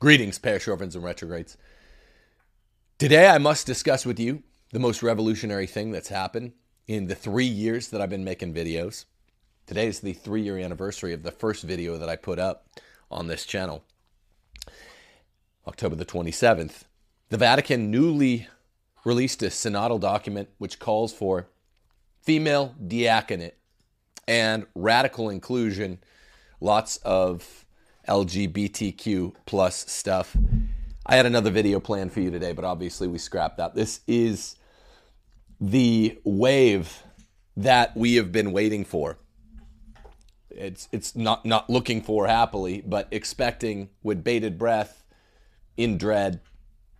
Greetings, 0.00 0.38
parish 0.38 0.66
orphans 0.66 0.96
and 0.96 1.04
retrogrades. 1.04 1.58
Today, 2.96 3.28
I 3.28 3.36
must 3.36 3.66
discuss 3.66 4.06
with 4.06 4.18
you 4.18 4.42
the 4.72 4.78
most 4.78 5.02
revolutionary 5.02 5.66
thing 5.66 5.90
that's 5.90 6.08
happened 6.08 6.52
in 6.86 7.06
the 7.06 7.14
three 7.14 7.44
years 7.44 7.88
that 7.88 8.00
I've 8.00 8.08
been 8.08 8.24
making 8.24 8.54
videos. 8.54 9.04
Today 9.66 9.86
is 9.86 10.00
the 10.00 10.14
three 10.14 10.40
year 10.40 10.56
anniversary 10.56 11.12
of 11.12 11.22
the 11.22 11.30
first 11.30 11.64
video 11.64 11.98
that 11.98 12.08
I 12.08 12.16
put 12.16 12.38
up 12.38 12.66
on 13.10 13.26
this 13.26 13.44
channel, 13.44 13.84
October 15.66 15.96
the 15.96 16.06
27th. 16.06 16.84
The 17.28 17.36
Vatican 17.36 17.90
newly 17.90 18.48
released 19.04 19.42
a 19.42 19.48
synodal 19.48 20.00
document 20.00 20.48
which 20.56 20.78
calls 20.78 21.12
for 21.12 21.48
female 22.22 22.74
diaconate 22.88 23.58
and 24.26 24.64
radical 24.74 25.28
inclusion, 25.28 25.98
lots 26.58 26.96
of 27.04 27.66
LGBTQ 28.10 29.34
plus 29.46 29.88
stuff. 29.90 30.36
I 31.06 31.16
had 31.16 31.26
another 31.26 31.50
video 31.50 31.80
planned 31.80 32.12
for 32.12 32.20
you 32.20 32.30
today, 32.30 32.52
but 32.52 32.64
obviously 32.64 33.08
we 33.08 33.18
scrapped 33.18 33.56
that. 33.58 33.74
This 33.74 34.00
is 34.06 34.56
the 35.60 36.18
wave 36.24 37.04
that 37.56 37.96
we 37.96 38.16
have 38.16 38.32
been 38.32 38.52
waiting 38.52 38.84
for. 38.84 39.18
It's 40.50 40.88
it's 40.90 41.14
not 41.14 41.46
not 41.46 41.70
looking 41.70 42.02
for 42.02 42.26
happily, 42.26 42.82
but 42.84 43.06
expecting 43.12 43.90
with 44.02 44.24
bated 44.24 44.58
breath, 44.58 45.04
in 45.76 45.96
dread, 45.96 46.40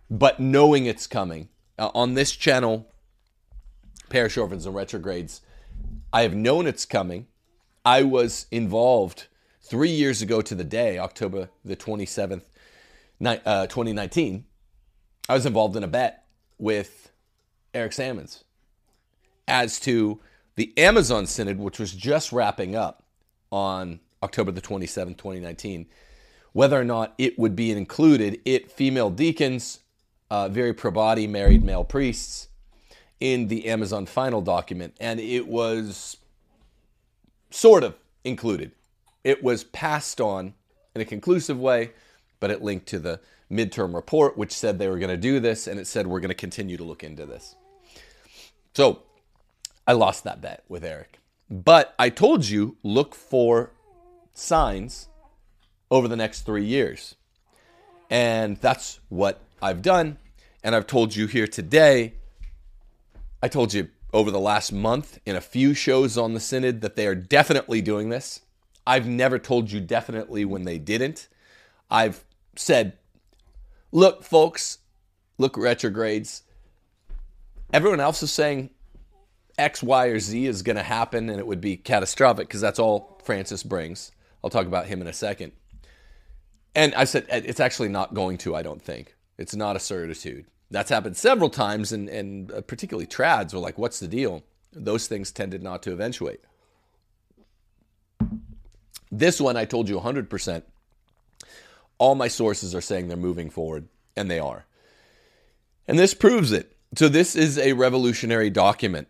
but 0.09 0.39
knowing 0.39 0.85
it's 0.85 1.05
coming. 1.05 1.49
Uh, 1.77 1.91
on 1.93 2.13
this 2.13 2.31
channel, 2.31 2.87
Parish 4.09 4.37
Orphans 4.37 4.65
and 4.65 4.73
Retrogrades, 4.73 5.41
I 6.13 6.21
have 6.21 6.33
known 6.33 6.65
it's 6.65 6.85
coming. 6.85 7.27
I 7.83 8.03
was 8.03 8.45
involved 8.51 9.27
three 9.71 9.89
years 9.89 10.21
ago 10.21 10.41
to 10.41 10.53
the 10.53 10.65
day, 10.65 10.99
October 10.99 11.47
the 11.63 11.77
27th, 11.77 12.43
uh, 13.25 13.67
2019, 13.67 14.43
I 15.29 15.33
was 15.33 15.45
involved 15.45 15.77
in 15.77 15.83
a 15.85 15.87
bet 15.87 16.25
with 16.57 17.09
Eric 17.73 17.93
Sammons 17.93 18.43
as 19.47 19.79
to 19.79 20.19
the 20.55 20.77
Amazon 20.77 21.25
Synod, 21.25 21.57
which 21.57 21.79
was 21.79 21.93
just 21.93 22.33
wrapping 22.33 22.75
up 22.75 23.05
on 23.49 24.01
October 24.21 24.51
the 24.51 24.59
27th, 24.59 25.15
2019, 25.15 25.85
whether 26.51 26.77
or 26.77 26.83
not 26.83 27.13
it 27.17 27.39
would 27.39 27.55
be 27.55 27.71
included, 27.71 28.41
it 28.43 28.69
female 28.69 29.09
deacons, 29.09 29.79
uh, 30.29 30.49
viri 30.49 30.73
probati 30.73 31.29
married 31.29 31.63
male 31.63 31.85
priests, 31.85 32.49
in 33.21 33.47
the 33.47 33.69
Amazon 33.69 34.05
final 34.05 34.41
document. 34.41 34.97
And 34.99 35.21
it 35.21 35.47
was 35.47 36.17
sort 37.51 37.85
of 37.85 37.95
included. 38.25 38.73
It 39.23 39.43
was 39.43 39.63
passed 39.63 40.19
on 40.19 40.53
in 40.95 41.01
a 41.01 41.05
conclusive 41.05 41.59
way, 41.59 41.91
but 42.39 42.51
it 42.51 42.61
linked 42.61 42.87
to 42.87 42.99
the 42.99 43.19
midterm 43.51 43.93
report, 43.93 44.37
which 44.37 44.53
said 44.53 44.79
they 44.79 44.87
were 44.87 44.99
going 44.99 45.09
to 45.09 45.17
do 45.17 45.39
this, 45.39 45.67
and 45.67 45.79
it 45.79 45.87
said 45.87 46.07
we're 46.07 46.19
going 46.19 46.29
to 46.29 46.35
continue 46.35 46.77
to 46.77 46.83
look 46.83 47.03
into 47.03 47.25
this. 47.25 47.55
So 48.73 49.03
I 49.85 49.93
lost 49.93 50.23
that 50.23 50.41
bet 50.41 50.63
with 50.69 50.83
Eric. 50.83 51.19
But 51.49 51.93
I 51.99 52.09
told 52.09 52.47
you 52.47 52.77
look 52.81 53.13
for 53.13 53.71
signs 54.33 55.09
over 55.89 56.07
the 56.07 56.15
next 56.15 56.41
three 56.41 56.63
years. 56.63 57.15
And 58.09 58.57
that's 58.57 58.99
what 59.09 59.41
I've 59.61 59.81
done. 59.81 60.17
And 60.63 60.75
I've 60.75 60.87
told 60.87 61.15
you 61.15 61.27
here 61.27 61.47
today, 61.47 62.13
I 63.43 63.47
told 63.47 63.73
you 63.73 63.89
over 64.13 64.31
the 64.31 64.39
last 64.39 64.71
month 64.71 65.19
in 65.25 65.35
a 65.35 65.41
few 65.41 65.73
shows 65.73 66.17
on 66.17 66.33
the 66.33 66.39
Synod 66.39 66.81
that 66.81 66.95
they 66.95 67.07
are 67.07 67.15
definitely 67.15 67.81
doing 67.81 68.09
this. 68.09 68.41
I've 68.85 69.07
never 69.07 69.39
told 69.39 69.71
you 69.71 69.79
definitely 69.79 70.45
when 70.45 70.63
they 70.63 70.77
didn't. 70.77 71.27
I've 71.89 72.23
said, 72.55 72.97
look, 73.91 74.23
folks, 74.23 74.79
look, 75.37 75.57
retrogrades. 75.57 76.43
Everyone 77.73 77.99
else 77.99 78.23
is 78.23 78.31
saying 78.31 78.71
X, 79.57 79.83
Y, 79.83 80.07
or 80.07 80.19
Z 80.19 80.45
is 80.45 80.63
going 80.63 80.75
to 80.75 80.83
happen 80.83 81.29
and 81.29 81.39
it 81.39 81.47
would 81.47 81.61
be 81.61 81.77
catastrophic 81.77 82.47
because 82.47 82.61
that's 82.61 82.79
all 82.79 83.21
Francis 83.23 83.63
brings. 83.63 84.11
I'll 84.43 84.49
talk 84.49 84.65
about 84.65 84.87
him 84.87 85.01
in 85.01 85.07
a 85.07 85.13
second. 85.13 85.51
And 86.73 86.95
I 86.95 87.03
said, 87.03 87.25
it's 87.29 87.59
actually 87.59 87.89
not 87.89 88.13
going 88.13 88.37
to, 88.39 88.55
I 88.55 88.63
don't 88.63 88.81
think. 88.81 89.15
It's 89.37 89.55
not 89.55 89.75
a 89.75 89.79
certitude. 89.79 90.45
That's 90.69 90.89
happened 90.89 91.17
several 91.17 91.49
times, 91.49 91.91
and, 91.91 92.07
and 92.07 92.51
uh, 92.51 92.61
particularly 92.61 93.07
trads 93.07 93.53
were 93.53 93.59
like, 93.59 93.77
what's 93.77 93.99
the 93.99 94.07
deal? 94.07 94.43
Those 94.71 95.07
things 95.07 95.31
tended 95.31 95.61
not 95.61 95.83
to 95.83 95.91
eventuate. 95.91 96.39
This 99.11 99.41
one, 99.41 99.57
I 99.57 99.65
told 99.65 99.89
you 99.89 99.99
100%. 99.99 100.63
All 101.97 102.15
my 102.15 102.27
sources 102.27 102.73
are 102.73 102.81
saying 102.81 103.07
they're 103.07 103.17
moving 103.17 103.49
forward, 103.49 103.87
and 104.15 104.31
they 104.31 104.39
are. 104.39 104.65
And 105.87 105.99
this 105.99 106.13
proves 106.13 106.51
it. 106.51 106.75
So, 106.95 107.07
this 107.07 107.35
is 107.35 107.57
a 107.57 107.73
revolutionary 107.73 108.49
document. 108.49 109.07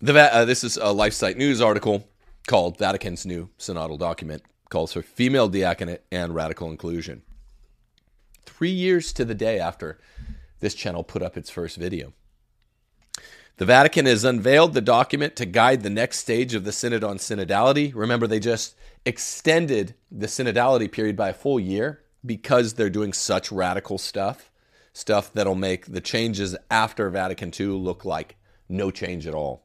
The, 0.00 0.18
uh, 0.18 0.44
this 0.44 0.64
is 0.64 0.76
a 0.76 0.86
LifeSite 0.86 1.36
News 1.36 1.60
article 1.60 2.08
called 2.46 2.78
Vatican's 2.78 3.24
New 3.24 3.48
Synodal 3.58 3.98
Document, 3.98 4.42
calls 4.68 4.92
for 4.92 5.02
female 5.02 5.48
diaconate 5.48 6.00
and 6.10 6.34
radical 6.34 6.70
inclusion. 6.70 7.22
Three 8.44 8.70
years 8.70 9.12
to 9.14 9.24
the 9.24 9.34
day 9.34 9.58
after 9.58 9.98
this 10.60 10.74
channel 10.74 11.04
put 11.04 11.22
up 11.22 11.36
its 11.36 11.50
first 11.50 11.76
video. 11.76 12.12
The 13.56 13.64
Vatican 13.64 14.06
has 14.06 14.24
unveiled 14.24 14.74
the 14.74 14.80
document 14.80 15.36
to 15.36 15.46
guide 15.46 15.82
the 15.82 15.90
next 15.90 16.18
stage 16.18 16.54
of 16.54 16.64
the 16.64 16.72
Synod 16.72 17.04
on 17.04 17.18
Synodality. 17.18 17.92
Remember, 17.94 18.26
they 18.26 18.40
just 18.40 18.74
extended 19.06 19.94
the 20.10 20.26
synodality 20.26 20.90
period 20.90 21.16
by 21.16 21.28
a 21.28 21.34
full 21.34 21.60
year 21.60 22.02
because 22.26 22.74
they're 22.74 22.90
doing 22.90 23.12
such 23.12 23.52
radical 23.52 23.96
stuff, 23.96 24.50
stuff 24.92 25.32
that'll 25.32 25.54
make 25.54 25.86
the 25.86 26.00
changes 26.00 26.56
after 26.68 27.08
Vatican 27.10 27.52
II 27.58 27.66
look 27.66 28.04
like 28.04 28.36
no 28.68 28.90
change 28.90 29.24
at 29.24 29.34
all. 29.34 29.62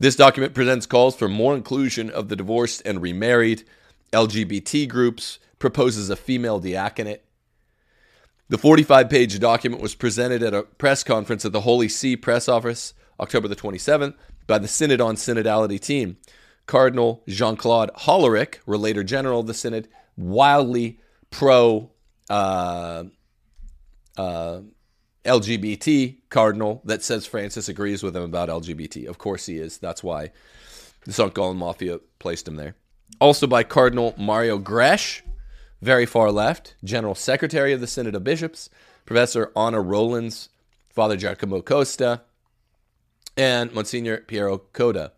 This 0.00 0.16
document 0.16 0.54
presents 0.54 0.86
calls 0.86 1.14
for 1.14 1.28
more 1.28 1.54
inclusion 1.54 2.10
of 2.10 2.28
the 2.28 2.36
divorced 2.36 2.82
and 2.84 3.00
remarried, 3.00 3.62
LGBT 4.12 4.88
groups, 4.88 5.38
proposes 5.60 6.10
a 6.10 6.16
female 6.16 6.60
diaconate, 6.60 7.20
the 8.48 8.58
45 8.58 9.08
page 9.08 9.38
document 9.38 9.82
was 9.82 9.94
presented 9.94 10.42
at 10.42 10.54
a 10.54 10.62
press 10.62 11.02
conference 11.02 11.44
at 11.44 11.52
the 11.52 11.62
Holy 11.62 11.88
See 11.88 12.16
press 12.16 12.48
office 12.48 12.94
October 13.20 13.48
the 13.48 13.56
27th 13.56 14.14
by 14.46 14.58
the 14.58 14.68
Synod 14.68 15.00
on 15.00 15.16
Synodality 15.16 15.80
team. 15.80 16.18
Cardinal 16.66 17.22
Jean 17.28 17.56
Claude 17.56 17.90
Hollerich, 17.94 18.56
Relator 18.66 19.04
General 19.04 19.40
of 19.40 19.46
the 19.46 19.54
Synod, 19.54 19.88
wildly 20.16 20.98
pro 21.30 21.90
uh, 22.30 23.04
uh, 24.16 24.60
LGBT 25.24 26.16
cardinal 26.28 26.82
that 26.84 27.02
says 27.02 27.26
Francis 27.26 27.68
agrees 27.68 28.02
with 28.02 28.16
him 28.16 28.22
about 28.22 28.48
LGBT. 28.48 29.06
Of 29.06 29.18
course 29.18 29.46
he 29.46 29.56
is. 29.56 29.78
That's 29.78 30.02
why 30.02 30.30
the 31.04 31.12
St. 31.12 31.34
Gallen 31.34 31.56
Mafia 31.56 32.00
placed 32.18 32.46
him 32.46 32.56
there. 32.56 32.76
Also 33.20 33.46
by 33.46 33.62
Cardinal 33.62 34.14
Mario 34.18 34.58
Grech, 34.58 35.22
very 35.84 36.06
far 36.06 36.32
left, 36.32 36.74
General 36.82 37.14
Secretary 37.14 37.72
of 37.72 37.80
the 37.80 37.86
Synod 37.86 38.14
of 38.14 38.24
Bishops, 38.24 38.70
Professor 39.04 39.52
Anna 39.54 39.82
Rowlands, 39.82 40.48
Father 40.88 41.14
Giacomo 41.14 41.60
Costa, 41.60 42.22
and 43.36 43.72
Monsignor 43.72 44.18
Piero 44.18 44.58
Coda. 44.72 45.12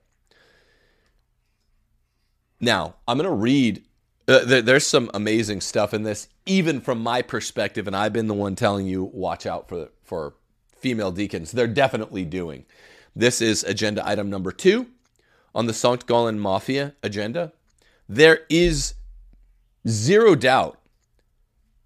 Now, 2.61 2.97
I'm 3.07 3.17
going 3.17 3.31
to 3.31 3.35
read. 3.35 3.85
Uh, 4.27 4.45
there, 4.45 4.61
there's 4.61 4.87
some 4.87 5.09
amazing 5.15 5.61
stuff 5.61 5.95
in 5.95 6.03
this, 6.03 6.29
even 6.47 6.81
from 6.81 7.01
my 7.01 7.23
perspective, 7.23 7.87
and 7.87 7.95
I've 7.95 8.13
been 8.13 8.27
the 8.27 8.35
one 8.35 8.57
telling 8.57 8.87
you 8.87 9.05
watch 9.05 9.47
out 9.47 9.69
for 9.69 9.91
for 10.03 10.35
female 10.77 11.13
deacons. 11.13 11.53
They're 11.53 11.69
definitely 11.69 12.25
doing. 12.25 12.65
This 13.15 13.41
is 13.41 13.63
agenda 13.63 14.07
item 14.07 14.29
number 14.29 14.51
two 14.51 14.89
on 15.55 15.67
the 15.67 15.73
St. 15.73 16.07
Gallen 16.07 16.41
Mafia 16.41 16.95
agenda. 17.05 17.53
There 18.09 18.41
is 18.51 18.95
zero 19.87 20.35
doubt, 20.35 20.79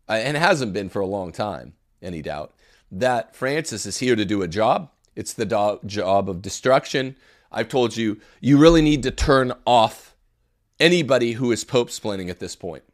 uh, 0.09 0.13
and 0.13 0.37
hasn't 0.37 0.73
been 0.73 0.89
for 0.89 1.01
a 1.01 1.07
long 1.07 1.33
time, 1.33 1.75
any 2.03 2.23
doubt, 2.23 2.55
that 2.91 3.35
Francis 3.35 3.87
is 3.87 3.99
here 3.99 4.17
to 4.17 4.25
do 4.25 4.43
a 4.43 4.49
job. 4.49 4.91
It's 5.15 5.33
the 5.33 5.47
do- 5.47 5.81
job 5.87 6.29
of 6.29 6.43
destruction. 6.43 7.17
I've 7.53 7.69
told 7.69 7.97
you, 7.97 8.21
you 8.41 8.59
really 8.59 8.83
need 8.83 9.03
to 9.03 9.11
turn 9.11 9.53
off 9.67 10.15
anybody 10.79 11.33
who 11.33 11.53
is 11.53 11.65
pope 11.65 11.91
splaining 11.91 12.31
at 12.31 12.39
this 12.39 12.57
point. 12.57 12.85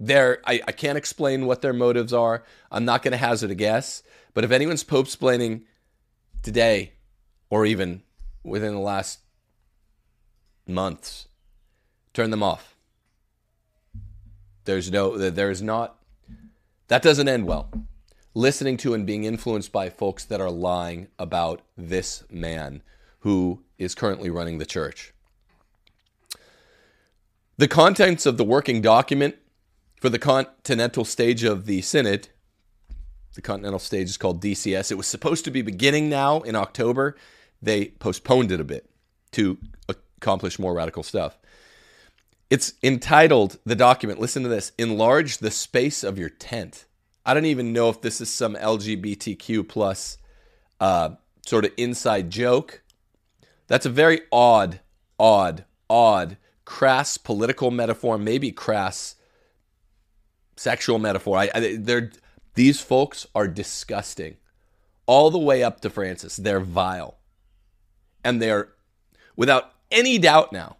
There, 0.00 0.40
I, 0.44 0.60
I 0.66 0.72
can't 0.72 0.98
explain 0.98 1.46
what 1.46 1.62
their 1.62 1.72
motives 1.72 2.12
are. 2.12 2.42
I'm 2.70 2.84
not 2.84 3.02
going 3.02 3.12
to 3.12 3.18
hazard 3.18 3.50
a 3.50 3.54
guess. 3.54 4.02
But 4.34 4.44
if 4.44 4.50
anyone's 4.50 4.82
pope 4.82 5.06
splaining 5.06 5.62
today, 6.42 6.94
or 7.50 7.64
even 7.66 8.02
within 8.42 8.74
the 8.74 8.80
last 8.80 9.20
months, 10.66 11.28
turn 12.14 12.30
them 12.30 12.42
off. 12.42 12.71
There's 14.64 14.90
no, 14.90 15.16
there's 15.16 15.62
not, 15.62 15.98
that 16.88 17.02
doesn't 17.02 17.28
end 17.28 17.46
well. 17.46 17.70
Listening 18.34 18.76
to 18.78 18.94
and 18.94 19.06
being 19.06 19.24
influenced 19.24 19.72
by 19.72 19.90
folks 19.90 20.24
that 20.24 20.40
are 20.40 20.50
lying 20.50 21.08
about 21.18 21.62
this 21.76 22.24
man 22.30 22.82
who 23.20 23.62
is 23.78 23.94
currently 23.94 24.30
running 24.30 24.58
the 24.58 24.66
church. 24.66 25.12
The 27.58 27.68
contents 27.68 28.24
of 28.26 28.38
the 28.38 28.44
working 28.44 28.80
document 28.80 29.36
for 30.00 30.08
the 30.08 30.18
continental 30.18 31.04
stage 31.04 31.44
of 31.44 31.66
the 31.66 31.82
synod. 31.82 32.28
The 33.34 33.42
continental 33.42 33.78
stage 33.78 34.08
is 34.08 34.16
called 34.16 34.42
DCS. 34.42 34.90
It 34.90 34.96
was 34.96 35.06
supposed 35.06 35.44
to 35.44 35.50
be 35.50 35.62
beginning 35.62 36.08
now 36.08 36.40
in 36.40 36.56
October. 36.56 37.16
They 37.60 37.86
postponed 37.86 38.50
it 38.50 38.60
a 38.60 38.64
bit 38.64 38.90
to 39.32 39.58
accomplish 39.88 40.58
more 40.58 40.74
radical 40.74 41.02
stuff. 41.02 41.38
It's 42.52 42.74
entitled, 42.82 43.56
the 43.64 43.74
document, 43.74 44.20
listen 44.20 44.42
to 44.42 44.48
this 44.50 44.72
Enlarge 44.76 45.38
the 45.38 45.50
Space 45.50 46.04
of 46.04 46.18
Your 46.18 46.28
Tent. 46.28 46.84
I 47.24 47.32
don't 47.32 47.46
even 47.46 47.72
know 47.72 47.88
if 47.88 48.02
this 48.02 48.20
is 48.20 48.28
some 48.28 48.56
LGBTQ 48.56 49.66
plus 49.66 50.18
uh, 50.78 51.14
sort 51.46 51.64
of 51.64 51.72
inside 51.78 52.28
joke. 52.28 52.82
That's 53.68 53.86
a 53.86 53.88
very 53.88 54.20
odd, 54.30 54.80
odd, 55.18 55.64
odd, 55.88 56.36
crass 56.66 57.16
political 57.16 57.70
metaphor, 57.70 58.18
maybe 58.18 58.52
crass 58.52 59.16
sexual 60.54 60.98
metaphor. 60.98 61.38
I, 61.38 61.50
I, 61.54 61.76
they're, 61.80 62.12
these 62.52 62.82
folks 62.82 63.26
are 63.34 63.48
disgusting. 63.48 64.36
All 65.06 65.30
the 65.30 65.38
way 65.38 65.64
up 65.64 65.80
to 65.80 65.88
Francis. 65.88 66.36
They're 66.36 66.60
vile. 66.60 67.16
And 68.22 68.42
they're, 68.42 68.74
without 69.36 69.72
any 69.90 70.18
doubt 70.18 70.52
now, 70.52 70.76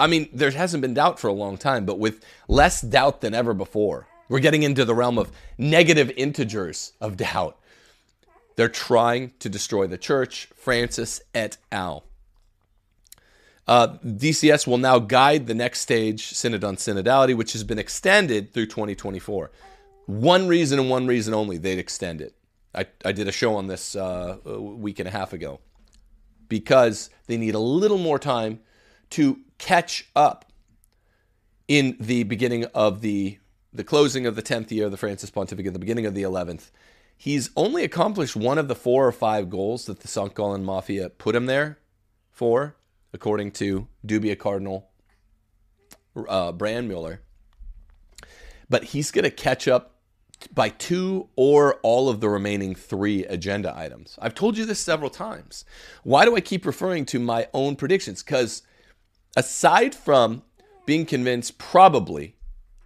I 0.00 0.06
mean, 0.06 0.28
there 0.32 0.50
hasn't 0.50 0.80
been 0.80 0.94
doubt 0.94 1.20
for 1.20 1.28
a 1.28 1.32
long 1.32 1.58
time, 1.58 1.84
but 1.84 1.98
with 1.98 2.24
less 2.48 2.80
doubt 2.80 3.20
than 3.20 3.34
ever 3.34 3.52
before, 3.54 4.08
we're 4.28 4.40
getting 4.40 4.62
into 4.62 4.84
the 4.84 4.94
realm 4.94 5.18
of 5.18 5.30
negative 5.58 6.10
integers 6.16 6.92
of 7.00 7.16
doubt. 7.16 7.58
They're 8.56 8.68
trying 8.68 9.32
to 9.40 9.48
destroy 9.48 9.86
the 9.86 9.98
church, 9.98 10.48
Francis 10.54 11.20
et 11.34 11.58
al. 11.70 12.04
Uh, 13.68 13.98
DCS 14.04 14.66
will 14.66 14.78
now 14.78 14.98
guide 14.98 15.46
the 15.46 15.54
next 15.54 15.80
stage, 15.80 16.28
Synod 16.28 16.64
on 16.64 16.76
Synodality, 16.76 17.36
which 17.36 17.52
has 17.52 17.62
been 17.62 17.78
extended 17.78 18.52
through 18.52 18.66
2024. 18.66 19.50
One 20.06 20.48
reason 20.48 20.78
and 20.80 20.90
one 20.90 21.06
reason 21.06 21.34
only 21.34 21.56
they'd 21.56 21.78
extend 21.78 22.20
it. 22.20 22.34
I, 22.74 22.86
I 23.04 23.12
did 23.12 23.28
a 23.28 23.32
show 23.32 23.54
on 23.54 23.66
this 23.66 23.94
uh, 23.94 24.38
a 24.44 24.60
week 24.60 24.98
and 24.98 25.06
a 25.06 25.10
half 25.12 25.32
ago 25.32 25.60
because 26.48 27.10
they 27.26 27.36
need 27.36 27.54
a 27.54 27.60
little 27.60 27.98
more 27.98 28.18
time 28.18 28.60
to 29.10 29.38
catch 29.60 30.08
up 30.16 30.50
in 31.68 31.96
the 32.00 32.24
beginning 32.24 32.64
of 32.74 33.02
the 33.02 33.38
the 33.72 33.84
closing 33.84 34.26
of 34.26 34.34
the 34.34 34.42
10th 34.42 34.72
year 34.72 34.86
of 34.86 34.90
the 34.90 34.96
Francis 34.96 35.30
Pontificate, 35.30 35.72
the 35.72 35.78
beginning 35.78 36.04
of 36.04 36.12
the 36.12 36.24
11th, 36.24 36.72
he's 37.16 37.50
only 37.54 37.84
accomplished 37.84 38.34
one 38.34 38.58
of 38.58 38.66
the 38.66 38.74
four 38.74 39.06
or 39.06 39.12
five 39.12 39.48
goals 39.48 39.84
that 39.84 40.00
the 40.00 40.08
St. 40.08 40.34
Gallen 40.34 40.64
Mafia 40.64 41.08
put 41.08 41.36
him 41.36 41.46
there 41.46 41.78
for, 42.32 42.74
according 43.12 43.52
to 43.52 43.86
Dubia 44.04 44.36
Cardinal 44.36 44.88
uh, 46.16 46.50
Brandmüller. 46.50 47.18
But 48.68 48.84
he's 48.86 49.12
going 49.12 49.22
to 49.22 49.30
catch 49.30 49.68
up 49.68 50.00
by 50.52 50.70
two 50.70 51.28
or 51.36 51.74
all 51.82 52.08
of 52.08 52.20
the 52.20 52.28
remaining 52.28 52.74
three 52.74 53.24
agenda 53.26 53.72
items. 53.76 54.18
I've 54.20 54.34
told 54.34 54.58
you 54.58 54.64
this 54.64 54.80
several 54.80 55.10
times. 55.10 55.64
Why 56.02 56.24
do 56.24 56.34
I 56.34 56.40
keep 56.40 56.66
referring 56.66 57.04
to 57.06 57.20
my 57.20 57.46
own 57.54 57.76
predictions? 57.76 58.24
Because 58.24 58.62
aside 59.36 59.94
from 59.94 60.42
being 60.86 61.06
convinced, 61.06 61.58
probably 61.58 62.36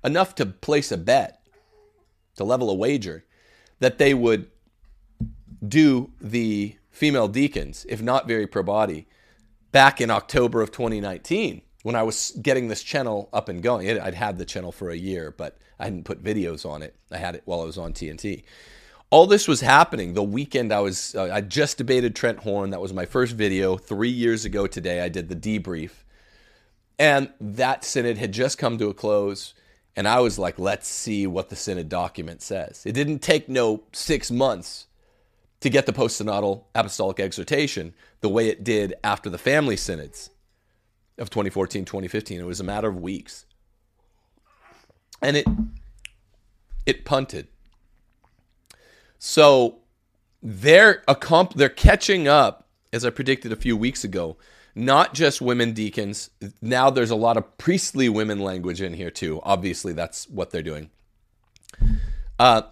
enough 0.03 0.35
to 0.37 0.47
place 0.47 0.93
a 0.93 0.99
bet, 0.99 1.41
to 2.37 2.45
level 2.45 2.71
a 2.71 2.75
wager, 2.75 3.25
that 3.81 3.99
they 3.99 4.15
would 4.15 4.51
do 5.67 6.13
the 6.21 6.77
female 6.91 7.29
deacons, 7.29 7.87
if 7.89 8.03
not 8.03 8.29
viri 8.29 8.47
probati, 8.47 9.07
back 9.73 10.01
in 10.01 10.11
October 10.11 10.63
of 10.63 10.71
2019 10.71 11.63
when 11.83 11.95
I 11.95 12.03
was 12.03 12.37
getting 12.41 12.69
this 12.69 12.83
channel 12.83 13.29
up 13.33 13.49
and 13.49 13.63
going. 13.63 14.01
I'd 14.01 14.15
had 14.15 14.39
the 14.39 14.47
channel 14.47 14.73
for 14.73 14.91
a 14.91 14.97
year, 14.97 15.35
but 15.37 15.59
I 15.79 15.85
hadn't 15.85 16.05
put 16.05 16.25
videos 16.25 16.65
on 16.69 16.83
it. 16.83 16.97
I 17.11 17.19
had 17.19 17.35
it 17.35 17.43
while 17.45 17.61
I 17.61 17.65
was 17.65 17.77
on 17.77 17.93
TNT. 17.93 18.45
All 19.11 19.27
this 19.27 19.47
was 19.47 19.61
happening 19.61 20.15
the 20.15 20.23
weekend 20.23 20.73
I 20.73 20.81
was. 20.81 21.15
Uh, 21.15 21.29
I 21.31 21.43
just 21.43 21.77
debated 21.77 22.17
Trent 22.17 22.39
Horn. 22.39 22.71
That 22.71 22.81
was 22.81 22.93
my 22.93 23.05
first 23.05 23.35
video 23.35 23.77
three 23.77 24.09
years 24.09 24.45
ago 24.45 24.67
today. 24.67 25.03
I 25.03 25.09
did 25.09 25.29
the 25.29 25.37
debrief, 25.37 26.04
and 26.99 27.31
that 27.41 27.85
synod 27.85 28.19
had 28.19 28.33
just 28.33 28.59
come 28.59 28.79
to 28.79 28.89
a 28.89 28.95
close. 28.95 29.55
And 29.97 30.09
I 30.09 30.21
was 30.21 30.39
like, 30.39 30.59
let's 30.59 30.89
see 30.89 31.27
what 31.27 31.51
the 31.51 31.57
Synod 31.57 31.89
document 31.89 32.43
says. 32.43 32.83
It 32.85 32.93
didn't 32.93 33.21
take 33.21 33.49
no 33.49 33.85
six 33.93 34.31
months 34.31 34.87
to 35.61 35.71
get 35.71 35.87
the 35.87 35.93
post 35.93 36.21
synodal 36.21 36.65
apostolic 36.75 37.21
exhortation 37.21 37.95
the 38.21 38.29
way 38.29 38.49
it 38.49 38.65
did 38.65 38.95
after 39.05 39.31
the 39.31 39.39
family 39.39 39.77
synods 39.77 40.31
of 41.17 41.31
2014 41.31 41.85
2015. 41.85 42.41
It 42.41 42.45
was 42.45 42.61
a 42.61 42.65
matter 42.65 42.89
of 42.89 43.01
weeks. 43.01 43.47
And 45.23 45.37
it 45.37 45.47
it 46.87 47.05
punted. 47.05 47.49
So 49.19 49.79
they're 50.43 51.03
accomp- 51.09 51.55
they're 51.55 51.71
catching 51.71 52.29
up, 52.29 52.69
as 52.93 53.05
I 53.05 53.11
predicted 53.11 53.53
a 53.53 53.57
few 53.57 53.77
weeks 53.77 54.05
ago, 54.05 54.37
not 54.75 55.15
just 55.15 55.41
women 55.41 55.73
deacons. 55.73 56.31
Now 56.61 56.91
there's 56.91 57.11
a 57.11 57.17
lot 57.17 57.37
of 57.37 57.59
priestly 57.59 58.09
women 58.09 58.41
language 58.41 58.83
in 58.83 58.95
here 58.95 59.11
too. 59.11 59.41
Obviously, 59.43 59.93
that's 59.93 60.29
what 60.29 60.51
they're 60.51 60.63
doing. 60.63 60.91
Uh, 62.39 62.63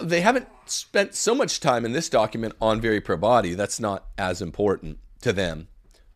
they 0.00 0.20
haven't 0.20 0.48
spent 0.66 1.14
so 1.14 1.34
much 1.34 1.60
time 1.60 1.84
in 1.84 1.92
this 1.92 2.08
document 2.08 2.54
on 2.60 2.80
viri 2.80 3.00
probati. 3.00 3.56
That's 3.56 3.80
not 3.80 4.06
as 4.16 4.40
important 4.40 4.98
to 5.22 5.32
them, 5.32 5.68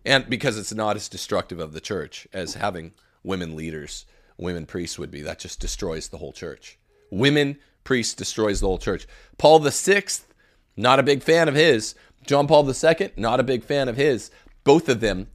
and 0.06 0.28
because 0.28 0.56
it's 0.56 0.72
not 0.72 0.96
as 0.96 1.08
destructive 1.08 1.58
of 1.58 1.72
the 1.72 1.80
church 1.80 2.28
as 2.32 2.54
having 2.54 2.92
women 3.24 3.56
leaders, 3.56 4.06
women 4.36 4.66
priests 4.66 4.98
would 4.98 5.10
be. 5.10 5.22
That 5.22 5.38
just 5.38 5.60
destroys 5.60 6.08
the 6.08 6.18
whole 6.18 6.32
church. 6.32 6.78
Women 7.10 7.58
priests 7.84 8.14
destroys 8.14 8.60
the 8.60 8.68
whole 8.68 8.78
church. 8.78 9.06
Paul 9.36 9.58
the 9.58 9.72
Sixth, 9.72 10.32
not 10.76 11.00
a 11.00 11.02
big 11.02 11.22
fan 11.22 11.48
of 11.48 11.54
his. 11.54 11.94
John 12.24 12.46
Paul 12.46 12.68
II, 12.68 13.12
not 13.16 13.40
a 13.40 13.44
big 13.44 13.64
fan 13.64 13.88
of 13.88 13.96
his 13.96 14.30
both 14.64 14.88
of 14.88 15.00
them 15.00 15.28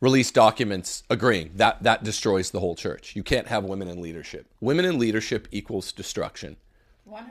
release 0.00 0.32
documents 0.32 1.04
agreeing 1.08 1.52
that 1.54 1.82
that 1.82 2.02
destroys 2.02 2.50
the 2.50 2.60
whole 2.60 2.74
church. 2.74 3.14
You 3.14 3.22
can't 3.22 3.46
have 3.46 3.64
women 3.64 3.88
in 3.88 4.02
leadership. 4.02 4.46
Women 4.60 4.84
in 4.84 4.98
leadership 4.98 5.48
equals 5.50 5.92
destruction. 5.92 6.56
100%. 7.08 7.22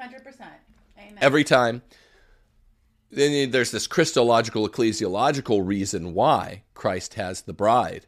Amen. 0.98 1.18
Every 1.22 1.44
time. 1.44 1.82
Then 3.14 3.52
there's 3.52 3.72
this 3.72 3.88
Christological, 3.88 4.68
ecclesiological 4.70 5.68
reason 5.68 6.14
why 6.14 6.64
Christ 6.74 7.16
has 7.16 7.42
the 7.42 7.52
bride. 7.52 8.06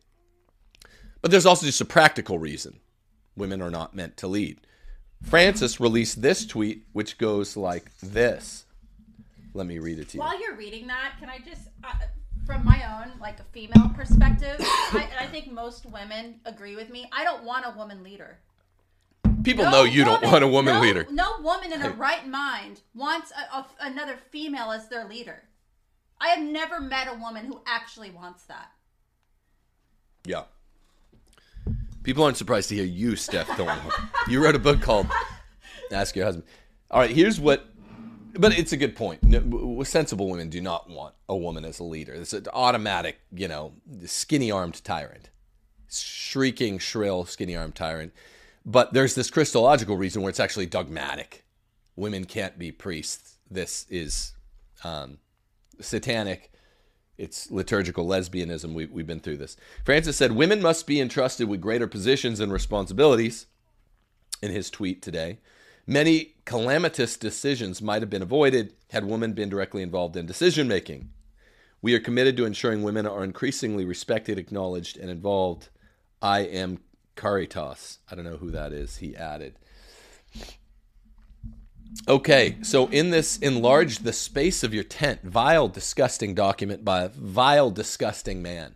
But 1.21 1.29
there's 1.29 1.45
also 1.45 1.65
just 1.65 1.81
a 1.81 1.85
practical 1.85 2.39
reason. 2.39 2.79
Women 3.35 3.61
are 3.61 3.69
not 3.69 3.93
meant 3.93 4.15
to 4.17 4.27
lead. 4.27 4.61
Francis 5.21 5.79
released 5.79 6.21
this 6.21 6.45
tweet, 6.45 6.85
which 6.93 7.17
goes 7.17 7.57
like 7.57 7.97
this. 7.99 8.65
Let 9.53 9.67
me 9.67 9.79
read 9.79 9.99
it 9.99 10.09
to 10.09 10.17
you. 10.17 10.19
While 10.21 10.39
you're 10.39 10.55
reading 10.55 10.87
that, 10.87 11.15
can 11.19 11.29
I 11.29 11.39
just. 11.39 11.67
Uh, 11.83 11.93
from 12.45 12.65
my 12.65 12.83
own 12.99 13.11
like 13.19 13.39
a 13.39 13.43
female 13.51 13.89
perspective, 13.95 14.57
I, 14.59 15.07
and 15.11 15.19
I 15.19 15.27
think 15.27 15.51
most 15.51 15.85
women 15.85 16.39
agree 16.45 16.75
with 16.75 16.89
me. 16.89 17.07
I 17.11 17.23
don't 17.23 17.43
want 17.43 17.65
a 17.65 17.77
woman 17.77 18.03
leader. 18.03 18.39
People 19.43 19.65
no 19.65 19.71
know 19.71 19.83
you 19.83 20.05
woman, 20.05 20.21
don't 20.21 20.31
want 20.31 20.43
a 20.43 20.47
woman 20.47 20.73
no, 20.75 20.81
leader. 20.81 21.07
No 21.11 21.39
woman 21.41 21.73
in 21.73 21.81
her 21.81 21.91
right 21.91 22.27
mind 22.27 22.81
wants 22.93 23.31
a, 23.31 23.57
a, 23.57 23.67
another 23.81 24.17
female 24.31 24.71
as 24.71 24.87
their 24.87 25.07
leader. 25.07 25.43
I 26.21 26.29
have 26.29 26.43
never 26.43 26.79
met 26.79 27.07
a 27.07 27.17
woman 27.17 27.45
who 27.45 27.61
actually 27.65 28.09
wants 28.09 28.43
that. 28.45 28.71
Yeah. 30.25 30.43
People 32.03 32.23
aren't 32.23 32.37
surprised 32.37 32.69
to 32.69 32.75
hear 32.75 32.85
you, 32.85 33.15
Steph 33.15 33.47
Don't 33.57 33.79
you 34.27 34.43
wrote 34.43 34.55
a 34.55 34.59
book 34.59 34.81
called 34.81 35.07
Ask 35.91 36.15
Your 36.15 36.25
Husband. 36.25 36.47
All 36.91 36.99
right, 36.99 37.09
here's 37.09 37.39
what 37.39 37.72
but 38.33 38.57
it's 38.57 38.71
a 38.71 38.77
good 38.77 38.95
point. 38.95 39.21
Sensible 39.87 40.29
women 40.29 40.49
do 40.49 40.61
not 40.61 40.89
want 40.89 41.13
a 41.29 41.35
woman 41.35 41.65
as 41.65 41.79
a 41.79 41.83
leader. 41.83 42.13
It's 42.13 42.33
an 42.33 42.47
automatic, 42.53 43.19
you 43.31 43.47
know, 43.47 43.73
skinny 44.05 44.51
armed 44.51 44.83
tyrant, 44.83 45.29
shrieking, 45.89 46.79
shrill, 46.79 47.25
skinny 47.25 47.55
armed 47.55 47.75
tyrant. 47.75 48.13
But 48.65 48.93
there's 48.93 49.15
this 49.15 49.29
Christological 49.29 49.97
reason 49.97 50.21
where 50.21 50.29
it's 50.29 50.39
actually 50.39 50.65
dogmatic. 50.65 51.43
Women 51.95 52.25
can't 52.25 52.57
be 52.57 52.71
priests. 52.71 53.35
This 53.51 53.85
is 53.89 54.33
um, 54.83 55.19
satanic. 55.79 56.51
It's 57.17 57.51
liturgical 57.51 58.07
lesbianism. 58.07 58.73
We, 58.73 58.87
we've 58.87 59.05
been 59.05 59.19
through 59.19 59.37
this. 59.37 59.57
Francis 59.85 60.17
said 60.17 60.31
women 60.31 60.61
must 60.61 60.87
be 60.87 60.99
entrusted 60.99 61.47
with 61.47 61.61
greater 61.61 61.87
positions 61.87 62.39
and 62.39 62.51
responsibilities 62.51 63.45
in 64.41 64.51
his 64.51 64.71
tweet 64.71 65.01
today. 65.01 65.37
Many 65.85 66.35
calamitous 66.45 67.17
decisions 67.17 67.81
might 67.81 68.01
have 68.01 68.09
been 68.09 68.21
avoided 68.21 68.73
had 68.91 69.05
women 69.05 69.33
been 69.33 69.49
directly 69.49 69.81
involved 69.81 70.15
in 70.15 70.25
decision 70.25 70.67
making. 70.67 71.09
We 71.81 71.93
are 71.93 71.99
committed 71.99 72.37
to 72.37 72.45
ensuring 72.45 72.83
women 72.83 73.05
are 73.05 73.23
increasingly 73.23 73.83
respected, 73.83 74.37
acknowledged, 74.37 74.97
and 74.97 75.09
involved. 75.09 75.67
I 76.21 76.39
am 76.41 76.79
Caritas. 77.15 77.99
I 78.09 78.15
don't 78.15 78.23
know 78.23 78.37
who 78.37 78.51
that 78.51 78.71
is, 78.71 78.97
he 78.97 79.15
added. 79.15 79.55
Okay, 82.07 82.57
so 82.61 82.87
in 82.87 83.11
this 83.11 83.37
enlarge 83.37 83.99
the 83.99 84.13
space 84.13 84.63
of 84.63 84.73
your 84.73 84.83
tent, 84.83 85.21
vile, 85.23 85.67
disgusting 85.67 86.33
document 86.33 86.83
by 86.83 87.03
a 87.03 87.09
vile, 87.09 87.69
disgusting 87.69 88.41
man, 88.41 88.75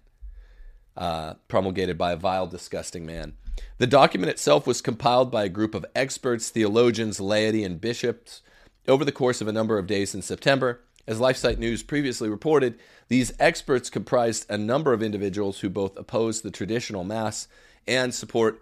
uh, 0.95 1.35
promulgated 1.47 1.97
by 1.97 2.11
a 2.11 2.17
vile, 2.17 2.47
disgusting 2.47 3.05
man. 3.05 3.33
The 3.77 3.87
document 3.87 4.29
itself 4.29 4.65
was 4.65 4.81
compiled 4.81 5.31
by 5.31 5.43
a 5.43 5.49
group 5.49 5.75
of 5.75 5.85
experts, 5.95 6.49
theologians, 6.49 7.19
laity, 7.19 7.63
and 7.63 7.79
bishops 7.79 8.41
over 8.87 9.05
the 9.05 9.11
course 9.11 9.41
of 9.41 9.47
a 9.47 9.53
number 9.53 9.77
of 9.77 9.87
days 9.87 10.15
in 10.15 10.21
September. 10.21 10.81
As 11.07 11.19
LifeSite 11.19 11.57
News 11.57 11.83
previously 11.83 12.29
reported, 12.29 12.77
these 13.07 13.31
experts 13.39 13.89
comprised 13.89 14.45
a 14.49 14.57
number 14.57 14.93
of 14.93 15.01
individuals 15.01 15.59
who 15.59 15.69
both 15.69 15.97
oppose 15.97 16.41
the 16.41 16.51
traditional 16.51 17.03
Mass 17.03 17.47
and 17.87 18.13
support 18.13 18.61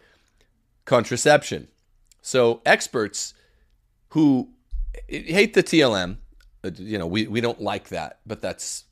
contraception. 0.86 1.68
So, 2.22 2.62
experts 2.66 3.34
who 4.10 4.50
hate 5.08 5.54
the 5.54 5.64
TLM, 5.64 6.18
uh, 6.64 6.72
you 6.78 6.98
know, 6.98 7.08
we, 7.08 7.28
we 7.28 7.42
don't 7.42 7.62
like 7.62 7.90
that, 7.90 8.20
but 8.26 8.42
that's 8.42 8.86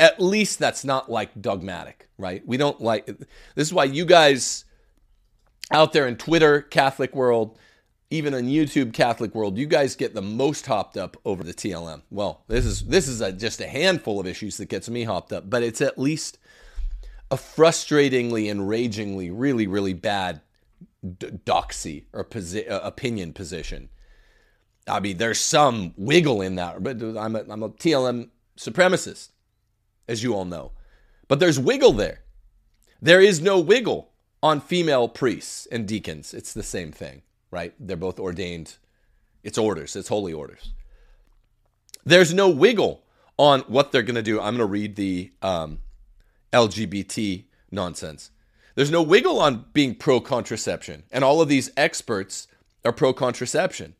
at 0.00 0.20
least 0.20 0.58
that's 0.58 0.84
not 0.84 1.10
like 1.10 1.40
dogmatic, 1.40 2.08
right? 2.18 2.46
We 2.46 2.56
don't 2.56 2.80
like 2.80 3.06
this 3.06 3.68
is 3.68 3.72
why 3.72 3.84
you 3.84 4.04
guys 4.04 4.64
out 5.70 5.92
there 5.92 6.06
in 6.06 6.16
Twitter, 6.16 6.62
Catholic 6.62 7.14
world, 7.14 7.58
even 8.10 8.34
on 8.34 8.42
YouTube, 8.42 8.92
Catholic 8.92 9.34
world, 9.34 9.58
you 9.58 9.66
guys 9.66 9.96
get 9.96 10.14
the 10.14 10.22
most 10.22 10.66
hopped 10.66 10.96
up 10.96 11.16
over 11.24 11.42
the 11.42 11.54
TLM. 11.54 12.02
Well, 12.10 12.44
this 12.48 12.64
is 12.64 12.84
this 12.84 13.08
is 13.08 13.20
a, 13.20 13.32
just 13.32 13.60
a 13.60 13.66
handful 13.66 14.20
of 14.20 14.26
issues 14.26 14.56
that 14.58 14.66
gets 14.66 14.88
me 14.88 15.04
hopped 15.04 15.32
up, 15.32 15.48
but 15.48 15.62
it's 15.62 15.80
at 15.80 15.98
least 15.98 16.38
a 17.30 17.36
frustratingly, 17.36 18.46
enragingly, 18.46 19.30
really, 19.32 19.66
really 19.66 19.94
bad 19.94 20.42
doxy 21.04 22.04
or 22.12 22.24
posi- 22.24 22.70
uh, 22.70 22.80
opinion 22.82 23.32
position. 23.32 23.88
I 24.86 25.00
mean, 25.00 25.16
there's 25.16 25.40
some 25.40 25.94
wiggle 25.96 26.42
in 26.42 26.56
that, 26.56 26.82
but 26.82 27.02
I'm 27.02 27.36
a, 27.36 27.44
I'm 27.48 27.62
a 27.62 27.70
TLM 27.70 28.28
supremacist, 28.58 29.30
as 30.06 30.22
you 30.22 30.34
all 30.34 30.44
know. 30.44 30.72
But 31.26 31.40
there's 31.40 31.58
wiggle 31.58 31.92
there. 31.92 32.20
There 33.00 33.20
is 33.20 33.40
no 33.40 33.58
wiggle 33.58 34.12
on 34.44 34.60
female 34.60 35.08
priests 35.08 35.66
and 35.72 35.88
deacons. 35.88 36.34
It's 36.34 36.52
the 36.52 36.62
same 36.62 36.92
thing, 36.92 37.22
right? 37.50 37.72
They're 37.80 37.96
both 37.96 38.20
ordained. 38.20 38.76
It's 39.42 39.56
orders, 39.56 39.96
it's 39.96 40.08
holy 40.08 40.34
orders. 40.34 40.74
There's 42.04 42.34
no 42.34 42.50
wiggle 42.50 43.02
on 43.38 43.60
what 43.60 43.90
they're 43.90 44.02
going 44.02 44.16
to 44.16 44.22
do. 44.22 44.38
I'm 44.38 44.56
going 44.56 44.58
to 44.58 44.66
read 44.66 44.96
the 44.96 45.32
um, 45.40 45.78
LGBT 46.52 47.44
nonsense. 47.70 48.30
There's 48.74 48.90
no 48.90 49.02
wiggle 49.02 49.40
on 49.40 49.64
being 49.72 49.94
pro 49.94 50.20
contraception. 50.20 51.04
And 51.10 51.24
all 51.24 51.40
of 51.40 51.48
these 51.48 51.70
experts 51.74 52.46
are 52.84 52.92
pro 52.92 53.14
contraception. 53.14 53.94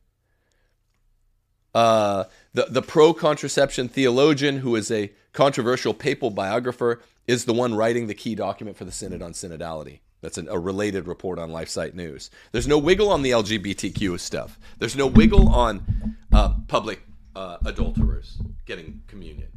Uh, 1.74 2.24
the, 2.52 2.66
the 2.68 2.82
pro 2.82 3.14
contraception 3.14 3.88
theologian, 3.88 4.58
who 4.58 4.76
is 4.76 4.90
a 4.90 5.10
controversial 5.32 5.94
papal 5.94 6.28
biographer, 6.28 7.00
is 7.26 7.46
the 7.46 7.54
one 7.54 7.74
writing 7.74 8.08
the 8.08 8.14
key 8.14 8.34
document 8.34 8.76
for 8.76 8.84
the 8.84 8.92
Synod 8.92 9.22
on 9.22 9.32
Synodality. 9.32 10.00
That's 10.24 10.38
an, 10.38 10.48
a 10.48 10.58
related 10.58 11.06
report 11.06 11.38
on 11.38 11.50
LifeSite 11.50 11.92
News. 11.92 12.30
There's 12.50 12.66
no 12.66 12.78
wiggle 12.78 13.10
on 13.10 13.20
the 13.20 13.30
LGBTQ 13.32 14.18
stuff. 14.18 14.58
There's 14.78 14.96
no 14.96 15.06
wiggle 15.06 15.50
on 15.50 16.16
uh, 16.32 16.54
public 16.66 17.02
uh, 17.36 17.58
adulterers 17.66 18.38
getting 18.64 19.02
communion. 19.06 19.48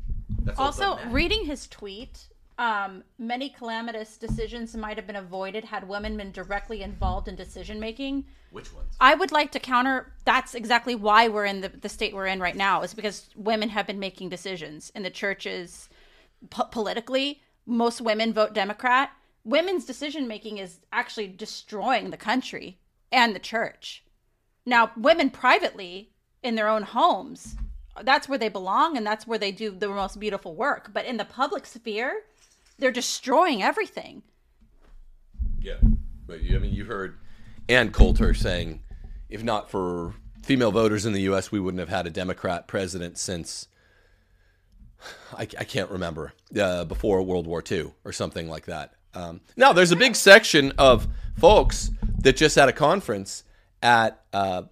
That's 0.43 0.59
also, 0.59 0.99
reading 1.09 1.45
his 1.45 1.67
tweet, 1.67 2.27
um, 2.57 3.05
many 3.17 3.47
calamitous 3.47 4.17
decisions 4.17 4.75
might 4.75 4.97
have 4.97 5.07
been 5.07 5.15
avoided 5.15 5.63
had 5.63 5.87
women 5.87 6.17
been 6.17 6.33
directly 6.33 6.81
involved 6.81 7.29
in 7.29 7.37
decision 7.37 7.79
making. 7.79 8.25
Which 8.51 8.73
ones? 8.73 8.93
I 8.99 9.15
would 9.15 9.31
like 9.31 9.53
to 9.53 9.61
counter. 9.61 10.11
That's 10.25 10.53
exactly 10.53 10.95
why 10.95 11.29
we're 11.29 11.45
in 11.45 11.61
the, 11.61 11.69
the 11.69 11.87
state 11.87 12.13
we're 12.13 12.27
in 12.27 12.41
right 12.41 12.57
now. 12.57 12.81
Is 12.81 12.93
because 12.93 13.29
women 13.37 13.69
have 13.69 13.87
been 13.87 13.99
making 13.99 14.27
decisions 14.27 14.91
in 14.93 15.03
the 15.03 15.09
churches 15.09 15.87
po- 16.49 16.65
politically. 16.65 17.41
Most 17.65 18.01
women 18.01 18.33
vote 18.33 18.53
Democrat. 18.53 19.11
Women's 19.47 19.85
decision 19.85 20.27
making 20.27 20.57
is 20.57 20.81
actually 20.91 21.29
destroying 21.29 22.09
the 22.09 22.17
country 22.17 22.79
and 23.13 23.33
the 23.33 23.39
church. 23.39 24.03
Now, 24.65 24.91
women 24.97 25.29
privately 25.29 26.11
in 26.43 26.55
their 26.55 26.67
own 26.67 26.83
homes, 26.83 27.55
that's 28.03 28.27
where 28.27 28.37
they 28.37 28.49
belong 28.49 28.97
and 28.97 29.07
that's 29.07 29.25
where 29.25 29.39
they 29.39 29.53
do 29.53 29.71
the 29.71 29.87
most 29.87 30.19
beautiful 30.19 30.53
work. 30.53 30.91
But 30.91 31.05
in 31.05 31.15
the 31.15 31.23
public 31.23 31.65
sphere, 31.65 32.23
they're 32.77 32.91
destroying 32.91 33.63
everything. 33.63 34.21
Yeah, 35.61 35.77
but 36.27 36.39
I 36.39 36.57
mean, 36.57 36.73
you 36.73 36.83
heard 36.83 37.17
Ann 37.69 37.93
Coulter 37.93 38.33
saying, 38.33 38.81
if 39.29 39.45
not 39.45 39.71
for 39.71 40.13
female 40.43 40.73
voters 40.73 41.05
in 41.05 41.13
the 41.13 41.21
U.S., 41.21 41.53
we 41.53 41.61
wouldn't 41.61 41.79
have 41.79 41.87
had 41.87 42.05
a 42.05 42.09
Democrat 42.09 42.67
president 42.67 43.17
since 43.17 43.69
I, 45.31 45.43
I 45.43 45.63
can't 45.63 45.89
remember 45.89 46.33
uh, 46.59 46.83
before 46.83 47.21
World 47.21 47.47
War 47.47 47.63
II 47.71 47.93
or 48.03 48.11
something 48.11 48.49
like 48.49 48.65
that. 48.65 48.96
Um, 49.17 49.41
now, 49.55 49.73
there's 49.73 49.91
a 49.91 49.95
big 49.95 50.15
section 50.15 50.73
of 50.77 51.07
folks 51.39 51.89
that 52.19 52.37
just 52.37 52.55
had 52.55 52.69
a 52.69 52.73
conference 52.73 53.43
at 53.81 54.21
uh, 54.31 54.63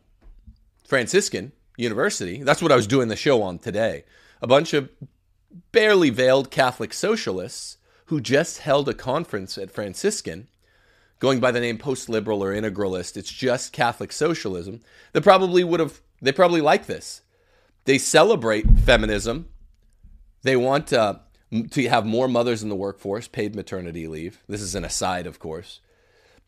Franciscan 0.87 1.51
University. 1.77 2.43
That's 2.43 2.61
what 2.61 2.71
I 2.71 2.75
was 2.75 2.85
doing 2.85 3.07
the 3.07 3.15
show 3.15 3.41
on 3.41 3.57
today. 3.57 4.03
A 4.43 4.47
bunch 4.47 4.73
of 4.73 4.89
barely 5.71 6.11
veiled 6.11 6.51
Catholic 6.51 6.93
socialists 6.93 7.77
who 8.05 8.21
just 8.21 8.59
held 8.59 8.87
a 8.87 8.93
conference 8.93 9.57
at 9.57 9.71
Franciscan 9.71 10.47
going 11.19 11.39
by 11.39 11.49
the 11.49 11.59
name 11.59 11.79
post 11.79 12.07
liberal 12.07 12.43
or 12.43 12.53
integralist. 12.53 13.17
It's 13.17 13.31
just 13.31 13.73
Catholic 13.73 14.11
socialism. 14.11 14.81
They 15.13 15.21
probably 15.21 15.63
would 15.63 15.79
have, 15.79 16.01
they 16.21 16.31
probably 16.31 16.61
like 16.61 16.85
this. 16.85 17.21
They 17.85 17.97
celebrate 17.97 18.77
feminism. 18.79 19.49
They 20.43 20.55
want 20.55 20.93
uh, 20.93 21.15
to 21.63 21.87
have 21.89 22.05
more 22.05 22.27
mothers 22.27 22.63
in 22.63 22.69
the 22.69 22.75
workforce, 22.75 23.27
paid 23.27 23.55
maternity 23.55 24.07
leave. 24.07 24.41
This 24.47 24.61
is 24.61 24.75
an 24.75 24.85
aside, 24.85 25.27
of 25.27 25.39
course. 25.39 25.79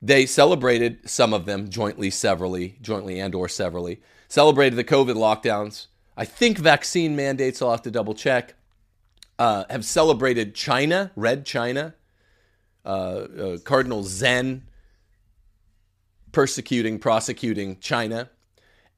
They 0.01 0.25
celebrated 0.25 1.09
some 1.09 1.33
of 1.33 1.45
them 1.45 1.69
jointly, 1.69 2.09
severally, 2.09 2.77
jointly 2.81 3.19
and 3.19 3.33
or 3.33 3.49
severally. 3.49 4.01
Celebrated 4.27 4.75
the 4.75 4.83
COVID 4.83 5.15
lockdowns. 5.15 5.87
I 6.15 6.25
think 6.25 6.57
vaccine 6.57 7.15
mandates. 7.15 7.61
I'll 7.61 7.71
have 7.71 7.81
to 7.83 7.91
double 7.91 8.13
check 8.13 8.53
uh, 9.39 9.65
have 9.69 9.85
celebrated 9.85 10.55
China, 10.55 11.11
Red 11.15 11.45
China, 11.45 11.93
uh, 12.85 12.89
uh, 12.89 13.57
Cardinal 13.63 14.03
Zen 14.03 14.63
persecuting, 16.31 16.99
prosecuting 16.99 17.79
China, 17.79 18.29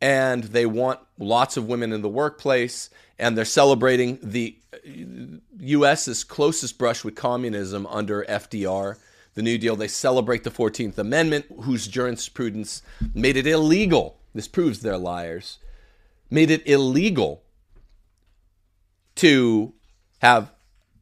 and 0.02 0.46
they 0.46 0.66
want 0.66 1.00
lots 1.18 1.58
of 1.58 1.68
women 1.68 1.92
in 1.92 2.02
the 2.02 2.10
workplace, 2.10 2.90
and 3.20 3.38
they're 3.38 3.46
celebrating 3.46 4.18
the 4.24 4.58
U.S.'s 5.60 6.24
closest 6.24 6.78
brush 6.78 7.04
with 7.04 7.16
communism 7.16 7.86
under 7.88 8.24
FDR. 8.24 8.98
The 9.36 9.44
New 9.44 9.58
Deal, 9.58 9.76
they 9.76 9.88
celebrate 9.88 10.44
the 10.44 10.52
14th 10.52 10.98
Amendment, 10.98 11.46
whose 11.62 11.88
jurisprudence 11.88 12.82
made 13.14 13.38
it 13.38 13.46
illegal. 13.46 14.18
This 14.34 14.48
proves 14.48 14.80
they're 14.80 14.98
liars. 14.98 15.60
Made 16.30 16.50
it 16.50 16.66
illegal 16.68 17.44
to 19.16 19.74
have 20.22 20.52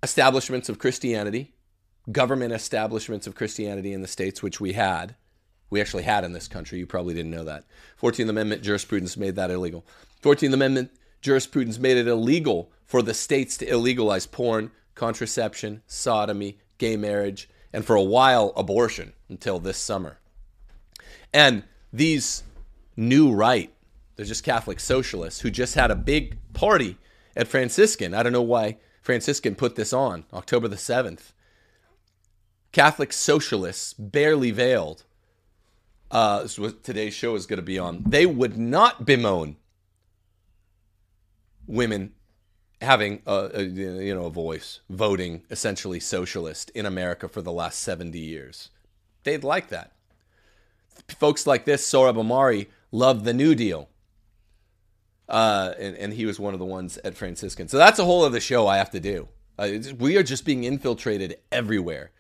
establishments 0.02 0.70
of 0.70 0.80
Christianity, 0.80 1.54
government 2.12 2.54
establishments 2.54 3.28
of 3.28 3.36
Christianity 3.36 3.94
in 3.94 4.02
the 4.02 4.08
states, 4.08 4.42
which 4.42 4.60
we 4.60 4.74
had. 4.74 5.16
We 5.70 5.82
actually 5.82 6.04
had 6.04 6.24
in 6.24 6.32
this 6.34 6.48
country. 6.48 6.80
You 6.80 6.88
probably 6.88 7.14
didn't 7.14 7.32
know 7.32 7.44
that. 7.44 7.66
14th 8.02 8.30
Amendment 8.30 8.64
jurisprudence 8.64 9.18
made 9.18 9.36
that 9.36 9.52
illegal. 9.52 9.86
14th 10.24 10.54
Amendment 10.54 10.92
jurisprudence 11.22 11.80
made 11.80 11.98
it 11.98 12.08
illegal 12.08 12.72
for 12.86 13.02
the 13.02 13.14
states 13.14 13.58
to 13.58 13.66
illegalize 13.66 14.30
porn, 14.30 14.72
contraception, 14.96 15.82
sodomy, 15.88 16.58
gay 16.78 16.96
marriage, 16.96 17.50
and 17.74 17.86
for 17.86 17.96
a 17.96 18.04
while, 18.04 18.54
abortion 18.56 19.14
until 19.30 19.60
this 19.60 19.78
summer. 19.78 20.20
And 21.34 21.64
these 21.92 22.44
new 22.96 23.32
right, 23.32 23.72
they're 24.16 24.26
just 24.26 24.44
Catholic 24.44 24.80
socialists 24.80 25.42
who 25.42 25.52
just 25.52 25.76
had 25.76 25.92
a 25.92 25.96
big 25.96 26.38
party 26.54 26.98
at 27.36 27.48
Franciscan. 27.48 28.14
I 28.14 28.24
don't 28.24 28.34
know 28.34 28.42
why 28.42 28.78
Franciscan 29.02 29.56
put 29.56 29.76
this 29.76 29.94
on 29.94 30.26
October 30.34 30.68
the 30.68 30.76
7th. 30.76 31.34
Catholic 32.72 33.14
socialists, 33.14 33.94
barely 33.94 34.52
veiled, 34.52 35.04
uh, 36.10 36.44
this 36.44 36.54
is 36.54 36.60
what 36.60 36.84
today's 36.84 37.14
show 37.14 37.36
is 37.36 37.46
going 37.46 37.58
to 37.58 37.64
be 37.64 37.80
on. 37.80 38.04
They 38.08 38.26
would 38.26 38.58
not 38.58 39.06
bemoan 39.06 39.58
women 41.68 42.14
having 42.82 43.22
a, 43.26 43.50
a, 43.54 43.64
you 43.64 44.14
know 44.14 44.26
a 44.26 44.30
voice, 44.30 44.82
voting 44.90 45.44
essentially 45.50 46.00
socialist 46.00 46.70
in 46.72 46.86
America 46.86 47.28
for 47.28 47.42
the 47.42 47.52
last 47.52 47.80
70 47.80 48.18
years. 48.18 48.70
They'd 49.24 49.44
like 49.44 49.70
that. 49.70 49.92
Folks 51.20 51.46
like 51.46 51.66
this, 51.66 51.88
Sohrab 51.88 52.16
Ahmari, 52.16 52.68
love 52.92 53.24
the 53.24 53.34
New 53.34 53.56
Deal. 53.56 53.90
Uh, 55.30 55.74
and, 55.78 55.96
and 55.98 56.14
he 56.14 56.26
was 56.26 56.40
one 56.40 56.54
of 56.54 56.60
the 56.60 56.66
ones 56.66 56.98
at 57.04 57.16
Franciscan. 57.16 57.68
So 57.68 57.78
that's 57.78 58.00
a 58.00 58.06
whole 58.06 58.24
other 58.24 58.40
show 58.40 58.66
I 58.66 58.78
have 58.78 58.92
to 58.92 59.00
do. 59.00 59.28
Uh, 59.60 59.70
we 60.00 60.16
are 60.18 60.24
just 60.24 60.46
being 60.46 60.64
infiltrated 60.64 61.38
everywhere, 61.52 62.12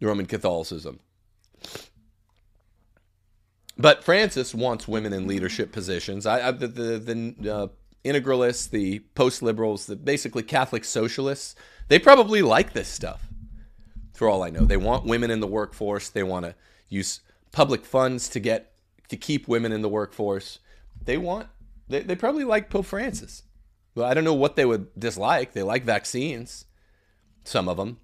Roman 0.00 0.26
Catholicism. 0.26 1.00
But 3.76 4.04
Francis 4.04 4.54
wants 4.54 4.86
women 4.86 5.12
in 5.12 5.26
leadership 5.26 5.72
positions. 5.72 6.24
I, 6.24 6.48
I 6.48 6.50
the 6.52 6.68
the, 6.68 7.34
the 7.38 7.54
uh, 7.54 7.68
integralists, 8.04 8.68
the 8.70 9.00
post 9.14 9.42
liberals, 9.42 9.86
the 9.86 9.96
basically 9.96 10.42
Catholic 10.42 10.84
socialists, 10.84 11.54
they 11.88 11.98
probably 11.98 12.42
like 12.42 12.72
this 12.72 12.88
stuff. 12.88 13.28
For 14.14 14.28
all 14.28 14.42
I 14.42 14.50
know, 14.50 14.64
they 14.64 14.76
want 14.76 15.04
women 15.04 15.30
in 15.30 15.40
the 15.40 15.46
workforce. 15.46 16.08
They 16.08 16.22
want 16.22 16.44
to 16.44 16.54
use 16.88 17.20
public 17.50 17.84
funds 17.84 18.28
to 18.30 18.40
get 18.40 18.72
to 19.08 19.16
keep 19.16 19.48
women 19.48 19.72
in 19.72 19.82
the 19.82 19.88
workforce. 19.88 20.58
They 21.04 21.16
want 21.16 21.48
they, 21.88 22.00
they 22.00 22.16
probably 22.16 22.44
like 22.44 22.70
Pope 22.70 22.86
Francis. 22.86 23.42
Well, 23.94 24.06
I 24.06 24.14
don't 24.14 24.24
know 24.24 24.34
what 24.34 24.56
they 24.56 24.64
would 24.64 24.88
dislike. 24.98 25.52
They 25.52 25.62
like 25.62 25.84
vaccines, 25.84 26.64
some 27.44 27.68
of 27.68 27.76
them. 27.76 27.98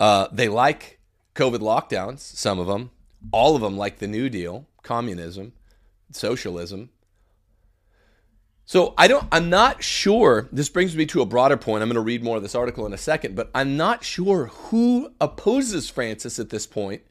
Uh, 0.00 0.28
they 0.32 0.48
like 0.48 0.98
COVID 1.34 1.58
lockdowns, 1.58 2.20
some 2.20 2.58
of 2.58 2.66
them. 2.66 2.90
All 3.30 3.54
of 3.54 3.62
them 3.62 3.76
like 3.76 3.98
the 3.98 4.08
New 4.08 4.28
Deal, 4.28 4.66
communism, 4.82 5.52
socialism. 6.10 6.90
So 8.64 8.94
I 8.96 9.08
don't 9.08 9.26
I'm 9.32 9.50
not 9.50 9.82
sure 9.82 10.48
this 10.52 10.68
brings 10.68 10.96
me 10.96 11.06
to 11.06 11.22
a 11.22 11.26
broader 11.26 11.56
point. 11.56 11.82
I'm 11.82 11.88
going 11.88 11.96
to 11.96 12.00
read 12.00 12.22
more 12.22 12.36
of 12.36 12.42
this 12.42 12.54
article 12.54 12.86
in 12.86 12.92
a 12.92 12.98
second, 12.98 13.34
but 13.34 13.50
I'm 13.54 13.76
not 13.76 14.04
sure 14.04 14.46
who 14.46 15.12
opposes 15.20 15.90
Francis 15.90 16.38
at 16.38 16.50
this 16.50 16.66
point 16.66 17.02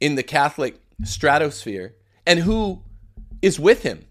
in 0.00 0.16
the 0.16 0.22
Catholic 0.22 0.80
stratosphere 1.04 1.94
and 2.26 2.40
who 2.40 2.82
is 3.40 3.60
with 3.60 3.82
him. 3.82 4.06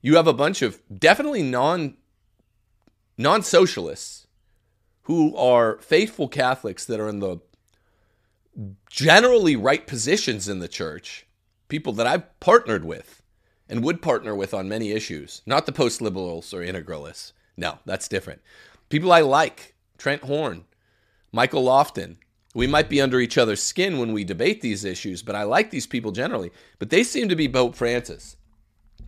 You 0.00 0.16
have 0.16 0.26
a 0.26 0.34
bunch 0.34 0.60
of 0.60 0.80
definitely 0.94 1.42
non 1.42 1.96
non-socialists 3.16 4.26
who 5.02 5.36
are 5.36 5.78
faithful 5.78 6.28
Catholics 6.28 6.84
that 6.84 7.00
are 7.00 7.08
in 7.08 7.20
the 7.20 7.38
generally 8.90 9.56
right 9.56 9.86
positions 9.86 10.48
in 10.48 10.58
the 10.58 10.68
church, 10.68 11.26
people 11.68 11.92
that 11.94 12.06
I've 12.06 12.38
partnered 12.40 12.84
with 12.84 13.22
and 13.68 13.82
would 13.82 14.02
partner 14.02 14.34
with 14.34 14.52
on 14.54 14.68
many 14.68 14.92
issues, 14.92 15.42
not 15.46 15.66
the 15.66 15.72
post 15.72 16.02
liberals 16.02 16.52
or 16.52 16.60
integralists. 16.60 17.32
No, 17.56 17.78
that's 17.84 18.08
different. 18.08 18.42
People 18.88 19.12
I 19.12 19.20
like, 19.20 19.74
Trent 19.98 20.22
Horn, 20.22 20.64
Michael 21.32 21.64
Lofton. 21.64 22.16
We 22.54 22.66
might 22.68 22.88
be 22.88 23.00
under 23.00 23.18
each 23.18 23.36
other's 23.36 23.62
skin 23.62 23.98
when 23.98 24.12
we 24.12 24.22
debate 24.22 24.60
these 24.60 24.84
issues, 24.84 25.22
but 25.22 25.34
I 25.34 25.42
like 25.42 25.70
these 25.70 25.88
people 25.88 26.12
generally. 26.12 26.52
But 26.78 26.90
they 26.90 27.02
seem 27.02 27.28
to 27.28 27.34
be 27.34 27.48
Pope 27.48 27.74
Francis, 27.74 28.36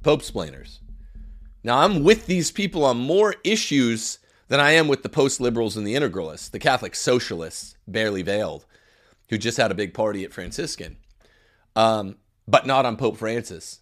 Pope 0.03 0.23
splainers. 0.23 0.81
Now, 1.63 1.79
I'm 1.79 2.03
with 2.03 2.27
these 2.27 2.51
people 2.51 2.85
on 2.85 2.97
more 2.97 3.37
issues 3.45 4.19
than 4.49 4.61
I 4.61 4.73
am 4.73 4.89
with 4.89 5.03
the 5.03 5.09
post 5.09 5.41
liberals 5.41 5.77
and 5.77 5.87
the 5.87 5.95
integralists, 5.95 6.51
the 6.51 6.59
Catholic 6.59 6.95
socialists, 6.95 7.77
barely 7.87 8.23
veiled, 8.23 8.65
who 9.29 9.39
just 9.39 9.57
had 9.57 9.71
a 9.71 9.77
big 9.77 9.95
party 9.95 10.25
at 10.25 10.33
Franciscan, 10.33 10.97
um, 11.75 12.17
but 12.47 12.67
not 12.67 12.87
on 12.87 12.97
Pope 12.97 13.17
Francis. 13.17 13.81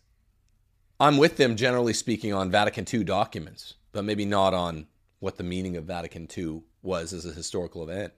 I'm 1.01 1.19
with 1.19 1.37
them, 1.37 1.57
generally 1.57 1.93
speaking, 1.93 2.33
on 2.33 2.51
Vatican 2.51 2.87
II 2.93 3.05
documents, 3.05 3.75
but 3.93 4.05
maybe 4.05 4.25
not 4.25 4.55
on 4.55 4.87
what 5.19 5.37
the 5.37 5.45
meaning 5.45 5.77
of 5.77 5.85
Vatican 5.85 6.29
II 6.37 6.63
was 6.83 7.13
as 7.13 7.25
a 7.25 7.33
historical 7.33 7.83
event. 7.83 8.13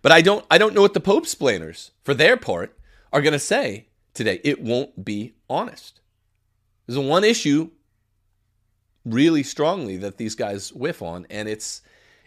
But 0.00 0.12
I 0.12 0.22
don't, 0.22 0.44
I 0.50 0.58
don't 0.58 0.74
know 0.74 0.82
what 0.82 0.94
the 0.94 1.00
Pope's 1.00 1.30
splainers, 1.30 1.90
for 2.02 2.14
their 2.14 2.36
part, 2.36 2.78
are 3.12 3.20
going 3.20 3.32
to 3.32 3.38
say 3.38 3.88
today. 4.14 4.40
It 4.44 4.62
won't 4.62 5.04
be 5.04 5.34
honest. 5.50 6.00
There's 6.86 6.98
one 6.98 7.24
issue 7.24 7.70
really 9.04 9.42
strongly 9.42 9.96
that 9.98 10.16
these 10.16 10.34
guys 10.34 10.72
whiff 10.72 11.02
on, 11.02 11.26
and 11.28 11.48
it's 11.48 11.82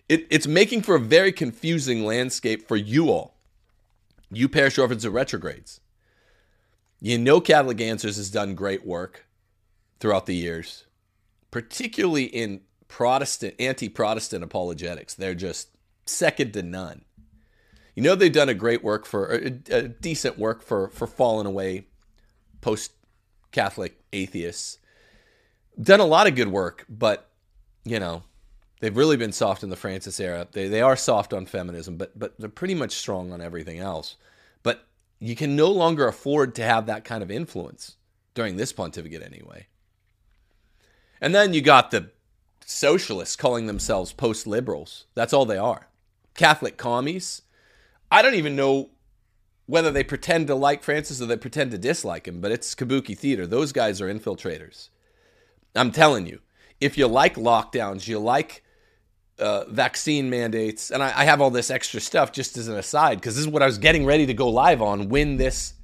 it, 0.10 0.28
it's 0.30 0.48
making 0.48 0.82
for 0.82 0.96
a 0.96 1.00
very 1.00 1.32
confusing 1.32 2.06
landscape 2.06 2.68
for 2.68 2.76
you 2.76 3.10
all, 3.10 3.38
you 4.30 4.50
parish 4.50 4.78
orphans 4.78 5.06
and 5.06 5.14
retrogrades. 5.14 5.80
You 7.00 7.18
know, 7.18 7.40
Catholic 7.40 7.80
Answers 7.82 8.18
has 8.18 8.30
done 8.30 8.54
great 8.54 8.86
work 8.86 9.26
throughout 10.02 10.26
the 10.26 10.36
years, 10.36 10.86
particularly 11.52 12.26
in 12.26 12.62
Protestant, 12.90 13.56
anti 13.58 13.88
Protestant 13.88 14.44
apologetics. 14.44 15.14
They're 15.14 15.36
just 15.36 15.70
second 16.06 16.52
to 16.54 16.64
none. 16.64 17.06
You 17.96 18.04
know, 18.04 18.16
they've 18.16 18.32
done 18.32 18.50
a 18.50 18.54
great 18.54 18.84
work 18.84 19.06
for, 19.06 19.34
a, 19.34 19.60
a 19.70 19.88
decent 19.88 20.38
work 20.38 20.62
for, 20.62 20.90
for 20.90 21.08
fallen 21.08 21.46
away 21.46 21.86
post 22.60 22.92
Catholic 23.52 24.02
atheists. 24.12 24.80
Done 25.82 26.00
a 26.00 26.06
lot 26.06 26.28
of 26.28 26.36
good 26.36 26.48
work, 26.50 26.86
but, 26.90 27.30
you 27.86 28.00
know, 28.00 28.24
they've 28.80 28.96
really 28.96 29.18
been 29.18 29.32
soft 29.32 29.64
in 29.64 29.70
the 29.70 29.76
Francis 29.76 30.20
era. 30.20 30.48
They, 30.52 30.68
they 30.68 30.82
are 30.82 30.96
soft 30.96 31.34
on 31.34 31.46
feminism, 31.46 31.98
but, 31.98 32.18
but 32.18 32.40
they're 32.40 32.50
pretty 32.50 32.76
much 32.76 32.94
strong 32.94 33.32
on 33.32 33.42
everything 33.42 33.80
else. 33.80 34.16
But 34.64 34.88
you 35.20 35.36
can 35.36 35.56
no 35.56 35.70
longer 35.70 36.08
afford 36.08 36.56
to 36.56 36.64
have 36.64 36.86
that 36.88 37.04
kind 37.04 37.24
of 37.24 37.32
influence 37.32 37.96
during 38.34 38.58
this 38.58 38.74
pontificate, 38.74 39.22
anyway. 39.22 39.68
And 41.22 41.36
then 41.36 41.54
you 41.54 41.62
got 41.62 41.92
the 41.92 42.10
socialists 42.66 43.36
calling 43.36 43.68
themselves 43.68 44.12
post 44.12 44.48
liberals. 44.48 45.06
That's 45.14 45.34
all 45.34 45.46
they 45.46 45.58
are. 45.58 45.88
Catholic 46.36 46.78
commies. 46.78 47.44
I 48.10 48.22
don't 48.22 48.36
even 48.36 48.56
know 48.56 48.90
whether 49.68 49.92
they 49.92 50.04
pretend 50.04 50.48
to 50.48 50.56
like 50.56 50.84
Francis 50.84 51.22
or 51.22 51.28
they 51.28 51.38
pretend 51.38 51.72
to 51.72 51.78
dislike 51.78 52.28
him, 52.28 52.42
but 52.42 52.52
it's 52.52 52.76
kabuki 52.76 53.18
theater. 53.18 53.46
Those 53.46 53.72
guys 53.72 54.02
are 54.02 54.14
infiltrators. 54.14 54.90
I'm 55.76 55.92
telling 55.92 56.26
you, 56.26 56.42
if 56.82 56.98
you 56.98 57.08
like 57.08 57.36
lockdowns, 57.36 58.08
you 58.08 58.20
like 58.20 58.64
uh, 59.40 59.66
vaccine 59.70 60.30
mandates, 60.30 60.92
and 60.92 61.02
I, 61.02 61.14
I 61.16 61.26
have 61.26 61.40
all 61.40 61.52
this 61.52 61.72
extra 61.72 62.02
stuff 62.02 62.32
just 62.32 62.58
as 62.58 62.68
an 62.68 62.76
aside, 62.76 63.20
because 63.20 63.36
this 63.36 63.46
is 63.46 63.52
what 63.52 63.64
I 63.64 63.68
was 63.68 63.78
getting 63.78 64.06
ready 64.06 64.26
to 64.26 64.34
go 64.34 64.50
live 64.50 64.82
on 64.82 65.08
when 65.08 65.38
this 65.38 65.76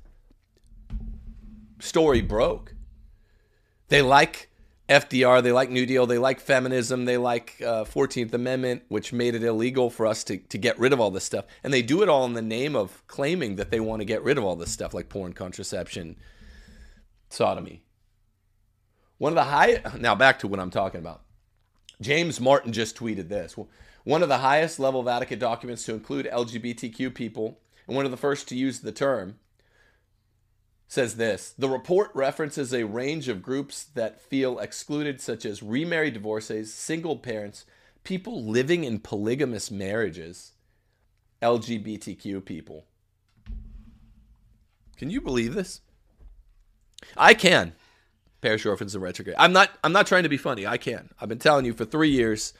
story 1.79 2.21
broke. 2.21 2.73
They 3.87 4.01
like 4.01 4.46
FDR, 4.89 5.43
they 5.43 5.51
like 5.51 5.69
New 5.69 5.85
Deal, 5.85 6.05
they 6.05 6.17
like 6.17 6.39
feminism, 6.39 7.05
they 7.05 7.17
like 7.17 7.61
uh, 7.61 7.83
14th 7.83 8.33
Amendment, 8.33 8.83
which 8.87 9.11
made 9.11 9.35
it 9.35 9.43
illegal 9.43 9.89
for 9.89 10.05
us 10.05 10.23
to, 10.25 10.37
to 10.37 10.57
get 10.57 10.79
rid 10.79 10.93
of 10.93 10.99
all 11.01 11.11
this 11.11 11.25
stuff. 11.25 11.45
And 11.63 11.73
they 11.73 11.81
do 11.81 12.01
it 12.01 12.09
all 12.09 12.23
in 12.25 12.33
the 12.33 12.41
name 12.41 12.75
of 12.75 13.05
claiming 13.07 13.57
that 13.57 13.69
they 13.69 13.81
want 13.81 13.99
to 13.99 14.05
get 14.05 14.23
rid 14.23 14.37
of 14.37 14.45
all 14.45 14.55
this 14.55 14.71
stuff 14.71 14.93
like 14.93 15.09
porn, 15.09 15.33
contraception, 15.33 16.15
sodomy. 17.29 17.83
One 19.17 19.31
of 19.31 19.35
the 19.35 19.43
high 19.43 19.81
now 19.99 20.15
back 20.15 20.39
to 20.39 20.47
what 20.47 20.59
I'm 20.59 20.69
talking 20.69 20.99
about. 20.99 21.23
James 21.99 22.39
Martin 22.39 22.71
just 22.71 22.95
tweeted 22.95 23.27
this. 23.27 23.55
One 24.03 24.23
of 24.23 24.29
the 24.29 24.37
highest 24.37 24.79
level 24.79 25.03
Vatican 25.03 25.39
documents 25.39 25.83
to 25.85 25.93
include 25.93 26.29
LGBTQ 26.31 27.13
people, 27.13 27.59
and 27.87 27.95
one 27.95 28.05
of 28.05 28.11
the 28.11 28.17
first 28.17 28.47
to 28.49 28.55
use 28.55 28.79
the 28.79 28.91
term, 28.91 29.39
says 30.87 31.15
this 31.15 31.53
The 31.57 31.69
report 31.69 32.11
references 32.13 32.73
a 32.73 32.85
range 32.85 33.27
of 33.27 33.43
groups 33.43 33.83
that 33.83 34.21
feel 34.21 34.59
excluded, 34.59 35.21
such 35.21 35.45
as 35.45 35.61
remarried 35.61 36.13
divorcees, 36.13 36.73
single 36.73 37.17
parents, 37.17 37.65
people 38.03 38.43
living 38.43 38.83
in 38.83 38.99
polygamous 38.99 39.69
marriages, 39.69 40.53
LGBTQ 41.41 42.43
people. 42.43 42.85
Can 44.97 45.09
you 45.09 45.21
believe 45.21 45.53
this? 45.53 45.81
I 47.15 47.33
can. 47.33 47.73
Parish 48.41 48.65
orphans 48.65 48.95
and 48.95 49.03
retrograde. 49.03 49.35
I'm 49.37 49.53
not. 49.53 49.71
I'm 49.83 49.93
not 49.93 50.07
trying 50.07 50.23
to 50.23 50.29
be 50.29 50.37
funny. 50.37 50.65
I 50.65 50.77
can. 50.77 51.09
I've 51.19 51.29
been 51.29 51.39
telling 51.39 51.65
you 51.65 51.73
for 51.73 51.85
three 51.85 52.09
years. 52.09 52.53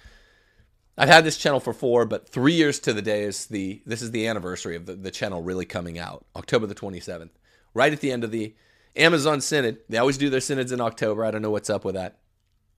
I've 0.99 1.09
had 1.09 1.23
this 1.23 1.37
channel 1.37 1.59
for 1.59 1.73
four, 1.73 2.05
but 2.05 2.27
three 2.27 2.53
years 2.53 2.79
to 2.79 2.93
the 2.93 3.01
day 3.01 3.23
is 3.23 3.45
the. 3.45 3.81
This 3.85 4.01
is 4.01 4.11
the 4.11 4.27
anniversary 4.27 4.75
of 4.75 4.85
the, 4.85 4.95
the 4.95 5.11
channel 5.11 5.41
really 5.41 5.65
coming 5.65 5.97
out. 5.99 6.25
October 6.35 6.65
the 6.65 6.75
27th 6.75 7.29
right 7.77 7.93
at 7.93 8.01
the 8.01 8.11
end 8.11 8.23
of 8.23 8.31
the 8.31 8.55
Amazon 8.95 9.39
Synod. 9.39 9.77
They 9.87 9.99
always 9.99 10.17
do 10.17 10.29
their 10.29 10.41
synods 10.41 10.71
in 10.71 10.81
October. 10.81 11.23
I 11.23 11.31
don't 11.31 11.43
know 11.43 11.51
what's 11.51 11.69
up 11.69 11.85
with 11.85 11.95
that. 11.95 12.17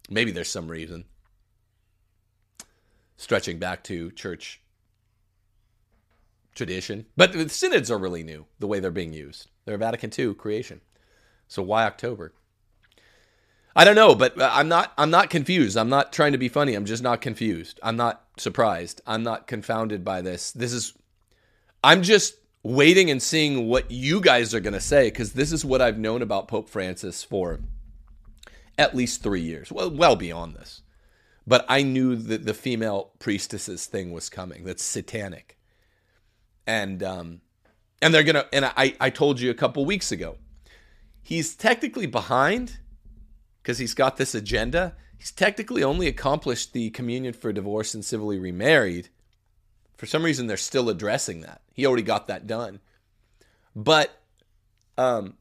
Maybe 0.10 0.32
there's 0.32 0.50
some 0.50 0.68
reason. 0.68 1.06
Stretching 3.16 3.60
back 3.60 3.84
to 3.86 4.12
church 4.12 4.62
tradition. 6.54 7.06
But 7.16 7.32
the 7.32 7.48
synods 7.48 7.90
are 7.90 7.98
really 7.98 8.24
new, 8.24 8.46
the 8.60 8.68
way 8.68 8.82
they're 8.82 8.92
being 8.92 9.14
used. 9.14 9.48
They're 9.64 9.76
a 9.76 9.78
Vatican 9.80 10.12
II 10.18 10.34
creation. 10.34 10.82
So 11.48 11.64
why 11.64 11.86
October? 11.86 12.34
I 13.76 13.86
don't 13.86 13.96
know, 13.96 14.16
but 14.16 14.40
uh, 14.40 14.50
I'm 14.52 14.68
not 14.68 14.92
I'm 14.98 15.12
not 15.12 15.30
confused. 15.30 15.78
I'm 15.78 15.90
not 15.90 16.12
trying 16.12 16.34
to 16.34 16.38
be 16.38 16.50
funny. 16.50 16.74
I'm 16.74 16.86
just 16.86 17.04
not 17.04 17.22
confused. 17.22 17.80
I'm 17.82 17.96
not 17.96 18.26
surprised. 18.36 19.02
I'm 19.08 19.24
not 19.24 19.48
confounded 19.48 20.04
by 20.04 20.22
this. 20.22 20.52
This 20.52 20.74
is 20.74 20.94
I'm 21.82 22.04
just 22.04 22.36
waiting 22.64 23.10
and 23.10 23.22
seeing 23.22 23.68
what 23.68 23.90
you 23.90 24.22
guys 24.22 24.54
are 24.54 24.60
going 24.60 24.74
to 24.74 24.80
say 24.80 25.10
because 25.10 25.34
this 25.34 25.52
is 25.52 25.64
what 25.64 25.82
I've 25.82 25.98
known 25.98 26.22
about 26.22 26.48
Pope 26.48 26.70
Francis 26.70 27.24
for 27.24 27.60
at 28.78 28.96
least 28.96 29.22
three 29.22 29.42
years, 29.42 29.72
well, 29.72 29.92
well 29.92 30.16
beyond 30.16 30.56
this. 30.56 30.82
But 31.46 31.66
I 31.68 31.84
knew 31.84 32.16
that 32.16 32.46
the 32.46 32.54
female 32.54 33.12
priestesses 33.20 33.86
thing 33.86 34.12
was 34.12 34.30
coming. 34.30 34.66
That's 34.66 34.84
satanic, 34.84 35.58
and 36.68 37.02
um, 37.02 37.42
and 38.04 38.14
they're 38.14 38.24
gonna. 38.24 38.46
And 38.54 38.66
I 38.66 38.96
I 39.00 39.10
told 39.10 39.40
you 39.40 39.50
a 39.50 39.56
couple 39.56 39.84
weeks 39.84 40.12
ago, 40.12 40.38
he's 41.24 41.56
technically 41.56 42.06
behind 42.06 42.78
because 43.64 43.80
he's 43.80 43.96
got 43.96 44.18
this 44.18 44.36
agenda. 44.36 44.96
He's 45.18 45.32
technically 45.32 45.84
only 45.84 46.08
accomplished 46.08 46.74
the 46.74 46.92
communion 46.92 47.34
for 47.34 47.52
divorce 47.52 47.96
and 47.96 48.06
civilly 48.06 48.38
remarried 48.38 49.10
for 50.00 50.06
some 50.06 50.24
reason, 50.24 50.48
they're 50.48 50.56
still 50.56 50.88
addressing 50.88 51.42
that. 51.42 51.60
He 51.74 51.86
already 51.86 52.04
got 52.04 52.28
that 52.28 52.48
done. 52.48 52.80
But 53.76 54.18
um, 54.98 55.34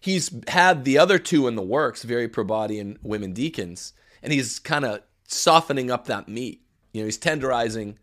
he's 0.00 0.34
had 0.48 0.84
the 0.84 0.98
other 0.98 1.20
two 1.20 1.46
in 1.46 1.54
the 1.54 1.62
works, 1.62 2.02
Viri 2.02 2.28
Probati 2.28 2.80
and 2.80 2.98
women 3.00 3.32
deacons, 3.32 3.92
and 4.24 4.32
he's 4.32 4.58
kind 4.58 4.84
of 4.84 5.02
softening 5.28 5.88
up 5.88 6.06
that 6.06 6.28
meat. 6.28 6.62
You 6.92 7.02
know, 7.02 7.04
he's 7.04 7.16
tenderizing, 7.16 7.94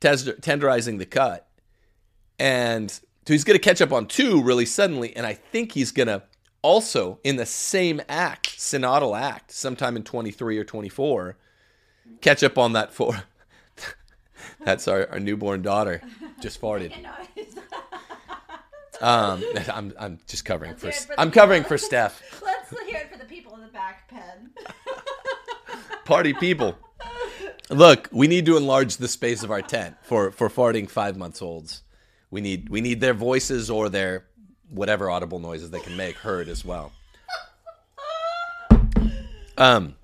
tenderizing 0.00 0.96
the 0.96 1.04
cut, 1.04 1.46
and 2.38 2.90
So 2.90 3.34
he's 3.34 3.44
going 3.44 3.58
to 3.58 3.62
catch 3.62 3.82
up 3.82 3.92
on 3.92 4.06
two 4.06 4.42
really 4.42 4.64
suddenly, 4.64 5.14
and 5.14 5.26
I 5.26 5.34
think 5.34 5.72
he's 5.72 5.92
going 5.92 6.08
to 6.08 6.22
also, 6.62 7.18
in 7.22 7.36
the 7.36 7.44
same 7.44 8.00
act, 8.08 8.58
synodal 8.58 9.18
act, 9.18 9.52
sometime 9.52 9.94
in 9.94 10.04
23 10.04 10.56
or 10.56 10.64
24, 10.64 11.36
catch 12.22 12.42
up 12.42 12.56
on 12.56 12.72
that 12.72 12.94
four. 12.94 13.24
That's 14.58 14.88
our, 14.88 15.08
our 15.10 15.20
newborn 15.20 15.62
daughter 15.62 16.02
just 16.40 16.60
farted. 16.60 16.92
Um, 19.00 19.42
I'm 19.72 19.94
I'm 19.98 20.18
just 20.26 20.44
covering 20.44 20.74
for, 20.74 20.86
Let's 20.86 21.04
hear 21.04 21.12
it 21.12 21.16
for 21.16 21.20
I'm 21.20 21.30
covering 21.30 21.64
for 21.64 21.78
Steph. 21.78 22.42
Let's 22.44 22.70
hear 22.82 22.98
it 22.98 23.10
for 23.10 23.18
the 23.18 23.24
people 23.24 23.54
in 23.54 23.62
the 23.62 23.68
back 23.68 24.08
pen. 24.08 24.50
Party 26.04 26.34
people. 26.34 26.76
Look, 27.70 28.08
we 28.12 28.26
need 28.26 28.46
to 28.46 28.56
enlarge 28.56 28.96
the 28.96 29.08
space 29.08 29.42
of 29.42 29.50
our 29.50 29.62
tent 29.62 29.96
for 30.02 30.30
for 30.32 30.50
farting 30.50 30.88
five 30.88 31.16
months 31.16 31.40
olds. 31.40 31.82
We 32.30 32.40
need 32.40 32.68
we 32.68 32.80
need 32.80 33.00
their 33.00 33.14
voices 33.14 33.70
or 33.70 33.88
their 33.88 34.26
whatever 34.68 35.10
audible 35.10 35.38
noises 35.38 35.70
they 35.70 35.80
can 35.80 35.96
make 35.96 36.16
heard 36.16 36.48
as 36.48 36.64
well. 36.64 36.92
Um, 39.56 39.96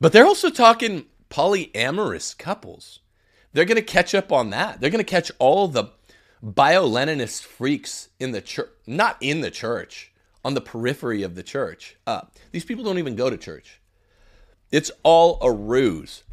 but 0.00 0.12
they're 0.12 0.26
also 0.26 0.50
talking 0.50 1.06
polyamorous 1.30 2.36
couples. 2.36 3.00
They're 3.52 3.64
going 3.64 3.76
to 3.76 3.82
catch 3.82 4.14
up 4.14 4.32
on 4.32 4.50
that. 4.50 4.80
They're 4.80 4.90
going 4.90 5.04
to 5.04 5.10
catch 5.10 5.30
all 5.38 5.68
the 5.68 5.90
bio-Leninist 6.42 7.42
freaks 7.42 8.08
in 8.18 8.32
the 8.32 8.40
church, 8.40 8.70
not 8.86 9.16
in 9.20 9.40
the 9.42 9.50
church, 9.50 10.12
on 10.44 10.54
the 10.54 10.60
periphery 10.60 11.22
of 11.22 11.34
the 11.34 11.42
church. 11.42 11.96
Up. 12.06 12.34
These 12.50 12.64
people 12.64 12.84
don't 12.84 12.98
even 12.98 13.16
go 13.16 13.30
to 13.30 13.36
church. 13.36 13.80
It's 14.70 14.90
all 15.02 15.38
a 15.42 15.52
ruse. 15.52 16.24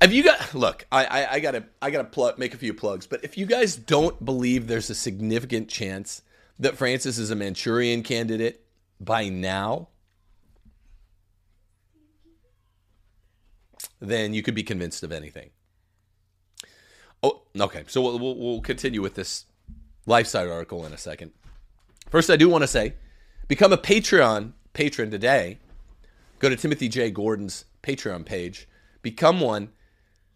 Have 0.00 0.14
you 0.14 0.24
got 0.24 0.54
look? 0.54 0.86
I, 0.90 1.04
I, 1.04 1.32
I 1.32 1.40
gotta 1.40 1.64
I 1.82 1.90
gotta 1.90 2.04
plug, 2.04 2.38
make 2.38 2.54
a 2.54 2.56
few 2.56 2.72
plugs. 2.72 3.06
But 3.06 3.22
if 3.22 3.36
you 3.36 3.44
guys 3.44 3.76
don't 3.76 4.24
believe 4.24 4.66
there's 4.66 4.88
a 4.88 4.94
significant 4.94 5.68
chance 5.68 6.22
that 6.58 6.78
Francis 6.78 7.18
is 7.18 7.30
a 7.30 7.36
Manchurian 7.36 8.02
candidate 8.02 8.64
by 8.98 9.28
now, 9.28 9.88
then 14.00 14.34
you 14.34 14.42
could 14.42 14.54
be 14.54 14.62
convinced 14.62 15.02
of 15.02 15.12
anything. 15.12 15.50
Oh, 17.22 17.42
okay. 17.58 17.84
So 17.86 18.00
we'll, 18.00 18.18
we'll, 18.18 18.36
we'll 18.36 18.60
continue 18.60 19.02
with 19.02 19.14
this 19.14 19.46
LifeSite 20.06 20.50
article 20.50 20.86
in 20.86 20.92
a 20.92 20.98
second. 20.98 21.32
First, 22.08 22.30
I 22.30 22.36
do 22.36 22.48
want 22.48 22.62
to 22.62 22.68
say, 22.68 22.94
become 23.48 23.72
a 23.72 23.78
Patreon 23.78 24.52
patron 24.72 25.10
today. 25.10 25.58
Go 26.38 26.48
to 26.48 26.56
Timothy 26.56 26.88
J. 26.88 27.10
Gordon's 27.10 27.66
Patreon 27.82 28.24
page. 28.24 28.68
Become 29.02 29.40
one. 29.40 29.70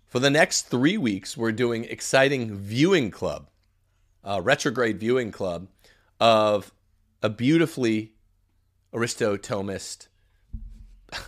For 0.07 0.19
the 0.21 0.31
next 0.31 0.69
three 0.69 0.97
weeks, 0.97 1.37
we're 1.37 1.53
doing 1.53 1.85
exciting 1.85 2.55
viewing 2.55 3.11
club, 3.11 3.49
uh, 4.23 4.41
retrograde 4.43 5.01
viewing 5.01 5.33
club 5.33 5.67
of 6.21 6.73
a 7.23 7.29
beautifully 7.29 8.13
Aristotomist 8.93 10.07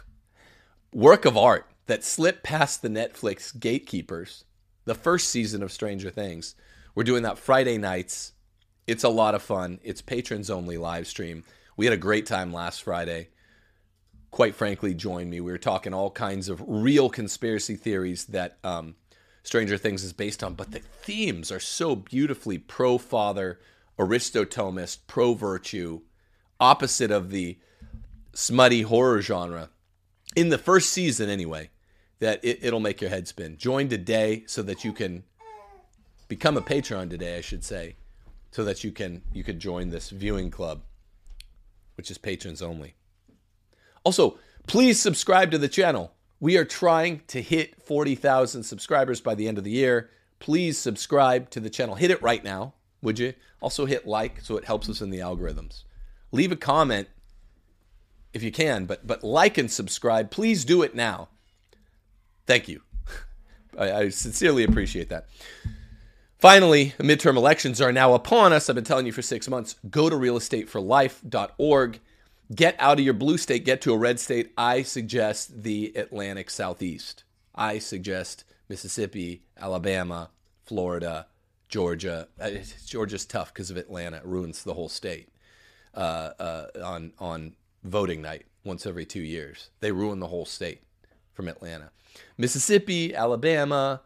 work 0.92 1.24
of 1.24 1.37
art 1.37 1.68
that 1.87 2.05
slipped 2.05 2.42
past 2.42 2.83
the 2.83 2.88
Netflix 2.88 3.59
gatekeepers. 3.59 4.44
The 4.85 4.94
first 4.94 5.29
season 5.29 5.62
of 5.62 5.72
Stranger 5.72 6.11
Things. 6.11 6.55
We're 6.94 7.05
doing 7.05 7.22
that 7.22 7.38
Friday 7.38 7.79
nights. 7.79 8.33
It's 8.87 9.05
a 9.05 9.09
lot 9.09 9.35
of 9.35 9.42
fun. 9.42 9.81
It's 9.83 10.03
patrons 10.03 10.51
only 10.51 10.77
live 10.77 11.07
stream. 11.07 11.44
We 11.77 11.87
had 11.87 11.92
a 11.92 11.99
great 11.99 12.27
time 12.27 12.53
last 12.53 12.83
Friday. 12.83 13.29
Quite 14.31 14.55
frankly, 14.55 14.94
join 14.94 15.29
me. 15.29 15.40
We 15.40 15.51
were 15.51 15.59
talking 15.59 15.94
all 15.94 16.11
kinds 16.11 16.49
of 16.49 16.62
real 16.66 17.09
conspiracy 17.09 17.77
theories 17.77 18.27
that 18.27 18.59
um, 18.62 18.94
Stranger 19.42 19.77
Things 19.77 20.05
is 20.05 20.12
based 20.12 20.42
on, 20.42 20.55
but 20.55 20.72
the 20.72 20.81
themes 20.81 21.51
are 21.51 21.61
so 21.61 21.96
beautifully 21.96 22.59
pro 22.59 22.99
father, 22.99 23.61
Aristotomist, 23.99 24.99
pro 25.07 25.35
virtue, 25.35 26.03
opposite 26.61 27.11
of 27.11 27.31
the 27.31 27.59
smutty 28.35 28.83
horror 28.83 29.20
genre 29.22 29.70
in 30.35 30.51
the 30.51 30.59
first 30.59 30.90
season 30.90 31.29
anyway 31.31 31.70
that 32.18 32.44
it, 32.44 32.59
it'll 32.62 32.81
make 32.81 33.00
your 33.00 33.11
head 33.11 33.29
spin. 33.29 33.57
Join 33.57 33.88
today 33.88 34.44
so 34.46 34.62
that 34.62 34.85
you 34.85 34.92
can 34.92 35.24
become 36.29 36.57
a 36.57 36.62
patron 36.62 37.09
today 37.09 37.38
i 37.38 37.40
should 37.40 37.64
say 37.64 37.94
so 38.50 38.64
that 38.64 38.83
you 38.83 38.90
can 38.90 39.22
you 39.33 39.44
can 39.44 39.61
join 39.61 39.90
this 39.90 40.11
viewing 40.11 40.50
club 40.50 40.83
which 41.96 42.11
is 42.11 42.18
patrons 42.18 42.62
only. 42.62 42.94
Also 44.05 44.38
please 44.66 45.00
subscribe 45.00 45.50
to 45.50 45.59
the 45.59 45.68
channel. 45.68 46.12
We 46.40 46.57
are 46.59 46.64
trying 46.64 47.22
to 47.29 47.40
hit 47.40 47.83
40000 47.83 48.62
subscribers 48.62 49.20
by 49.20 49.35
the 49.35 49.48
end 49.48 49.59
of 49.59 49.64
the 49.64 49.70
year. 49.70 50.11
Please 50.38 50.76
subscribe 50.79 51.48
to 51.50 51.61
the 51.61 51.70
channel. 51.70 51.94
Hit 51.94 52.11
it 52.11 52.22
right 52.22 52.42
now 52.42 52.74
would 53.02 53.18
you? 53.18 53.35
Also 53.61 53.87
hit 53.87 54.07
like 54.07 54.40
so 54.40 54.57
it 54.57 54.64
helps 54.64 54.88
us 54.88 55.00
in 55.00 55.11
the 55.11 55.18
algorithms. 55.18 55.85
Leave 56.33 56.52
a 56.52 56.57
comment 56.57 57.09
if 58.33 58.42
you 58.42 58.50
can, 58.50 58.87
but 58.87 59.07
but 59.07 59.22
like 59.22 59.59
and 59.59 59.70
subscribe. 59.70 60.31
Please 60.31 60.64
do 60.64 60.83
it 60.83 60.94
now. 60.94 61.29
Thank 62.46 62.68
you. 62.68 62.82
I, 63.78 63.92
I 63.92 64.09
sincerely 64.09 64.64
appreciate 64.64 65.09
that. 65.11 65.26
Finally, 66.38 66.94
midterm 66.98 67.37
elections 67.37 67.80
are 67.80 67.92
now 67.92 68.14
upon 68.14 68.52
us. 68.52 68.68
I've 68.68 68.76
been 68.76 68.85
telling 68.85 69.06
you 69.06 69.12
for 69.12 69.22
six 69.22 69.48
months. 69.48 69.76
Go 69.90 70.11
to 70.11 70.16
realestateforlife.org. 70.16 72.00
Get 72.54 72.76
out 72.78 72.98
of 72.98 73.04
your 73.04 73.14
blue 73.14 73.38
state, 73.38 73.64
get 73.64 73.80
to 73.82 73.92
a 73.92 73.98
red 73.98 74.20
state. 74.20 74.52
I 74.56 74.82
suggest 74.82 75.62
the 75.64 75.92
Atlantic 75.96 76.50
Southeast. 76.50 77.24
I 77.54 77.78
suggest 77.78 78.44
Mississippi, 78.68 79.42
Alabama, 79.59 80.30
Florida, 80.64 81.26
Georgia. 81.68 82.28
Uh, 82.40 82.50
Georgia's 82.87 83.24
tough 83.24 83.52
because 83.52 83.70
of 83.70 83.76
Atlanta. 83.76 84.18
It 84.18 84.24
ruins 84.26 84.62
the 84.62 84.74
whole 84.74 84.88
state 84.88 85.30
uh, 85.94 86.30
uh, 86.38 86.66
on 86.85 87.12
on 87.18 87.56
voting 87.82 88.22
night 88.22 88.44
once 88.62 88.87
every 88.87 89.06
two 89.06 89.22
years. 89.22 89.70
They 89.80 89.90
ruin 89.90 90.20
the 90.20 90.28
whole 90.28 90.44
state 90.44 90.82
from 91.37 91.49
Atlanta. 91.49 91.90
Mississippi, 92.37 93.14
Alabama, 93.14 94.01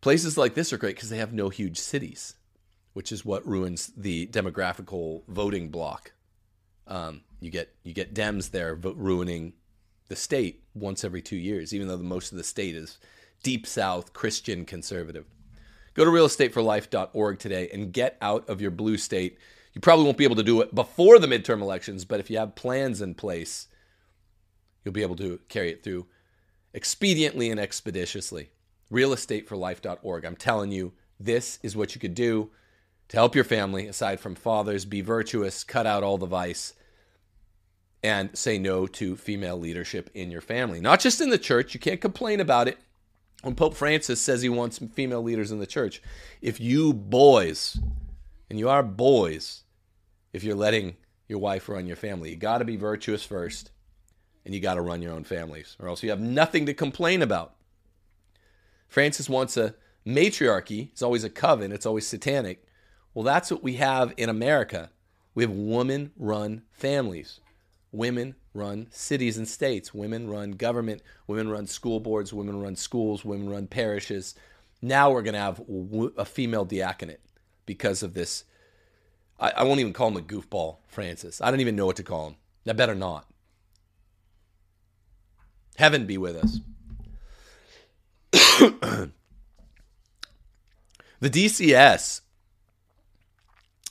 places 0.00 0.36
like 0.36 0.54
this 0.54 0.72
are 0.72 0.78
great 0.78 0.96
because 0.96 1.08
they 1.08 1.18
have 1.18 1.32
no 1.32 1.48
huge 1.48 1.78
cities, 1.78 2.34
which 2.92 3.12
is 3.12 3.24
what 3.24 3.46
ruins 3.46 3.92
the 3.96 4.26
demographical 4.26 5.22
voting 5.28 5.68
block. 5.68 6.12
Um, 6.86 7.22
you 7.40 7.50
get 7.50 7.74
you 7.84 7.94
get 7.94 8.12
Dems 8.12 8.50
there 8.50 8.74
ruining 8.74 9.54
the 10.08 10.16
state 10.16 10.64
once 10.74 11.04
every 11.04 11.22
two 11.22 11.36
years, 11.36 11.72
even 11.72 11.88
though 11.88 11.96
the, 11.96 12.04
most 12.04 12.32
of 12.32 12.38
the 12.38 12.44
state 12.44 12.74
is 12.74 12.98
deep 13.42 13.66
South 13.66 14.12
Christian 14.12 14.64
conservative. 14.64 15.24
Go 15.94 16.04
to 16.04 16.10
realestateforlife.org 16.10 17.38
today 17.38 17.68
and 17.72 17.92
get 17.92 18.16
out 18.20 18.48
of 18.48 18.60
your 18.60 18.70
blue 18.70 18.96
state. 18.96 19.38
You 19.74 19.80
probably 19.80 20.04
won't 20.04 20.18
be 20.18 20.24
able 20.24 20.36
to 20.36 20.42
do 20.42 20.60
it 20.60 20.74
before 20.74 21.18
the 21.18 21.26
midterm 21.26 21.60
elections, 21.60 22.04
but 22.04 22.20
if 22.20 22.30
you 22.30 22.38
have 22.38 22.54
plans 22.54 23.00
in 23.00 23.14
place, 23.14 23.68
you'll 24.84 24.92
be 24.92 25.02
able 25.02 25.16
to 25.16 25.38
carry 25.48 25.70
it 25.70 25.82
through 25.82 26.06
expediently 26.74 27.50
and 27.50 27.60
expeditiously. 27.60 28.50
Realestateforlife.org. 28.90 30.24
I'm 30.24 30.36
telling 30.36 30.72
you, 30.72 30.92
this 31.18 31.58
is 31.62 31.76
what 31.76 31.94
you 31.94 32.00
could 32.00 32.14
do 32.14 32.50
to 33.08 33.16
help 33.16 33.34
your 33.34 33.44
family, 33.44 33.86
aside 33.86 34.20
from 34.20 34.34
fathers, 34.34 34.84
be 34.84 35.02
virtuous, 35.02 35.64
cut 35.64 35.86
out 35.86 36.02
all 36.02 36.18
the 36.18 36.26
vice, 36.26 36.72
and 38.02 38.36
say 38.36 38.58
no 38.58 38.86
to 38.86 39.16
female 39.16 39.58
leadership 39.58 40.10
in 40.14 40.30
your 40.30 40.40
family. 40.40 40.80
Not 40.80 41.00
just 41.00 41.20
in 41.20 41.30
the 41.30 41.38
church, 41.38 41.74
you 41.74 41.80
can't 41.80 42.00
complain 42.00 42.40
about 42.40 42.68
it. 42.68 42.78
When 43.42 43.54
Pope 43.54 43.74
Francis 43.74 44.20
says 44.20 44.40
he 44.40 44.48
wants 44.48 44.78
female 44.78 45.22
leaders 45.22 45.50
in 45.50 45.58
the 45.58 45.66
church, 45.66 46.00
if 46.40 46.60
you 46.60 46.92
boys, 46.94 47.78
and 48.48 48.58
you 48.58 48.68
are 48.68 48.82
boys, 48.82 49.62
if 50.32 50.42
you're 50.44 50.54
letting 50.54 50.96
your 51.28 51.38
wife 51.38 51.68
run 51.68 51.86
your 51.86 51.96
family, 51.96 52.30
you 52.30 52.36
got 52.36 52.58
to 52.58 52.64
be 52.64 52.76
virtuous 52.76 53.24
first, 53.24 53.72
and 54.44 54.54
you 54.54 54.60
got 54.60 54.74
to 54.74 54.80
run 54.80 55.02
your 55.02 55.12
own 55.12 55.24
families, 55.24 55.76
or 55.78 55.88
else 55.88 56.02
you 56.02 56.10
have 56.10 56.20
nothing 56.20 56.66
to 56.66 56.74
complain 56.74 57.22
about. 57.22 57.54
Francis 58.88 59.28
wants 59.28 59.56
a 59.56 59.74
matriarchy. 60.04 60.90
It's 60.92 61.02
always 61.02 61.24
a 61.24 61.30
coven, 61.30 61.72
it's 61.72 61.86
always 61.86 62.06
satanic. 62.06 62.64
Well, 63.14 63.24
that's 63.24 63.50
what 63.50 63.62
we 63.62 63.74
have 63.74 64.14
in 64.16 64.28
America. 64.28 64.90
We 65.34 65.44
have 65.44 65.50
woman 65.50 66.12
run 66.16 66.62
families. 66.70 67.40
Women 67.90 68.34
run 68.54 68.86
cities 68.90 69.36
and 69.36 69.46
states. 69.46 69.92
Women 69.92 70.28
run 70.28 70.52
government. 70.52 71.02
Women 71.26 71.50
run 71.50 71.66
school 71.66 72.00
boards. 72.00 72.32
Women 72.32 72.60
run 72.60 72.76
schools. 72.76 73.24
Women 73.24 73.50
run 73.50 73.66
parishes. 73.66 74.34
Now 74.80 75.10
we're 75.10 75.22
going 75.22 75.34
to 75.34 75.40
have 75.40 75.62
a 76.16 76.24
female 76.24 76.64
diaconate 76.64 77.20
because 77.66 78.02
of 78.02 78.14
this. 78.14 78.44
I, 79.38 79.52
I 79.58 79.62
won't 79.64 79.80
even 79.80 79.92
call 79.92 80.08
him 80.08 80.16
a 80.16 80.20
goofball, 80.20 80.78
Francis. 80.86 81.40
I 81.40 81.50
don't 81.50 81.60
even 81.60 81.76
know 81.76 81.86
what 81.86 81.96
to 81.96 82.02
call 82.02 82.28
him. 82.28 82.36
I 82.66 82.72
better 82.72 82.94
not. 82.94 83.26
Heaven 85.76 86.06
be 86.06 86.18
with 86.18 86.36
us. 86.36 86.60
the 91.20 91.30
DCS 91.30 92.20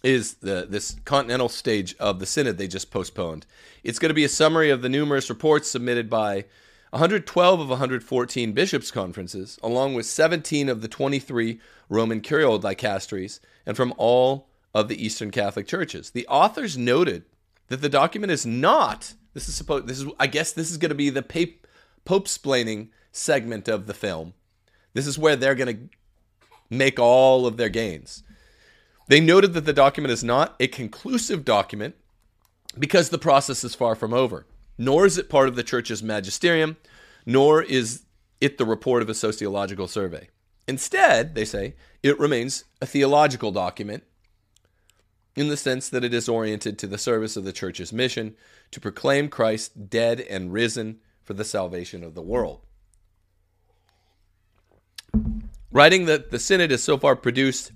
is 0.04 0.36
the 0.36 0.65
this 0.70 0.96
continental 1.06 1.50
stage 1.50 1.96
of 2.00 2.20
the 2.20 2.26
synod 2.26 2.58
they 2.58 2.67
just 2.67 2.91
postponed. 2.91 3.46
It's 3.84 4.00
going 4.00 4.10
to 4.10 4.15
be 4.15 4.24
a 4.24 4.30
summary 4.30 4.70
of 4.70 4.82
the 4.82 4.89
numerous 4.89 5.30
reports 5.30 5.70
submitted 5.70 6.10
by 6.10 6.46
112 6.91 7.60
of 7.60 7.70
114 7.70 8.52
bishops' 8.52 8.91
conferences, 8.91 9.58
along 9.63 9.94
with 9.94 10.06
17 10.06 10.70
of 10.70 10.82
the 10.82 10.88
23 10.88 11.60
Roman 11.88 12.20
curial 12.20 12.60
dicasteries, 12.60 13.39
and 13.65 13.78
from 13.78 13.94
all 13.98 14.50
of 14.74 14.88
the 14.88 15.04
Eastern 15.04 15.32
Catholic 15.32 15.67
churches. 15.67 16.12
The 16.12 16.28
authors 16.28 16.78
noted 16.78 17.24
that 17.67 17.82
the 17.82 17.89
document 17.89 18.32
is 18.32 18.46
not. 18.46 19.13
This 19.34 19.48
is 19.48 19.56
supposed. 19.56 19.88
This 19.88 20.02
is. 20.02 20.08
I 20.20 20.28
guess 20.28 20.52
this 20.52 20.72
is 20.72 20.78
going 20.78 20.89
to 20.89 20.96
be 20.96 21.10
the 21.10 21.22
Pope 21.22 21.61
Pope 22.06 22.28
splaining 22.28 22.90
segment 23.12 23.68
of 23.68 23.88
the 23.88 23.94
film. 23.94 24.34
This 24.94 25.08
is 25.08 25.18
where 25.18 25.36
they're 25.36 25.56
going 25.56 25.76
to 25.76 25.98
make 26.70 27.00
all 27.00 27.46
of 27.46 27.58
their 27.58 27.70
gains. 27.70 28.24
They 29.08 29.20
noted 29.20 29.54
that 29.54 29.66
the 29.66 29.74
document 29.74 30.12
is 30.12 30.24
not 30.24 30.56
a 30.60 30.68
conclusive 30.68 31.44
document 31.44 31.96
because 32.80 33.10
the 33.10 33.18
process 33.18 33.64
is 33.64 33.76
far 33.76 33.96
from 33.96 34.14
over, 34.14 34.46
nor 34.78 35.06
is 35.06 35.18
it 35.18 35.30
part 35.30 35.50
of 35.50 35.56
the 35.56 35.64
church's 35.64 36.02
magisterium, 36.02 36.78
nor 37.26 37.62
is 37.62 38.04
it 38.40 38.58
the 38.58 38.66
report 38.66 39.02
of 39.02 39.10
a 39.10 39.14
sociological 39.14 39.88
survey. 39.88 40.30
Instead, 40.68 41.36
they 41.36 41.46
say, 41.46 41.76
it 42.02 42.20
remains 42.20 42.64
a 42.82 42.86
theological 42.86 43.52
document 43.52 44.04
in 45.36 45.50
the 45.50 45.58
sense 45.58 45.90
that 45.90 46.04
it 46.04 46.14
is 46.14 46.30
oriented 46.30 46.78
to 46.80 46.88
the 46.88 46.98
service 46.98 47.36
of 47.38 47.44
the 47.44 47.54
church's 47.54 47.94
mission 47.94 48.36
to 48.72 48.80
proclaim 48.80 49.30
Christ 49.30 49.90
dead 49.90 50.22
and 50.22 50.54
risen 50.54 51.00
for 51.32 51.38
the 51.38 51.46
salvation 51.46 52.04
of 52.04 52.13
the 52.13 52.22
world. 52.22 52.60
Writing 55.72 56.04
that 56.04 56.30
the 56.30 56.38
synod 56.38 56.72
has 56.72 56.84
so 56.84 56.98
far 56.98 57.15
produced, 57.15 57.72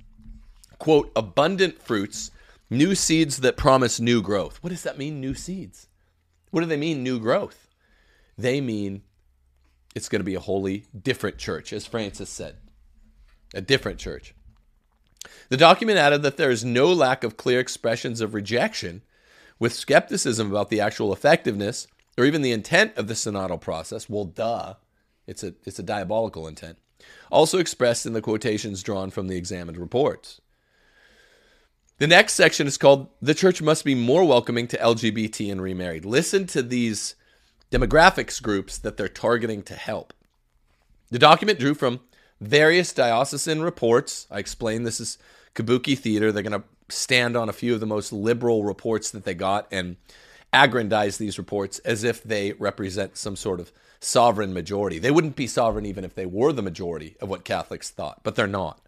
quote, 0.77 1.09
abundant 1.15 1.81
fruits, 1.81 2.31
new 2.69 2.93
seeds 2.95 3.37
that 3.37 3.55
promise 3.55 3.97
new 3.97 4.21
growth. 4.21 4.57
What 4.61 4.71
does 4.71 4.83
that 4.83 4.97
mean, 4.97 5.21
new 5.21 5.33
seeds? 5.33 5.87
What 6.51 6.59
do 6.59 6.67
they 6.67 6.75
mean, 6.75 7.01
new 7.01 7.17
growth? 7.17 7.69
They 8.37 8.59
mean 8.59 9.03
it's 9.95 10.09
going 10.09 10.19
to 10.19 10.25
be 10.25 10.35
a 10.35 10.41
wholly 10.41 10.83
different 11.01 11.37
church, 11.37 11.71
as 11.71 11.87
Francis 11.87 12.29
said. 12.29 12.57
A 13.53 13.61
different 13.61 13.99
church. 13.99 14.35
The 15.47 15.55
document 15.55 15.97
added 15.97 16.23
that 16.23 16.35
there 16.35 16.51
is 16.51 16.65
no 16.65 16.91
lack 16.91 17.23
of 17.23 17.37
clear 17.37 17.61
expressions 17.61 18.19
of 18.19 18.33
rejection, 18.33 19.01
with 19.59 19.71
skepticism 19.71 20.51
about 20.51 20.69
the 20.69 20.81
actual 20.81 21.13
effectiveness 21.13 21.87
or 22.17 22.25
even 22.25 22.41
the 22.41 22.51
intent 22.51 22.95
of 22.97 23.07
the 23.07 23.13
synodal 23.13 23.59
process. 23.59 24.09
Well, 24.09 24.25
duh, 24.25 24.75
it's 25.27 25.43
a, 25.43 25.53
it's 25.65 25.79
a 25.79 25.83
diabolical 25.83 26.47
intent. 26.47 26.77
Also 27.31 27.57
expressed 27.57 28.05
in 28.05 28.13
the 28.13 28.21
quotations 28.21 28.83
drawn 28.83 29.09
from 29.11 29.27
the 29.27 29.37
examined 29.37 29.77
reports. 29.77 30.41
The 31.97 32.07
next 32.07 32.33
section 32.33 32.67
is 32.67 32.77
called 32.77 33.09
The 33.21 33.33
Church 33.33 33.61
Must 33.61 33.85
Be 33.85 33.95
More 33.95 34.25
Welcoming 34.25 34.67
to 34.67 34.77
LGBT 34.77 35.51
and 35.51 35.61
Remarried. 35.61 36.03
Listen 36.03 36.45
to 36.47 36.61
these 36.61 37.15
demographics 37.71 38.41
groups 38.41 38.77
that 38.77 38.97
they're 38.97 39.07
targeting 39.07 39.63
to 39.63 39.75
help. 39.75 40.13
The 41.09 41.19
document 41.19 41.59
drew 41.59 41.73
from 41.73 42.01
various 42.41 42.93
diocesan 42.93 43.61
reports. 43.61 44.27
I 44.29 44.39
explained 44.39 44.85
this 44.85 44.99
is 44.99 45.17
Kabuki 45.53 45.97
Theater. 45.97 46.31
They're 46.31 46.43
going 46.43 46.61
to 46.61 46.67
stand 46.89 47.37
on 47.37 47.49
a 47.49 47.53
few 47.53 47.73
of 47.73 47.79
the 47.79 47.85
most 47.85 48.11
liberal 48.11 48.63
reports 48.63 49.09
that 49.11 49.23
they 49.23 49.33
got 49.33 49.67
and 49.71 49.95
aggrandize 50.55 51.17
these 51.17 51.37
reports 51.37 51.79
as 51.79 52.03
if 52.03 52.23
they 52.23 52.53
represent 52.53 53.17
some 53.17 53.35
sort 53.35 53.59
of 53.59 53.71
sovereign 53.99 54.53
majority. 54.53 54.99
They 54.99 55.11
wouldn't 55.11 55.35
be 55.35 55.47
sovereign 55.47 55.85
even 55.85 56.05
if 56.05 56.15
they 56.15 56.25
were 56.25 56.53
the 56.53 56.61
majority 56.61 57.17
of 57.19 57.29
what 57.29 57.43
Catholics 57.43 57.89
thought, 57.89 58.21
but 58.23 58.35
they're 58.35 58.47
not. 58.47 58.79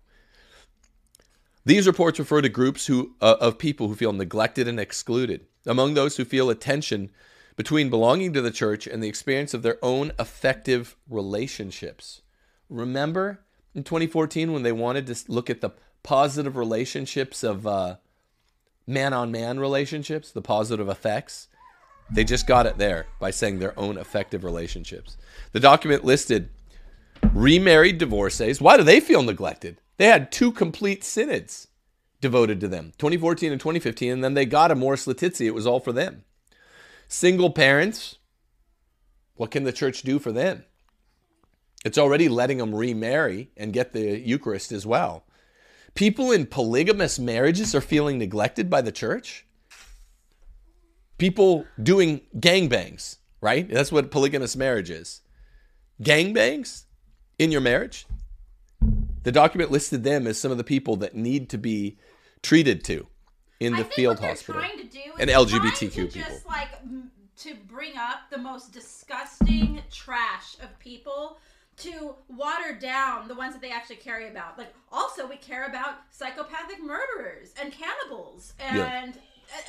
These 1.65 1.86
reports 1.86 2.17
refer 2.17 2.41
to 2.41 2.49
groups 2.49 2.88
who, 2.88 3.15
uh, 3.19 3.36
of 3.41 3.58
people 3.58 3.89
who 3.89 3.95
feel 3.95 4.13
neglected 4.13 4.69
and 4.69 4.80
excluded. 4.80 5.45
Among 5.65 5.93
those 5.93 6.15
who 6.15 6.23
feel 6.23 6.49
a 6.49 6.56
tension 6.56 7.10
between 7.58 7.89
belonging 7.89 8.32
to 8.34 8.41
the 8.41 8.51
church 8.51 8.88
and 8.88 9.03
the 9.03 9.10
experience 9.10 9.53
of 9.53 9.63
their 9.63 9.77
own 9.84 10.13
effective 10.17 10.95
relationships. 11.10 12.21
Remember 12.69 13.41
in 13.75 13.84
2014 13.84 14.53
when 14.53 14.63
they 14.63 14.71
wanted 14.71 15.08
to 15.08 15.15
look 15.27 15.49
at 15.49 15.60
the 15.60 15.71
positive 16.03 16.56
relationships 16.56 17.43
of 17.43 17.65
man 18.86 19.13
on 19.13 19.32
man 19.32 19.60
relationships, 19.60 20.32
the 20.32 20.41
positive 20.41 20.88
effects? 20.88 21.49
They 22.10 22.24
just 22.24 22.48
got 22.48 22.65
it 22.65 22.78
there 22.78 23.08
by 23.20 23.32
saying 23.32 23.60
their 23.60 23.78
own 23.78 23.98
effective 23.98 24.43
relationships. 24.43 25.17
The 25.52 25.60
document 25.60 26.06
listed 26.06 26.50
remarried 27.34 27.98
divorcees. 27.98 28.62
Why 28.62 28.78
do 28.78 28.84
they 28.84 29.00
feel 29.00 29.24
neglected? 29.24 29.82
They 29.98 30.06
had 30.06 30.32
two 30.32 30.52
complete 30.52 31.04
synods 31.04 31.67
devoted 32.22 32.60
to 32.62 32.67
them 32.67 32.93
2014 32.98 33.52
and 33.52 33.60
2015, 33.60 34.12
and 34.12 34.24
then 34.24 34.34
they 34.34 34.46
got 34.46 34.72
Amoris 34.72 35.08
Laetitia. 35.08 35.48
It 35.48 35.54
was 35.54 35.67
all 35.67 35.80
for 35.80 35.91
them. 35.91 36.24
Single 37.08 37.52
parents, 37.52 38.17
what 39.36 39.52
can 39.52 39.63
the 39.63 39.72
church 39.72 40.02
do 40.02 40.20
for 40.20 40.32
them? 40.32 40.65
It's 41.86 41.98
already 41.98 42.28
letting 42.28 42.58
them 42.58 42.76
remarry 42.76 43.52
and 43.56 43.74
get 43.74 43.93
the 43.93 44.20
Eucharist 44.20 44.72
as 44.72 44.86
well. 44.86 45.26
People 45.93 46.32
in 46.32 46.46
polygamous 46.46 47.17
marriages 47.17 47.74
are 47.74 47.82
feeling 47.82 48.17
neglected 48.17 48.70
by 48.70 48.82
the 48.82 48.91
church. 48.91 49.46
People 51.17 51.65
doing 51.82 52.21
gangbangs, 52.38 53.17
right? 53.41 53.69
That's 53.69 53.91
what 53.91 54.12
polygamous 54.12 54.56
marriage 54.56 54.89
is. 54.89 55.21
Gangbangs 56.01 56.84
in 57.39 57.51
your 57.51 57.62
marriage? 57.62 58.06
The 59.23 59.32
document 59.32 59.71
listed 59.71 60.03
them 60.03 60.27
as 60.27 60.39
some 60.39 60.51
of 60.51 60.58
the 60.58 60.63
people 60.63 60.95
that 60.97 61.15
need 61.15 61.49
to 61.49 61.58
be 61.58 61.97
treated 62.43 62.84
to 62.86 63.08
in 63.60 63.75
the 63.75 63.84
field 63.84 64.19
hospital. 64.19 64.62
and 65.19 65.30
LGBTQ 65.30 66.13
people. 66.13 66.21
Just 66.21 66.47
like 66.47 66.69
to 67.38 67.56
bring 67.67 67.97
up 67.97 68.30
the 68.32 68.38
most 68.38 68.71
disgusting 68.71 69.82
trash 69.91 70.56
of 70.62 70.77
people 70.80 71.38
to 71.77 72.15
water 72.27 72.73
down 72.80 73.27
the 73.27 73.36
ones 73.36 73.53
that 73.53 73.62
they 73.62 73.71
actually 73.71 73.97
care 73.97 74.30
about. 74.30 74.58
Like 74.58 74.73
also 74.91 75.27
we 75.27 75.38
care 75.38 75.65
about 75.65 75.95
psychopathic 76.10 76.82
murderers 76.82 77.53
and 77.62 77.71
cannibals 77.71 78.53
and 78.60 78.77
yeah. 79.15 79.21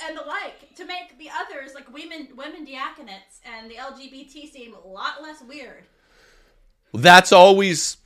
And 0.07 0.17
the 0.17 0.21
like 0.21 0.75
to 0.75 0.85
make 0.85 1.17
the 1.17 1.29
others 1.29 1.73
like 1.73 1.91
women 1.93 2.27
women 2.35 2.65
diaconates 2.65 3.39
and 3.45 3.69
the 3.69 3.75
LGBT 3.75 4.51
seem 4.51 4.73
a 4.73 4.87
lot 4.87 5.21
less 5.21 5.41
weird. 5.41 5.83
That's 6.93 7.31
always 7.31 7.97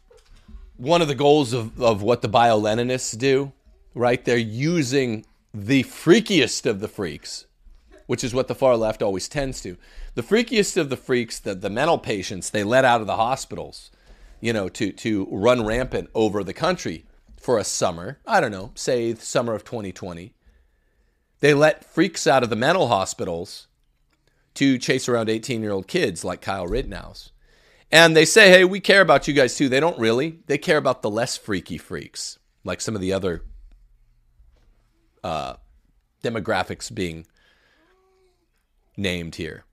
one 0.78 1.02
of 1.02 1.08
the 1.08 1.16
goals 1.16 1.54
of, 1.54 1.82
of 1.82 2.02
what 2.02 2.22
the 2.22 2.28
bio-Leninists 2.28 3.18
do, 3.18 3.52
right? 3.94 4.24
They're 4.24 4.38
using 4.38 5.26
the 5.54 5.84
freakiest 5.84 6.66
of 6.66 6.80
the 6.80 6.88
freaks, 6.88 7.46
which 8.08 8.24
is 8.24 8.34
what 8.34 8.48
the 8.48 8.56
far 8.56 8.76
left 8.76 9.02
always 9.02 9.30
tends 9.30 9.62
to. 9.62 9.78
The 10.16 10.24
freakiest 10.24 10.78
of 10.78 10.90
the 10.90 10.98
freaks, 10.98 11.40
the, 11.40 11.56
the 11.56 11.70
mental 11.70 11.98
patients, 11.98 12.50
they 12.50 12.64
let 12.64 12.86
out 12.86 13.02
of 13.02 13.08
the 13.08 13.16
hospitals, 13.16 13.92
you 14.42 14.52
know, 14.52 14.68
to, 14.70 14.92
to 14.92 15.28
run 15.32 15.66
rampant 15.66 16.10
over 16.14 16.44
the 16.44 16.54
country 16.54 17.06
for 17.38 17.58
a 17.58 17.64
summer. 17.64 18.20
I 18.26 18.42
don't 18.42 18.52
know, 18.52 18.72
say 18.76 19.14
the 19.14 19.22
summer 19.22 19.54
of 19.54 19.64
2020. 19.64 20.34
They 21.44 21.54
let 21.54 21.84
freaks 21.84 22.26
out 22.26 22.44
of 22.44 22.50
the 22.50 22.56
mental 22.56 22.88
hospitals 22.88 23.68
to 24.54 24.78
chase 24.78 25.10
around 25.10 25.30
18 25.30 25.62
year 25.62 25.74
old 25.74 25.90
kids 25.90 26.24
like 26.24 26.40
Kyle 26.40 26.66
Rittenhouse. 26.66 27.34
And 27.92 28.16
they 28.16 28.24
say, 28.24 28.50
hey, 28.50 28.64
we 28.64 28.80
care 28.80 29.02
about 29.02 29.28
you 29.28 29.34
guys 29.34 29.58
too. 29.58 29.68
They 29.68 29.82
don't 29.82 30.00
really. 30.00 30.40
They 30.48 30.58
care 30.58 30.78
about 30.78 31.02
the 31.02 31.10
less 31.10 31.36
freaky 31.36 31.78
freaks, 31.78 32.40
like 32.64 32.80
some 32.80 32.96
of 32.96 33.02
the 33.02 33.12
other 33.12 33.44
uh, 35.22 35.56
demographics 36.24 36.96
being 36.96 37.28
named 38.96 39.36
here. 39.36 39.66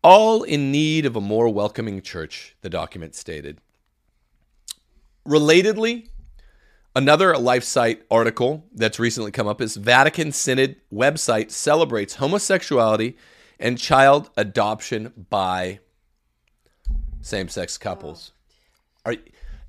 All 0.00 0.44
in 0.44 0.70
need 0.70 1.06
of 1.06 1.16
a 1.16 1.20
more 1.20 1.48
welcoming 1.48 2.00
church, 2.02 2.54
the 2.60 2.70
document 2.70 3.16
stated. 3.16 3.60
Relatedly, 5.26 6.10
another 6.96 7.34
LifeSite 7.34 8.00
article 8.10 8.64
that's 8.72 8.98
recently 8.98 9.30
come 9.30 9.46
up 9.46 9.60
is 9.60 9.76
Vatican 9.76 10.32
Synod 10.32 10.76
website 10.92 11.50
celebrates 11.50 12.14
homosexuality 12.14 13.16
and 13.60 13.78
child 13.78 14.30
adoption 14.36 15.12
by 15.28 15.78
same-sex 17.20 17.76
couples. 17.76 18.32
Are 19.04 19.16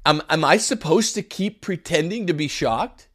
am, 0.05 0.21
am 0.29 0.45
I 0.45 0.55
supposed 0.55 1.15
to 1.15 1.21
keep 1.21 1.61
pretending 1.61 2.27
to 2.27 2.33
be 2.33 2.47
shocked? 2.47 3.09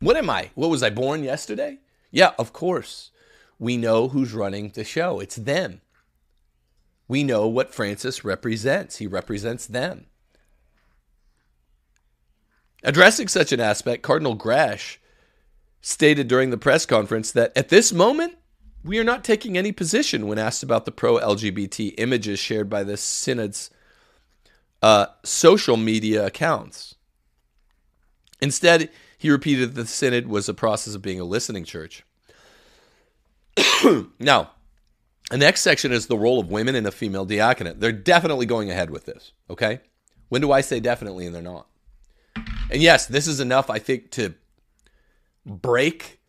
What 0.00 0.16
am 0.16 0.28
I? 0.28 0.50
What 0.54 0.70
was 0.70 0.82
I 0.82 0.90
born 0.90 1.22
yesterday? 1.22 1.78
Yeah, 2.10 2.32
of 2.38 2.52
course. 2.52 3.12
We 3.58 3.76
know 3.76 4.08
who's 4.08 4.32
running 4.32 4.70
the 4.70 4.84
show. 4.84 5.20
It's 5.20 5.36
them. 5.36 5.80
We 7.06 7.22
know 7.22 7.46
what 7.46 7.74
Francis 7.74 8.24
represents. 8.24 8.96
He 8.96 9.06
represents 9.06 9.66
them. 9.66 10.06
Addressing 12.82 13.28
such 13.28 13.52
an 13.52 13.60
aspect, 13.60 14.02
Cardinal 14.02 14.36
Grech 14.36 14.98
stated 15.82 16.28
during 16.28 16.50
the 16.50 16.58
press 16.58 16.86
conference 16.86 17.32
that 17.32 17.56
at 17.56 17.68
this 17.68 17.92
moment, 17.92 18.36
we 18.82 18.98
are 18.98 19.04
not 19.04 19.24
taking 19.24 19.58
any 19.58 19.72
position 19.72 20.26
when 20.26 20.38
asked 20.38 20.62
about 20.62 20.84
the 20.84 20.92
pro 20.92 21.18
LGBT 21.18 21.94
images 21.98 22.38
shared 22.38 22.70
by 22.70 22.82
the 22.82 22.96
synod's 22.96 23.70
uh, 24.82 25.06
social 25.24 25.76
media 25.76 26.26
accounts. 26.26 26.94
Instead, 28.40 28.88
he 29.18 29.30
repeated 29.30 29.74
that 29.74 29.82
the 29.82 29.86
synod 29.86 30.26
was 30.28 30.48
a 30.48 30.54
process 30.54 30.94
of 30.94 31.02
being 31.02 31.20
a 31.20 31.24
listening 31.24 31.64
church. 31.64 32.04
now, 34.18 34.50
The 35.30 35.38
next 35.38 35.60
section 35.60 35.92
is 35.92 36.06
the 36.06 36.18
role 36.18 36.40
of 36.40 36.50
women 36.50 36.74
in 36.74 36.86
a 36.86 36.90
female 36.90 37.24
diaconate. 37.24 37.78
They're 37.78 37.92
definitely 37.92 38.46
going 38.46 38.68
ahead 38.68 38.90
with 38.90 39.04
this, 39.04 39.32
okay? 39.48 39.80
When 40.28 40.40
do 40.40 40.50
I 40.50 40.60
say 40.60 40.80
definitely 40.80 41.26
and 41.26 41.34
they're 41.34 41.42
not? 41.42 41.68
And 42.70 42.80
yes, 42.80 43.06
this 43.06 43.26
is 43.26 43.40
enough, 43.40 43.68
I 43.68 43.78
think, 43.80 44.10
to 44.12 44.34
break 45.44 46.20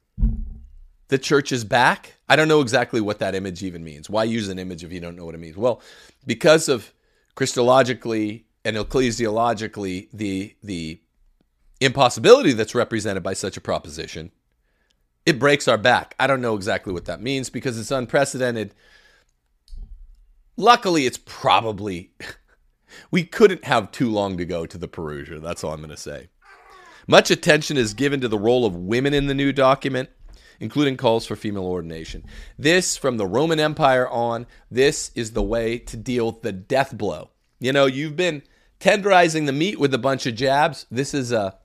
the 1.09 1.17
church's 1.17 1.63
back. 1.63 2.15
I 2.27 2.35
don't 2.35 2.47
know 2.47 2.61
exactly 2.61 2.99
what 2.99 3.19
that 3.19 3.35
image 3.35 3.63
even 3.63 3.83
means. 3.83 4.09
Why 4.09 4.23
use 4.23 4.49
an 4.49 4.57
image 4.57 4.83
if 4.83 4.91
you 4.91 4.99
don't 4.99 5.15
know 5.15 5.25
what 5.25 5.35
it 5.35 5.39
means? 5.39 5.55
Well, 5.55 5.81
because 6.25 6.67
of 6.67 6.93
Christologically 7.35 8.45
and 8.65 8.75
ecclesiologically 8.75 10.07
the 10.13 10.55
the 10.63 11.01
impossibility 11.79 12.53
that's 12.53 12.75
represented 12.75 13.23
by 13.23 13.33
such 13.33 13.57
a 13.57 13.61
proposition, 13.61 14.31
it 15.25 15.39
breaks 15.39 15.67
our 15.67 15.77
back. 15.77 16.15
I 16.19 16.27
don't 16.27 16.41
know 16.41 16.55
exactly 16.55 16.93
what 16.93 17.05
that 17.05 17.21
means 17.21 17.49
because 17.49 17.77
it's 17.77 17.91
unprecedented. 17.91 18.73
Luckily, 20.57 21.05
it's 21.05 21.19
probably 21.23 22.11
we 23.11 23.23
couldn't 23.25 23.65
have 23.65 23.91
too 23.91 24.09
long 24.09 24.37
to 24.37 24.45
go 24.45 24.65
to 24.65 24.77
the 24.77 24.87
Parousia. 24.87 25.41
That's 25.41 25.63
all 25.63 25.73
I'm 25.73 25.81
going 25.81 25.89
to 25.89 25.97
say. 25.97 26.29
Much 27.07 27.31
attention 27.31 27.77
is 27.77 27.93
given 27.93 28.21
to 28.21 28.27
the 28.27 28.37
role 28.37 28.65
of 28.65 28.75
women 28.75 29.13
in 29.13 29.27
the 29.27 29.33
new 29.33 29.51
document, 29.51 30.09
including 30.59 30.97
calls 30.97 31.25
for 31.25 31.35
female 31.35 31.65
ordination. 31.65 32.23
This, 32.57 32.95
from 32.97 33.17
the 33.17 33.25
Roman 33.25 33.59
Empire 33.59 34.07
on, 34.07 34.45
this 34.69 35.11
is 35.15 35.31
the 35.31 35.41
way 35.41 35.77
to 35.79 35.97
deal 35.97 36.31
the 36.31 36.51
death 36.51 36.97
blow. 36.97 37.29
You 37.59 37.73
know, 37.73 37.85
you've 37.85 38.15
been 38.15 38.43
tenderizing 38.79 39.45
the 39.45 39.53
meat 39.53 39.79
with 39.79 39.93
a 39.93 39.99
bunch 39.99 40.25
of 40.25 40.35
jabs. 40.35 40.85
This 40.89 41.13
is 41.13 41.31
a 41.31 41.57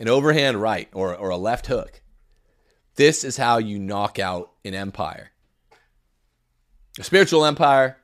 an 0.00 0.08
overhand 0.08 0.60
right 0.60 0.88
or, 0.94 1.14
or 1.14 1.28
a 1.28 1.36
left 1.36 1.66
hook. 1.66 2.00
This 2.96 3.22
is 3.22 3.36
how 3.36 3.58
you 3.58 3.78
knock 3.78 4.18
out 4.18 4.50
an 4.64 4.74
empire. 4.74 5.30
A 6.98 7.04
spiritual 7.04 7.44
empire, 7.44 7.98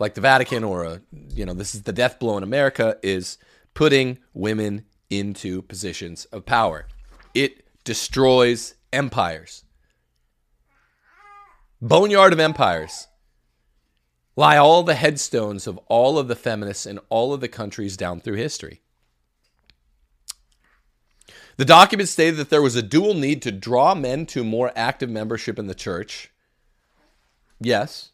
like 0.00 0.14
the 0.14 0.20
Vatican 0.20 0.64
or 0.64 0.84
a, 0.84 1.00
you 1.30 1.46
know, 1.46 1.54
this 1.54 1.74
is 1.74 1.84
the 1.84 1.92
death 1.92 2.18
blow 2.18 2.36
in 2.36 2.42
America, 2.42 2.98
is 3.04 3.38
putting 3.72 4.18
women 4.34 4.84
into 5.10 5.62
positions 5.62 6.24
of 6.26 6.46
power. 6.46 6.86
It 7.34 7.64
destroys 7.84 8.74
empires. 8.92 9.64
Boneyard 11.80 12.32
of 12.32 12.40
empires 12.40 13.06
lie 14.36 14.56
all 14.56 14.82
the 14.82 14.94
headstones 14.94 15.66
of 15.66 15.78
all 15.88 16.18
of 16.18 16.28
the 16.28 16.36
feminists 16.36 16.86
in 16.86 16.98
all 17.08 17.32
of 17.32 17.40
the 17.40 17.48
countries 17.48 17.96
down 17.96 18.20
through 18.20 18.34
history. 18.36 18.82
The 21.56 21.64
document 21.64 22.08
stated 22.08 22.36
that 22.36 22.50
there 22.50 22.62
was 22.62 22.76
a 22.76 22.82
dual 22.82 23.14
need 23.14 23.42
to 23.42 23.50
draw 23.50 23.94
men 23.94 24.26
to 24.26 24.44
more 24.44 24.70
active 24.76 25.10
membership 25.10 25.58
in 25.58 25.66
the 25.66 25.74
church. 25.74 26.30
Yes. 27.60 28.10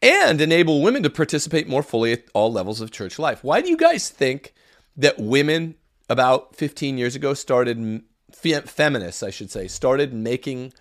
And 0.00 0.40
enable 0.40 0.80
women 0.80 1.02
to 1.02 1.10
participate 1.10 1.68
more 1.68 1.82
fully 1.82 2.12
at 2.12 2.24
all 2.32 2.52
levels 2.52 2.80
of 2.80 2.92
church 2.92 3.18
life. 3.18 3.42
Why 3.42 3.60
do 3.60 3.68
you 3.68 3.76
guys 3.76 4.10
think 4.10 4.54
that 4.96 5.18
women 5.18 5.74
about 6.08 6.54
15 6.56 6.98
years 6.98 7.16
ago 7.16 7.34
started 7.34 8.02
feminists, 8.32 9.22
I 9.22 9.30
should 9.30 9.50
say, 9.50 9.68
started 9.68 10.12
making 10.12 10.72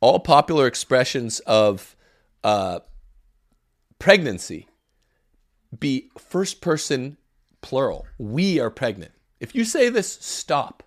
all 0.00 0.18
popular 0.20 0.66
expressions 0.66 1.40
of 1.40 1.96
uh, 2.44 2.80
pregnancy 3.98 4.68
be 5.78 6.10
first 6.18 6.60
person 6.60 7.16
plural. 7.60 8.06
We 8.18 8.60
are 8.60 8.70
pregnant. 8.70 9.12
If 9.40 9.54
you 9.54 9.64
say 9.64 9.88
this, 9.88 10.18
stop. 10.20 10.82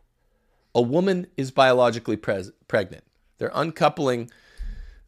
A 0.73 0.81
woman 0.81 1.27
is 1.37 1.51
biologically 1.51 2.17
pres- 2.17 2.51
pregnant. 2.67 3.03
They're 3.37 3.51
uncoupling 3.53 4.29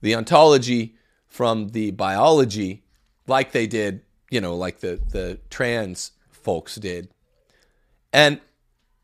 the 0.01 0.15
ontology 0.15 0.95
from 1.27 1.69
the 1.69 1.91
biology 1.91 2.83
like 3.27 3.51
they 3.51 3.67
did, 3.67 4.01
you 4.29 4.41
know, 4.41 4.55
like 4.55 4.79
the, 4.79 4.99
the 5.11 5.39
trans 5.49 6.11
folks 6.31 6.75
did. 6.75 7.09
And 8.17 8.41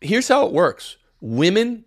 here's 0.01 0.27
how 0.27 0.47
it 0.47 0.51
works 0.51 0.97
women 1.21 1.85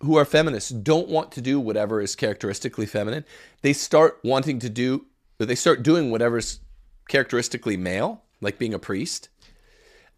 who 0.00 0.16
are 0.16 0.24
feminists 0.24 0.70
don't 0.70 1.08
want 1.08 1.32
to 1.32 1.40
do 1.40 1.58
whatever 1.58 2.00
is 2.00 2.14
characteristically 2.14 2.86
feminine. 2.86 3.24
They 3.62 3.72
start 3.72 4.20
wanting 4.22 4.60
to 4.60 4.70
do, 4.70 5.06
they 5.38 5.56
start 5.56 5.82
doing 5.82 6.12
whatever 6.12 6.38
is 6.38 6.60
characteristically 7.08 7.76
male, 7.76 8.22
like 8.40 8.58
being 8.58 8.72
a 8.72 8.78
priest. 8.78 9.28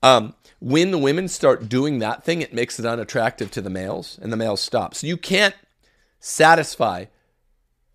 Um, 0.03 0.35
when 0.61 0.91
the 0.91 0.99
women 0.99 1.29
start 1.29 1.67
doing 1.67 1.99
that 2.01 2.23
thing, 2.23 2.43
it 2.43 2.53
makes 2.53 2.79
it 2.79 2.85
unattractive 2.85 3.51
to 3.53 3.63
the 3.63 3.71
males, 3.71 4.19
and 4.21 4.31
the 4.31 4.37
males 4.37 4.61
stop. 4.61 4.95
So 4.95 5.07
you 5.07 5.17
can't 5.17 5.55
satisfy 6.21 7.07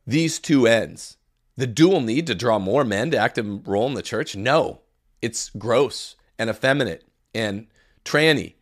these 0.07 0.39
two 0.39 0.65
ends. 0.65 1.17
The 1.55 1.67
dual 1.67 2.01
need 2.01 2.25
to 2.27 2.35
draw 2.35 2.57
more 2.57 2.83
men 2.83 3.11
to 3.11 3.17
active 3.17 3.67
role 3.67 3.85
in 3.85 3.93
the 3.93 4.01
church? 4.01 4.35
No, 4.35 4.81
it's 5.21 5.51
gross 5.51 6.15
and 6.39 6.49
effeminate 6.49 7.03
and 7.33 7.67
tranny. 8.05 8.55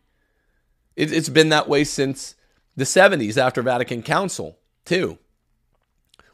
It, 0.95 1.11
it's 1.13 1.29
been 1.29 1.49
that 1.49 1.69
way 1.69 1.83
since 1.83 2.35
the 2.75 2.83
70s 2.83 3.37
after 3.37 3.61
Vatican 3.61 4.01
Council, 4.01 4.57
too. 4.85 5.17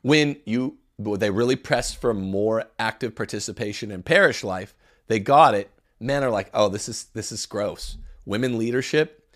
When 0.01 0.37
you 0.45 0.77
they 0.97 1.29
really 1.29 1.55
pressed 1.55 1.99
for 1.99 2.13
more 2.13 2.65
active 2.79 3.15
participation 3.15 3.91
in 3.91 4.01
parish 4.03 4.43
life, 4.43 4.73
they 5.07 5.19
got 5.19 5.53
it. 5.53 5.69
Men 5.99 6.23
are 6.23 6.29
like, 6.29 6.49
"Oh, 6.53 6.69
this 6.69 6.87
is 6.87 7.05
this 7.13 7.31
is 7.31 7.45
gross." 7.45 7.97
Women 8.25 8.57
leadership, 8.57 9.35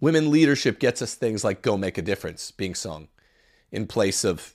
women 0.00 0.30
leadership 0.30 0.78
gets 0.78 1.02
us 1.02 1.14
things 1.14 1.44
like 1.44 1.62
"Go 1.62 1.76
Make 1.76 1.98
a 1.98 2.02
Difference" 2.02 2.50
being 2.50 2.74
sung 2.74 3.08
in 3.70 3.86
place 3.86 4.24
of 4.24 4.54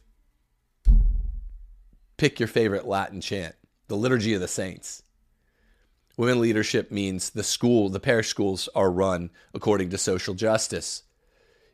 pick 2.18 2.40
your 2.40 2.48
favorite 2.48 2.88
Latin 2.88 3.22
chant, 3.22 3.56
the 3.88 3.98
Liturgy 3.98 4.34
of 4.34 4.42
the 4.42 4.48
Saints. 4.48 5.04
Women 6.20 6.42
leadership 6.42 6.92
means 6.92 7.30
the 7.30 7.46
school, 7.46 7.88
the 7.88 8.02
parish 8.02 8.28
schools 8.28 8.68
are 8.76 8.92
run 8.92 9.30
according 9.54 9.90
to 9.92 9.98
social 9.98 10.34
justice 10.34 11.04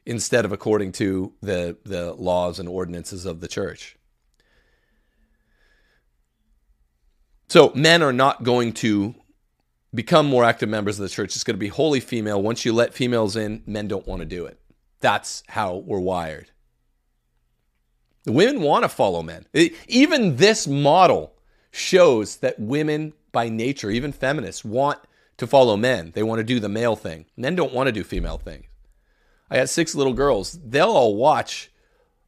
instead 0.06 0.46
of 0.46 0.52
according 0.52 0.92
to 0.92 1.34
the, 1.42 1.78
the 1.84 2.14
laws 2.14 2.60
and 2.60 2.70
ordinances 2.70 3.26
of 3.26 3.42
the 3.42 3.48
church. 3.48 3.98
So 7.48 7.72
men 7.74 8.04
are 8.04 8.14
not 8.14 8.44
going 8.44 8.74
to 8.74 9.16
become 9.96 10.28
more 10.28 10.44
active 10.44 10.70
members 10.70 11.00
of 11.00 11.04
the 11.04 11.10
church. 11.10 11.34
It's 11.34 11.44
going 11.44 11.56
to 11.56 11.60
be 11.60 11.70
wholly 11.70 12.00
female. 12.00 12.40
Once 12.40 12.66
you 12.66 12.72
let 12.72 12.94
females 12.94 13.36
in, 13.36 13.64
men 13.66 13.88
don't 13.88 14.06
want 14.06 14.20
to 14.20 14.28
do 14.28 14.46
it. 14.46 14.60
That's 15.00 15.42
how 15.48 15.78
we're 15.78 15.98
wired. 15.98 16.52
The 18.26 18.32
women 18.32 18.62
want 18.62 18.84
to 18.84 18.90
follow 18.90 19.24
men. 19.24 19.48
Even 19.88 20.36
this 20.36 20.68
model 20.68 21.34
shows 21.72 22.38
that 22.38 22.60
women 22.60 23.14
by 23.36 23.50
nature, 23.50 23.92
even 23.92 24.14
feminists, 24.14 24.64
want 24.64 24.98
to 25.38 25.46
follow 25.46 25.76
men. 25.76 26.14
They 26.16 26.24
want 26.24 26.40
to 26.40 26.44
do 26.44 26.62
the 26.62 26.70
male 26.70 26.96
thing. 26.96 27.26
Men 27.36 27.54
don't 27.54 27.74
want 27.74 27.88
to 27.88 27.92
do 27.92 28.04
female 28.04 28.38
things. 28.38 28.66
I 29.52 29.58
got 29.58 29.70
six 29.70 29.94
little 29.94 30.14
girls. 30.14 30.58
They'll 30.64 30.88
all 30.88 31.16
watch 31.16 31.70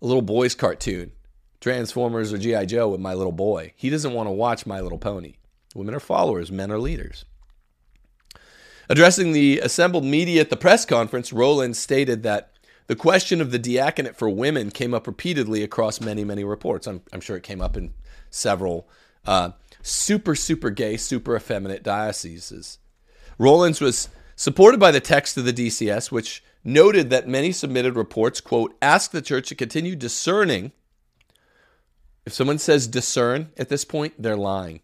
a 0.01 0.05
little 0.05 0.21
boy's 0.21 0.53
cartoon, 0.53 1.13
Transformers 1.61 2.33
or 2.33 2.37
G.I. 2.37 2.65
Joe 2.65 2.89
with 2.89 2.99
my 2.99 3.13
little 3.13 3.31
boy. 3.31 3.73
He 3.77 3.89
doesn't 3.89 4.13
want 4.13 4.27
to 4.27 4.31
watch 4.31 4.67
My 4.67 4.81
Little 4.81 4.99
Pony. 4.99 5.35
Women 5.73 5.95
are 5.95 5.99
followers, 5.99 6.51
men 6.51 6.71
are 6.71 6.77
leaders. 6.77 7.23
Addressing 8.89 9.31
the 9.31 9.59
assembled 9.59 10.03
media 10.05 10.41
at 10.41 10.49
the 10.49 10.57
press 10.57 10.85
conference, 10.85 11.33
Rowland 11.33 11.75
stated 11.77 12.23
that 12.23 12.51
the 12.87 12.95
question 12.95 13.41
of 13.41 13.51
the 13.51 13.59
diaconate 13.59 14.15
for 14.15 14.29
women 14.29 14.71
came 14.71 14.93
up 14.93 15.07
repeatedly 15.07 15.63
across 15.63 15.99
many, 15.99 16.23
many 16.23 16.43
reports. 16.43 16.85
I'm, 16.85 17.01
I'm 17.11 17.21
sure 17.21 17.37
it 17.37 17.43
came 17.43 17.61
up 17.61 17.75
in 17.75 17.93
several 18.29 18.87
uh, 19.25 19.51
super, 19.87 20.35
super 20.35 20.69
gay, 20.69 20.97
super 20.97 21.35
effeminate 21.35 21.83
dioceses. 21.83 22.79
Rowlands 23.37 23.81
was 23.81 24.09
supported 24.35 24.79
by 24.79 24.91
the 24.91 24.99
text 24.99 25.37
of 25.37 25.45
the 25.45 25.53
DCS, 25.53 26.11
which 26.11 26.43
noted 26.63 27.09
that 27.09 27.27
many 27.27 27.51
submitted 27.51 27.95
reports, 27.95 28.41
quote, 28.41 28.75
ask 28.81 29.11
the 29.11 29.21
church 29.21 29.49
to 29.49 29.55
continue 29.55 29.95
discerning. 29.95 30.71
If 32.25 32.33
someone 32.33 32.57
says 32.57 32.87
discern 32.87 33.51
at 33.57 33.69
this 33.69 33.85
point, 33.85 34.13
they're 34.19 34.35
lying. 34.35 34.81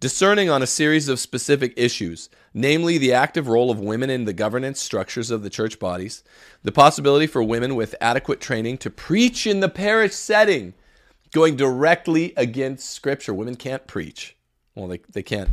Discerning 0.00 0.50
on 0.50 0.62
a 0.62 0.66
series 0.66 1.08
of 1.08 1.18
specific 1.18 1.72
issues, 1.76 2.28
namely 2.52 2.98
the 2.98 3.14
active 3.14 3.48
role 3.48 3.70
of 3.70 3.80
women 3.80 4.10
in 4.10 4.26
the 4.26 4.34
governance 4.34 4.80
structures 4.80 5.30
of 5.30 5.42
the 5.42 5.48
church 5.48 5.78
bodies, 5.78 6.22
the 6.62 6.72
possibility 6.72 7.26
for 7.26 7.42
women 7.42 7.74
with 7.74 7.94
adequate 8.00 8.40
training 8.40 8.76
to 8.78 8.90
preach 8.90 9.46
in 9.46 9.60
the 9.60 9.68
parish 9.68 10.12
setting, 10.12 10.74
going 11.32 11.56
directly 11.56 12.34
against 12.36 12.90
scripture. 12.90 13.32
Women 13.32 13.56
can't 13.56 13.86
preach. 13.86 14.33
Well, 14.74 14.88
they, 14.88 15.00
they 15.12 15.22
can't 15.22 15.50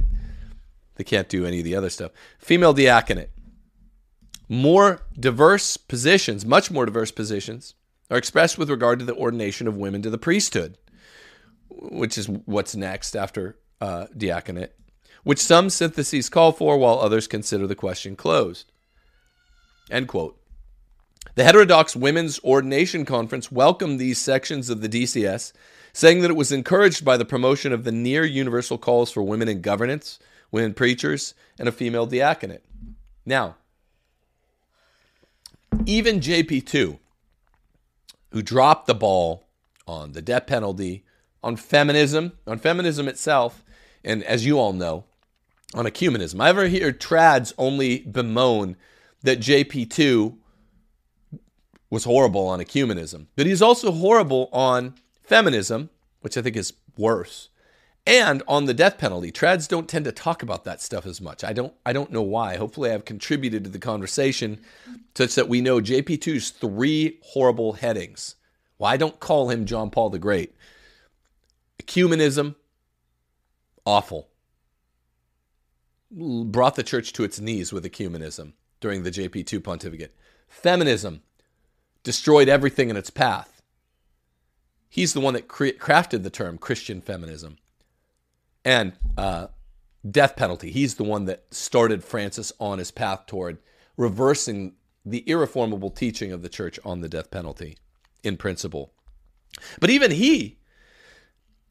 they 0.96 1.04
can't 1.04 1.30
do 1.30 1.46
any 1.46 1.60
of 1.60 1.66
the 1.66 1.76
other 1.76 1.90
stuff. 1.90 2.12
Female 2.40 2.74
diaconate 2.74 3.30
more 4.52 5.00
diverse 5.18 5.78
positions, 5.78 6.46
much 6.46 6.70
more 6.70 6.86
diverse 6.86 7.10
positions, 7.10 7.74
are 8.10 8.18
expressed 8.18 8.58
with 8.58 8.70
regard 8.70 9.00
to 9.00 9.06
the 9.06 9.16
ordination 9.16 9.66
of 9.66 9.78
women 9.78 10.02
to 10.02 10.10
the 10.10 10.18
priesthood, 10.18 10.78
which 11.70 12.18
is 12.18 12.28
what's 12.28 12.76
next 12.76 13.16
after 13.16 13.58
uh, 13.80 14.08
diaconate, 14.16 14.74
which 15.24 15.40
some 15.40 15.70
syntheses 15.70 16.28
call 16.30 16.52
for, 16.52 16.78
while 16.78 17.00
others 17.00 17.28
consider 17.28 17.66
the 17.66 17.76
question 17.76 18.18
closed. 18.18 18.70
End 19.90 20.10
quote. 20.10 20.38
The 21.36 21.46
Heterodox 21.46 21.96
Women's 21.96 22.38
Ordination 22.44 23.06
Conference 23.06 23.54
welcomed 23.54 24.02
these 24.02 24.18
sections 24.18 24.70
of 24.70 24.82
the 24.82 24.90
DCS, 24.90 25.54
saying 25.94 26.22
that 26.22 26.32
it 26.32 26.38
was 26.38 26.52
encouraged 26.52 27.04
by 27.04 27.18
the 27.18 27.26
promotion 27.26 27.74
of 27.74 27.84
the 27.84 27.92
near 27.92 28.24
universal 28.24 28.78
calls 28.78 29.12
for 29.12 29.22
women 29.22 29.48
in 29.48 29.62
governance, 29.62 30.20
women 30.52 30.74
preachers, 30.74 31.34
and 31.60 31.68
a 31.68 31.72
female 31.72 32.06
diaconate. 32.06 32.64
Now, 33.26 33.56
even 35.86 36.20
JP2, 36.20 37.00
who 38.32 38.42
dropped 38.42 38.88
the 38.88 38.96
ball 38.96 39.48
on 39.88 40.14
the 40.14 40.22
death 40.22 40.48
penalty, 40.48 41.04
on 41.44 41.56
feminism, 41.56 42.34
on 42.48 42.60
feminism 42.60 43.08
itself, 43.08 43.64
and 44.04 44.24
as 44.24 44.46
you 44.46 44.60
all 44.60 44.74
know, 44.74 45.06
on 45.74 45.86
ecumenism. 45.86 46.42
I 46.42 46.50
ever 46.50 46.68
hear 46.68 46.92
trads 46.92 47.54
only 47.58 48.00
bemoan 48.00 48.76
that 49.24 49.40
JP2 49.40 50.38
was 51.90 52.04
horrible 52.04 52.48
on 52.48 52.60
ecumenism, 52.60 53.28
but 53.36 53.46
he's 53.46 53.62
also 53.62 53.92
horrible 53.92 54.50
on 54.52 54.96
feminism, 55.32 55.90
which 56.20 56.38
I 56.38 56.42
think 56.42 56.58
is 56.58 56.74
worse, 56.98 57.48
and 58.06 58.44
on 58.50 58.66
the 58.66 58.74
death 58.74 58.98
penalty. 58.98 59.32
Trads 59.32 59.66
don't 59.66 59.88
tend 59.88 60.04
to 60.04 60.12
talk 60.12 60.44
about 60.44 60.66
that 60.66 60.82
stuff 60.82 61.06
as 61.06 61.22
much. 61.22 61.42
I 61.42 61.54
don't 61.54 61.74
I 61.86 61.94
don't 61.94 62.12
know 62.12 62.22
why. 62.22 62.58
Hopefully 62.58 62.92
I've 62.92 63.06
contributed 63.06 63.64
to 63.64 63.70
the 63.70 63.80
conversation 63.80 64.60
such 65.16 65.36
that 65.36 65.48
we 65.48 65.62
know 65.62 65.80
JP2's 65.80 66.50
three 66.50 67.18
horrible 67.22 67.74
headings. 67.74 68.36
Well, 68.78 68.98
don't 68.98 69.22
call 69.22 69.50
him 69.50 69.66
John 69.66 69.90
Paul 69.90 70.10
the 70.10 70.20
Great. 70.20 70.54
Ecumenism, 71.82 72.56
awful. 73.86 74.28
Brought 76.12 76.76
the 76.76 76.84
church 76.84 77.14
to 77.14 77.24
its 77.24 77.40
knees 77.40 77.72
with 77.72 77.86
ecumenism 77.86 78.52
during 78.82 79.04
the 79.04 79.12
JP2 79.12 79.64
pontificate. 79.64 80.14
Feminism 80.50 81.22
destroyed 82.04 82.50
everything 82.50 82.90
in 82.90 82.98
its 82.98 83.10
path. 83.10 83.61
He's 84.92 85.14
the 85.14 85.22
one 85.22 85.34
that 85.36 85.48
cre- 85.48 85.68
crafted 85.68 86.24
the 86.24 86.30
term 86.30 86.58
Christian 86.58 87.00
feminism. 87.00 87.58
And 88.66 88.92
uh, 89.18 89.48
death 90.08 90.36
penalty, 90.36 90.70
he's 90.70 90.96
the 90.96 91.06
one 91.06 91.24
that 91.26 91.46
started 91.50 92.04
Francis 92.04 92.52
on 92.60 92.78
his 92.78 92.92
path 92.92 93.26
toward 93.26 93.60
reversing 93.96 94.74
the 95.06 95.28
irreformable 95.28 95.92
teaching 95.92 96.34
of 96.34 96.42
the 96.42 96.50
church 96.50 96.78
on 96.84 97.00
the 97.00 97.08
death 97.08 97.32
penalty 97.32 97.78
in 98.22 98.36
principle. 98.36 98.92
But 99.80 99.90
even 99.90 100.12
he, 100.12 100.60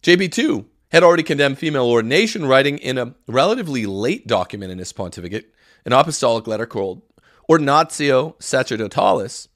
JP2, 0.03 0.65
had 0.91 1.03
already 1.03 1.23
condemned 1.23 1.59
female 1.59 1.91
ordination, 1.91 2.47
writing 2.47 2.79
in 2.79 2.97
a 2.97 3.15
relatively 3.29 3.85
late 3.85 4.27
document 4.27 4.73
in 4.73 4.79
his 4.79 4.95
pontificate, 4.95 5.55
an 5.85 5.93
apostolic 5.93 6.47
letter 6.47 6.65
called 6.65 7.03
Ordinatio 7.51 8.35
Sacerdotalis. 8.39 9.49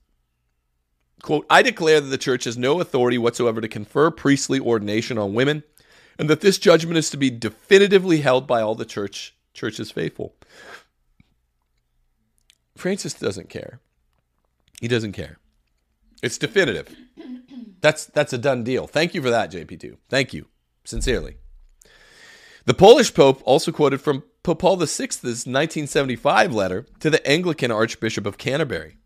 Quote, 1.24 1.46
I 1.48 1.62
declare 1.62 2.02
that 2.02 2.08
the 2.08 2.18
church 2.18 2.44
has 2.44 2.58
no 2.58 2.82
authority 2.82 3.16
whatsoever 3.16 3.62
to 3.62 3.66
confer 3.66 4.10
priestly 4.10 4.60
ordination 4.60 5.16
on 5.16 5.32
women, 5.32 5.62
and 6.18 6.28
that 6.28 6.42
this 6.42 6.58
judgment 6.58 6.98
is 6.98 7.08
to 7.08 7.16
be 7.16 7.30
definitively 7.30 8.20
held 8.20 8.46
by 8.46 8.60
all 8.60 8.74
the 8.74 8.84
church 8.84 9.34
church's 9.54 9.90
faithful. 9.90 10.34
Francis 12.76 13.14
doesn't 13.14 13.48
care. 13.48 13.80
He 14.82 14.86
doesn't 14.86 15.12
care. 15.12 15.38
It's 16.22 16.36
definitive. 16.36 16.94
That's 17.80 18.04
that's 18.04 18.34
a 18.34 18.38
done 18.38 18.62
deal. 18.62 18.86
Thank 18.86 19.14
you 19.14 19.22
for 19.22 19.30
that, 19.30 19.50
JP2. 19.50 19.96
Thank 20.10 20.34
you. 20.34 20.48
Sincerely. 20.84 21.38
The 22.66 22.74
Polish 22.74 23.14
Pope 23.14 23.40
also 23.46 23.72
quoted 23.72 24.02
from 24.02 24.24
Pope 24.42 24.58
Paul 24.58 24.76
VI's 24.76 24.98
1975 25.22 26.52
letter 26.52 26.84
to 27.00 27.08
the 27.08 27.26
Anglican 27.26 27.70
Archbishop 27.70 28.26
of 28.26 28.36
Canterbury, 28.36 28.98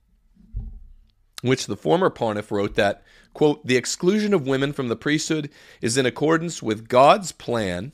which 1.42 1.66
the 1.66 1.76
former 1.76 2.10
pontiff 2.10 2.50
wrote 2.50 2.74
that, 2.74 3.02
quote, 3.34 3.64
the 3.66 3.76
exclusion 3.76 4.34
of 4.34 4.46
women 4.46 4.72
from 4.72 4.88
the 4.88 4.96
priesthood 4.96 5.50
is 5.80 5.96
in 5.96 6.06
accordance 6.06 6.62
with 6.62 6.88
God's 6.88 7.32
plan 7.32 7.92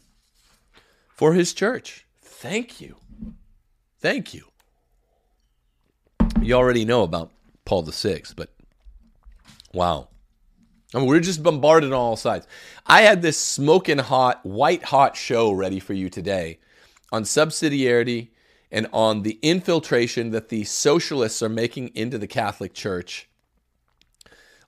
for 1.09 1.35
his 1.35 1.53
church. 1.53 2.07
Thank 2.21 2.81
you. 2.81 2.97
Thank 4.01 4.35
you. 4.35 4.49
You 6.41 6.55
already 6.55 6.85
know 6.85 7.03
about 7.03 7.31
Paul 7.65 7.83
VI, 7.83 8.23
but 8.37 8.51
wow. 9.73 10.09
I 10.95 10.99
mean, 10.99 11.07
we're 11.07 11.21
just 11.21 11.43
bombarded 11.43 11.93
on 11.93 11.99
all 11.99 12.17
sides. 12.17 12.47
I 12.87 13.03
had 13.03 13.23
this 13.23 13.39
smoking 13.39 13.99
hot, 13.99 14.45
white 14.45 14.85
hot 14.85 15.17
show 15.17 15.53
ready 15.53 15.81
for 15.81 15.93
you 15.93 16.09
today 16.09 16.59
on 17.11 17.23
subsidiarity 17.25 18.29
and 18.71 18.89
on 18.93 19.23
the 19.23 19.39
infiltration 19.41 20.31
that 20.31 20.49
the 20.49 20.65
socialists 20.65 21.43
are 21.43 21.49
making 21.49 21.89
into 21.95 22.19
the 22.19 22.27
Catholic 22.27 22.75
Church, 22.75 23.29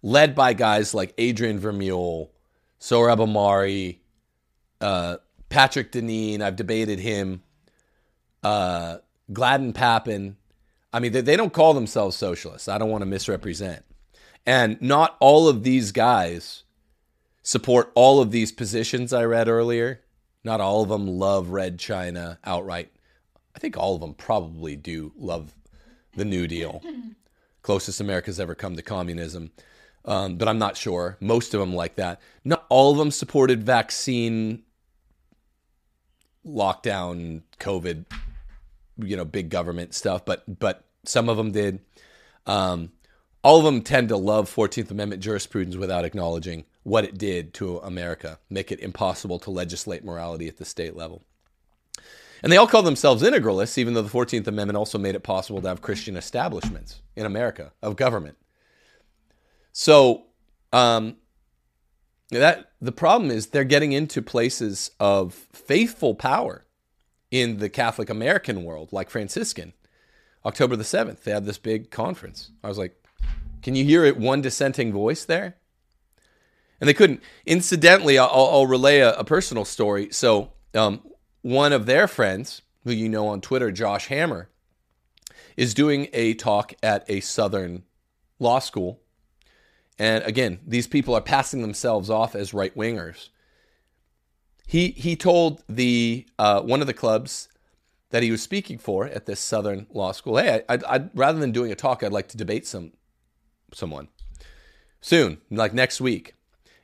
led 0.07 0.36
by 0.36 0.52
guys 0.52 0.94
like 0.94 1.12
Adrian 1.18 1.59
Vermeule, 1.59 2.28
Sohrab 2.80 3.18
Ahmari, 3.18 3.98
uh, 4.80 5.16
Patrick 5.48 5.90
Deneen. 5.90 6.42
I've 6.42 6.54
debated 6.54 7.00
him. 7.00 7.42
Uh, 8.40 8.98
Gladden 9.32 9.72
Pappin. 9.72 10.36
I 10.92 11.00
mean, 11.00 11.11
they, 11.11 11.22
they 11.22 11.36
don't 11.36 11.52
call 11.52 11.74
themselves 11.74 12.16
socialists. 12.16 12.68
I 12.68 12.78
don't 12.78 12.88
want 12.88 13.02
to 13.02 13.07
misrepresent. 13.07 13.84
And 14.46 14.80
not 14.80 15.16
all 15.18 15.48
of 15.48 15.64
these 15.64 15.90
guys 15.90 16.62
support 17.42 17.90
all 17.96 18.20
of 18.20 18.30
these 18.30 18.52
positions 18.52 19.12
I 19.12 19.24
read 19.24 19.48
earlier. 19.48 20.02
Not 20.44 20.61
all 20.61 20.84
of 20.84 20.88
them 20.88 21.09
love 21.09 21.48
Red 21.48 21.80
China 21.80 22.38
outright. 22.44 22.92
I 23.57 23.59
think 23.59 23.76
all 23.76 23.96
of 23.96 24.00
them 24.00 24.14
probably 24.14 24.76
do 24.76 25.11
love 25.16 25.52
the 26.14 26.24
New 26.24 26.46
Deal. 26.46 26.80
Closest 27.62 28.00
America's 28.00 28.38
ever 28.38 28.54
come 28.54 28.76
to 28.76 28.82
communism. 28.82 29.50
Um, 30.07 30.36
but 30.36 30.48
I'm 30.48 30.59
not 30.59 30.76
sure. 30.76 31.16
Most 31.20 31.52
of 31.52 31.61
them 31.61 31.74
like 31.74 31.96
that. 31.96 32.20
Not 32.44 32.64
all 32.68 32.92
of 32.92 32.98
them 32.98 33.11
supported 33.11 33.64
vaccine 33.64 34.62
lockdown, 36.46 37.42
COVID, 37.59 38.04
you 38.98 39.16
know, 39.16 39.24
big 39.24 39.50
government 39.50 39.94
stuff, 39.94 40.24
but 40.24 40.59
but 40.59 40.84
some 41.04 41.28
of 41.28 41.36
them 41.36 41.52
did. 41.52 41.80
Um, 42.46 42.92
all 43.42 43.59
of 43.59 43.64
them 43.64 43.82
tend 43.82 44.09
to 44.09 44.16
love 44.16 44.52
14th 44.52 44.90
Amendment 44.90 45.22
jurisprudence 45.22 45.76
without 45.76 46.04
acknowledging 46.04 46.64
what 46.82 47.04
it 47.04 47.18
did 47.18 47.54
to 47.54 47.78
America, 47.78 48.38
make 48.50 48.72
it 48.72 48.80
impossible 48.80 49.38
to 49.40 49.50
legislate 49.50 50.04
morality 50.04 50.48
at 50.48 50.57
the 50.57 50.64
state 50.64 50.96
level. 50.96 51.22
And 52.42 52.52
they 52.52 52.57
all 52.57 52.66
call 52.66 52.82
themselves 52.82 53.22
integralists, 53.22 53.78
even 53.78 53.94
though 53.94 54.02
the 54.02 54.09
14th 54.09 54.46
Amendment 54.46 54.76
also 54.76 54.98
made 54.98 55.14
it 55.14 55.22
possible 55.22 55.61
to 55.62 55.68
have 55.68 55.80
Christian 55.80 56.16
establishments 56.16 57.02
in 57.14 57.26
America 57.26 57.72
of 57.82 57.96
government. 57.96 58.36
So, 59.79 60.24
um, 60.72 61.16
that 62.31 62.72
the 62.81 62.93
problem 62.93 63.31
is 63.31 63.49
they're 63.49 63.62
getting 63.62 63.93
into 63.93 64.22
places 64.22 64.91
of 64.99 65.35
faithful 65.35 66.14
power 66.14 66.64
in 67.31 67.59
the 67.59 67.68
Catholic 67.68 68.09
American 68.09 68.64
world, 68.64 68.91
like 68.91 69.11
Franciscan. 69.11 69.74
October 70.47 70.77
the 70.77 70.83
7th, 70.83 71.24
they 71.24 71.31
had 71.31 71.45
this 71.45 71.59
big 71.59 71.91
conference. 71.91 72.53
I 72.64 72.68
was 72.68 72.79
like, 72.79 72.97
can 73.61 73.74
you 73.74 73.85
hear 73.85 74.03
it? 74.07 74.16
One 74.16 74.41
dissenting 74.41 74.95
voice 74.95 75.27
there? 75.27 75.57
And 76.81 76.89
they 76.89 76.95
couldn't. 76.95 77.20
Incidentally, 77.45 78.16
I'll, 78.16 78.31
I'll 78.33 78.66
relay 78.66 79.01
a, 79.01 79.12
a, 79.16 79.24
personal 79.24 79.66
story. 79.66 80.09
So, 80.11 80.53
um, 80.72 81.03
one 81.43 81.74
of 81.74 81.85
their 81.85 82.09
friends, 82.09 82.62
who 82.85 82.93
you 82.93 83.11
know 83.11 83.29
on 83.29 83.43
Twitter, 83.43 83.70
Josh 83.70 84.07
Hammer, 84.07 84.49
is 85.55 85.74
doing 85.74 86.09
a 86.14 86.33
talk 86.33 86.72
at 86.83 87.05
a 87.11 87.20
Southern 87.20 87.83
law 88.39 88.59
school. 88.59 89.03
And 89.99 90.24
again, 90.24 90.61
these 90.66 90.86
people 90.86 91.14
are 91.14 91.20
passing 91.20 91.62
themselves 91.62 92.11
off 92.11 92.34
as 92.34 92.53
right 92.53 92.76
wingers. 92.76 93.30
He 94.66 94.88
he 94.88 95.16
told 95.16 95.62
the 95.68 96.26
uh, 96.38 96.61
one 96.61 96.80
of 96.80 96.86
the 96.86 96.94
clubs 96.94 97.49
that 98.11 98.22
he 98.22 98.30
was 98.30 98.42
speaking 98.42 98.78
for 98.78 99.07
at 99.07 99.26
this 99.26 99.40
Southern 99.40 99.86
law 99.92 100.12
school, 100.12 100.36
hey, 100.36 100.62
I, 100.68 100.78
I'd, 100.88 101.11
rather 101.16 101.38
than 101.38 101.53
doing 101.53 101.72
a 101.72 101.74
talk, 101.74 102.03
I'd 102.03 102.12
like 102.12 102.28
to 102.28 102.36
debate 102.36 102.66
some 102.66 102.92
someone 103.72 104.09
soon, 105.01 105.38
like 105.51 105.72
next 105.72 106.01
week. 106.01 106.34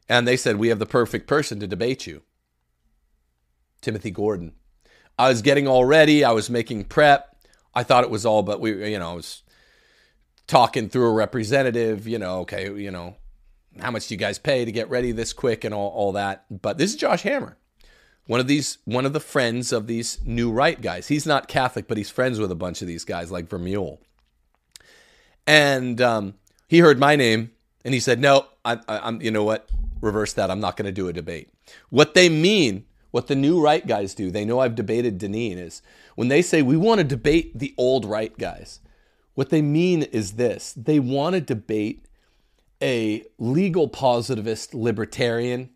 And 0.08 0.26
they 0.26 0.36
said, 0.36 0.56
We 0.56 0.68
have 0.68 0.78
the 0.78 0.86
perfect 0.86 1.26
person 1.26 1.60
to 1.60 1.66
debate 1.66 2.06
you 2.06 2.22
Timothy 3.80 4.10
Gordon. 4.10 4.52
I 5.18 5.28
was 5.28 5.42
getting 5.42 5.68
all 5.68 5.84
ready, 5.84 6.24
I 6.24 6.32
was 6.32 6.50
making 6.50 6.84
prep. 6.84 7.28
I 7.74 7.82
thought 7.82 8.04
it 8.04 8.10
was 8.10 8.26
all, 8.26 8.42
but 8.42 8.60
we, 8.60 8.92
you 8.92 8.98
know, 8.98 9.12
I 9.12 9.14
was 9.14 9.41
talking 10.46 10.88
through 10.88 11.06
a 11.06 11.12
representative, 11.12 12.06
you 12.06 12.18
know, 12.18 12.40
okay, 12.40 12.72
you 12.72 12.90
know, 12.90 13.16
how 13.80 13.90
much 13.90 14.08
do 14.08 14.14
you 14.14 14.18
guys 14.18 14.38
pay 14.38 14.64
to 14.64 14.72
get 14.72 14.90
ready 14.90 15.12
this 15.12 15.32
quick 15.32 15.64
and 15.64 15.74
all, 15.74 15.90
all 15.90 16.12
that. 16.12 16.44
But 16.50 16.78
this 16.78 16.90
is 16.90 16.96
Josh 16.96 17.22
Hammer, 17.22 17.56
one 18.26 18.40
of 18.40 18.46
these, 18.46 18.78
one 18.84 19.06
of 19.06 19.12
the 19.12 19.20
friends 19.20 19.72
of 19.72 19.86
these 19.86 20.18
new 20.24 20.50
right 20.50 20.80
guys. 20.80 21.08
He's 21.08 21.26
not 21.26 21.48
Catholic, 21.48 21.88
but 21.88 21.96
he's 21.96 22.10
friends 22.10 22.38
with 22.38 22.50
a 22.50 22.56
bunch 22.56 22.82
of 22.82 22.88
these 22.88 23.04
guys 23.04 23.30
like 23.30 23.48
Vermeule. 23.48 23.98
And 25.46 26.00
um, 26.00 26.34
he 26.68 26.78
heard 26.78 26.98
my 26.98 27.16
name 27.16 27.50
and 27.84 27.94
he 27.94 28.00
said, 28.00 28.20
"No, 28.20 28.46
I, 28.64 28.78
am 28.88 29.20
You 29.20 29.30
know 29.30 29.44
what? 29.44 29.68
Reverse 30.00 30.32
that. 30.34 30.50
I'm 30.50 30.60
not 30.60 30.76
going 30.76 30.86
to 30.86 30.92
do 30.92 31.08
a 31.08 31.12
debate." 31.12 31.48
What 31.90 32.14
they 32.14 32.28
mean, 32.28 32.84
what 33.10 33.26
the 33.26 33.34
new 33.34 33.60
right 33.60 33.86
guys 33.86 34.14
do, 34.14 34.30
they 34.30 34.44
know 34.44 34.60
I've 34.60 34.74
debated 34.74 35.18
Deneen 35.18 35.56
is 35.56 35.82
when 36.14 36.28
they 36.28 36.42
say 36.42 36.62
we 36.62 36.76
want 36.76 36.98
to 36.98 37.04
debate 37.04 37.58
the 37.58 37.74
old 37.76 38.04
right 38.04 38.36
guys. 38.38 38.80
What 39.34 39.50
they 39.50 39.62
mean 39.62 40.02
is 40.02 40.32
this 40.32 40.72
they 40.72 40.98
want 40.98 41.34
to 41.34 41.40
debate 41.40 42.06
a 42.82 43.24
legal 43.38 43.88
positivist 43.88 44.74
libertarian, 44.74 45.70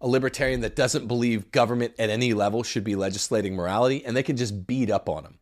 a 0.00 0.08
libertarian 0.08 0.60
that 0.60 0.74
doesn't 0.74 1.06
believe 1.06 1.52
government 1.52 1.94
at 1.98 2.10
any 2.10 2.32
level 2.32 2.62
should 2.62 2.84
be 2.84 2.96
legislating 2.96 3.54
morality, 3.54 4.04
and 4.04 4.16
they 4.16 4.22
can 4.22 4.36
just 4.36 4.66
beat 4.66 4.90
up 4.90 5.08
on 5.08 5.24
him, 5.24 5.38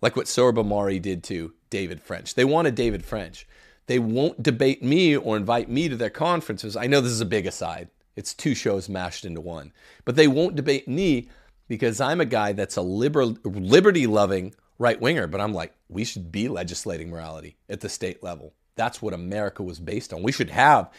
like 0.00 0.16
what 0.16 0.26
Sohrab 0.26 0.54
Ahmari 0.54 1.00
did 1.00 1.22
to 1.24 1.52
David 1.70 2.00
French. 2.00 2.34
They 2.34 2.44
wanted 2.44 2.74
David 2.74 3.04
French. 3.04 3.46
They 3.86 3.98
won't 3.98 4.42
debate 4.42 4.82
me 4.82 5.16
or 5.16 5.36
invite 5.36 5.68
me 5.68 5.88
to 5.88 5.96
their 5.96 6.10
conferences. 6.10 6.76
I 6.76 6.86
know 6.86 7.00
this 7.00 7.12
is 7.12 7.20
a 7.20 7.26
big 7.26 7.46
aside. 7.46 7.88
It's 8.16 8.34
two 8.34 8.54
shows 8.54 8.88
mashed 8.88 9.24
into 9.24 9.40
one. 9.40 9.72
But 10.04 10.16
they 10.16 10.26
won't 10.26 10.56
debate 10.56 10.88
me 10.88 11.28
because 11.68 12.00
I'm 12.00 12.20
a 12.20 12.24
guy 12.24 12.52
that's 12.52 12.76
a 12.76 12.82
liber- 12.82 13.26
liberty 13.44 14.06
loving 14.06 14.54
right 14.78 15.00
winger. 15.00 15.26
But 15.26 15.40
I'm 15.40 15.52
like, 15.52 15.74
we 15.88 16.04
should 16.04 16.30
be 16.30 16.48
legislating 16.48 17.10
morality 17.10 17.56
at 17.68 17.80
the 17.80 17.88
state 17.88 18.22
level. 18.22 18.52
That's 18.76 19.00
what 19.00 19.14
America 19.14 19.62
was 19.62 19.78
based 19.78 20.12
on. 20.12 20.22
We 20.22 20.32
should 20.32 20.50
have 20.50 20.90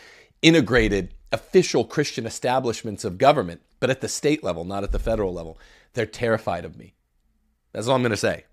integrated 0.41 1.13
official 1.31 1.83
Christian 1.83 2.25
establishments 2.25 3.03
of 3.03 3.17
government, 3.17 3.61
but 3.79 3.89
at 3.89 4.01
the 4.01 4.07
state 4.07 4.43
level, 4.43 4.63
not 4.65 4.83
at 4.83 4.91
the 4.91 4.99
federal 4.99 5.33
level. 5.33 5.59
They're 5.93 6.05
terrified 6.05 6.65
of 6.65 6.77
me. 6.77 6.93
That's 7.73 7.87
all 7.87 7.95
I'm 7.95 8.01
going 8.01 8.11
to 8.11 8.17
say. 8.17 8.45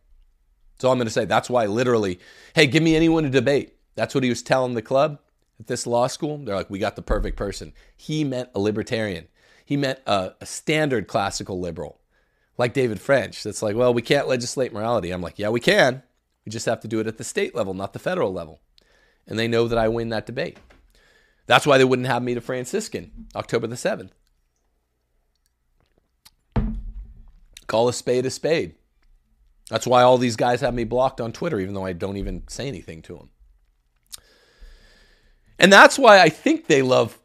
That's 0.74 0.84
all 0.84 0.92
I'm 0.92 0.98
going 0.98 1.06
to 1.06 1.12
say. 1.12 1.24
That's 1.24 1.48
why, 1.48 1.66
literally, 1.66 2.20
hey, 2.54 2.66
give 2.66 2.82
me 2.82 2.96
anyone 2.96 3.22
to 3.22 3.30
debate. 3.30 3.76
That's 3.94 4.14
what 4.14 4.24
he 4.24 4.30
was 4.30 4.42
telling 4.42 4.74
the 4.74 4.82
club 4.82 5.20
at 5.60 5.68
this 5.68 5.86
law 5.86 6.08
school. 6.08 6.38
They're 6.38 6.56
like, 6.56 6.70
we 6.70 6.78
got 6.78 6.96
the 6.96 7.02
perfect 7.02 7.36
person. 7.36 7.72
He 7.96 8.24
meant 8.24 8.50
a 8.54 8.60
libertarian. 8.60 9.28
He 9.64 9.76
meant 9.76 10.00
a, 10.06 10.32
a 10.40 10.46
standard 10.46 11.06
classical 11.06 11.60
liberal, 11.60 12.00
like 12.56 12.72
David 12.72 13.00
French. 13.00 13.42
That's 13.42 13.62
like, 13.62 13.76
well, 13.76 13.92
we 13.92 14.02
can't 14.02 14.28
legislate 14.28 14.72
morality. 14.72 15.10
I'm 15.10 15.22
like, 15.22 15.38
yeah, 15.38 15.48
we 15.48 15.60
can. 15.60 16.02
We 16.44 16.50
just 16.50 16.66
have 16.66 16.80
to 16.80 16.88
do 16.88 17.00
it 17.00 17.06
at 17.06 17.18
the 17.18 17.24
state 17.24 17.54
level, 17.54 17.74
not 17.74 17.92
the 17.92 17.98
federal 17.98 18.32
level. 18.32 18.60
And 19.26 19.38
they 19.38 19.48
know 19.48 19.68
that 19.68 19.78
I 19.78 19.88
win 19.88 20.10
that 20.10 20.26
debate. 20.26 20.58
That's 21.46 21.66
why 21.66 21.78
they 21.78 21.84
wouldn't 21.84 22.08
have 22.08 22.22
me 22.22 22.34
to 22.34 22.40
Franciscan 22.40 23.26
October 23.34 23.66
the 23.66 23.76
7th. 23.76 24.10
Call 27.66 27.88
a 27.88 27.92
spade 27.92 28.26
a 28.26 28.30
spade. 28.30 28.74
That's 29.70 29.86
why 29.86 30.02
all 30.02 30.18
these 30.18 30.36
guys 30.36 30.60
have 30.60 30.74
me 30.74 30.84
blocked 30.84 31.20
on 31.20 31.32
Twitter, 31.32 31.58
even 31.58 31.74
though 31.74 31.86
I 31.86 31.94
don't 31.94 32.18
even 32.18 32.44
say 32.48 32.68
anything 32.68 33.00
to 33.02 33.14
them. 33.16 33.30
And 35.58 35.72
that's 35.72 35.98
why 35.98 36.20
I 36.20 36.28
think 36.28 36.66
they 36.66 36.82
love 36.82 37.18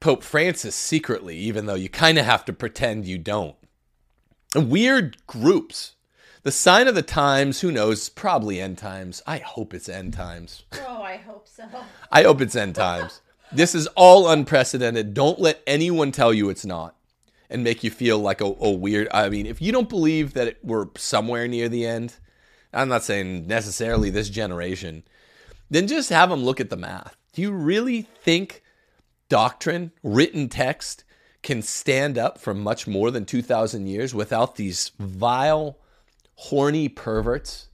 Pope 0.00 0.22
Francis 0.22 0.74
secretly, 0.74 1.36
even 1.36 1.66
though 1.66 1.74
you 1.74 1.88
kind 1.88 2.18
of 2.18 2.24
have 2.24 2.44
to 2.46 2.52
pretend 2.52 3.06
you 3.06 3.18
don't. 3.18 3.56
Weird 4.56 5.18
groups. 5.26 5.96
The 6.42 6.52
sign 6.52 6.88
of 6.88 6.94
the 6.94 7.02
times, 7.02 7.60
who 7.60 7.70
knows? 7.70 8.08
Probably 8.08 8.60
end 8.60 8.78
times. 8.78 9.22
I 9.26 9.38
hope 9.38 9.74
it's 9.74 9.88
end 9.88 10.14
times. 10.14 10.64
Oh, 10.86 11.02
I 11.02 11.16
hope 11.16 11.46
so. 11.46 11.64
I 12.10 12.22
hope 12.22 12.40
it's 12.40 12.56
end 12.56 12.74
times. 12.76 13.20
this 13.52 13.74
is 13.74 13.86
all 13.88 14.28
unprecedented. 14.28 15.12
Don't 15.12 15.40
let 15.40 15.62
anyone 15.66 16.12
tell 16.12 16.32
you 16.32 16.48
it's 16.48 16.64
not 16.64 16.96
and 17.50 17.62
make 17.62 17.84
you 17.84 17.90
feel 17.90 18.18
like 18.18 18.40
a, 18.40 18.44
a 18.44 18.70
weird. 18.70 19.08
I 19.12 19.28
mean, 19.28 19.46
if 19.46 19.60
you 19.60 19.72
don't 19.72 19.88
believe 19.88 20.34
that 20.34 20.48
it, 20.48 20.58
we're 20.62 20.86
somewhere 20.96 21.46
near 21.48 21.68
the 21.68 21.86
end, 21.86 22.16
I'm 22.72 22.88
not 22.88 23.04
saying 23.04 23.46
necessarily 23.46 24.10
this 24.10 24.28
generation, 24.28 25.02
then 25.70 25.86
just 25.86 26.10
have 26.10 26.30
them 26.30 26.44
look 26.44 26.60
at 26.60 26.70
the 26.70 26.76
math. 26.76 27.16
Do 27.32 27.42
you 27.42 27.52
really 27.52 28.02
think 28.02 28.62
doctrine, 29.28 29.92
written 30.02 30.48
text, 30.48 31.04
can 31.46 31.62
stand 31.62 32.18
up 32.18 32.38
for 32.38 32.52
much 32.52 32.88
more 32.88 33.12
than 33.12 33.24
2,000 33.24 33.86
years 33.86 34.12
without 34.12 34.56
these 34.56 34.90
vile, 34.98 35.78
horny 36.34 36.88
perverts, 36.88 37.68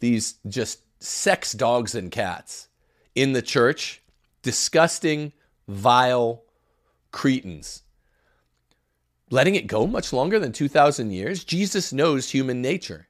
these 0.00 0.36
just 0.48 0.80
sex 0.98 1.52
dogs 1.52 1.94
and 1.94 2.10
cats 2.10 2.68
in 3.14 3.34
the 3.34 3.42
church? 3.42 4.00
Disgusting, 4.40 5.32
vile 5.68 6.44
cretins. 7.10 7.82
Letting 9.28 9.56
it 9.56 9.66
go 9.66 9.86
much 9.86 10.14
longer 10.14 10.38
than 10.38 10.52
2,000 10.52 11.10
years? 11.10 11.44
Jesus 11.44 11.92
knows 11.92 12.30
human 12.30 12.62
nature. 12.62 13.08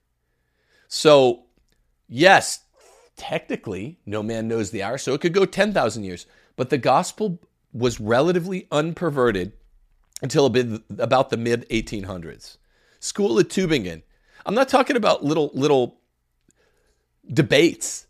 So, 0.89 1.45
yes, 2.09 2.65
technically, 3.17 4.01
no 4.05 4.21
man 4.21 4.49
knows 4.49 4.73
the 4.73 4.83
hour, 4.83 4.99
so 4.99 5.15
it 5.15 5.21
could 5.21 5.33
go 5.33 5.45
10,000 5.45 6.03
years. 6.03 6.27
But 6.57 6.71
the 6.71 6.79
gospel 6.79 7.39
was 7.73 8.01
relatively 8.01 8.67
unperverted 8.73 9.53
until 10.23 10.47
about 10.47 11.31
the 11.31 11.37
mid 11.37 11.69
1800s. 11.69 12.57
School 13.01 13.39
at 13.39 13.49
Tübingen. 13.49 14.03
I'm 14.47 14.55
not 14.55 14.69
talking 14.69 14.97
about 14.97 15.25
little 15.25 15.51
little 15.55 15.99
debates 17.31 18.07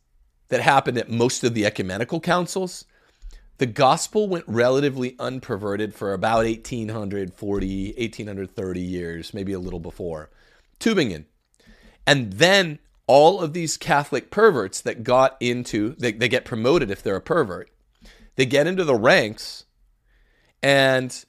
that 0.48 0.60
happened 0.60 0.98
at 0.98 1.10
most 1.10 1.44
of 1.44 1.54
the 1.54 1.64
ecumenical 1.64 2.20
councils. 2.20 2.84
The 3.58 3.66
gospel 3.66 4.28
went 4.28 4.44
relatively 4.46 5.12
unperverted 5.12 5.94
for 5.94 6.12
about 6.12 6.44
1840, 6.44 7.94
1830 7.96 8.80
years, 8.80 9.34
maybe 9.34 9.52
a 9.52 9.58
little 9.58 9.80
before. 9.80 10.30
Tübingen. 10.80 11.24
And 12.06 12.34
then 12.34 12.80
all 13.06 13.40
of 13.40 13.52
these 13.52 13.76
Catholic 13.76 14.30
perverts 14.30 14.80
that 14.80 15.04
got 15.04 15.36
into, 15.38 15.94
they, 15.98 16.12
they 16.12 16.28
get 16.28 16.44
promoted 16.44 16.90
if 16.90 17.02
they're 17.02 17.16
a 17.16 17.20
pervert. 17.20 17.70
They 18.36 18.46
get 18.46 18.66
into 18.66 18.84
the 18.84 18.94
ranks 18.94 19.64
and 20.62 21.24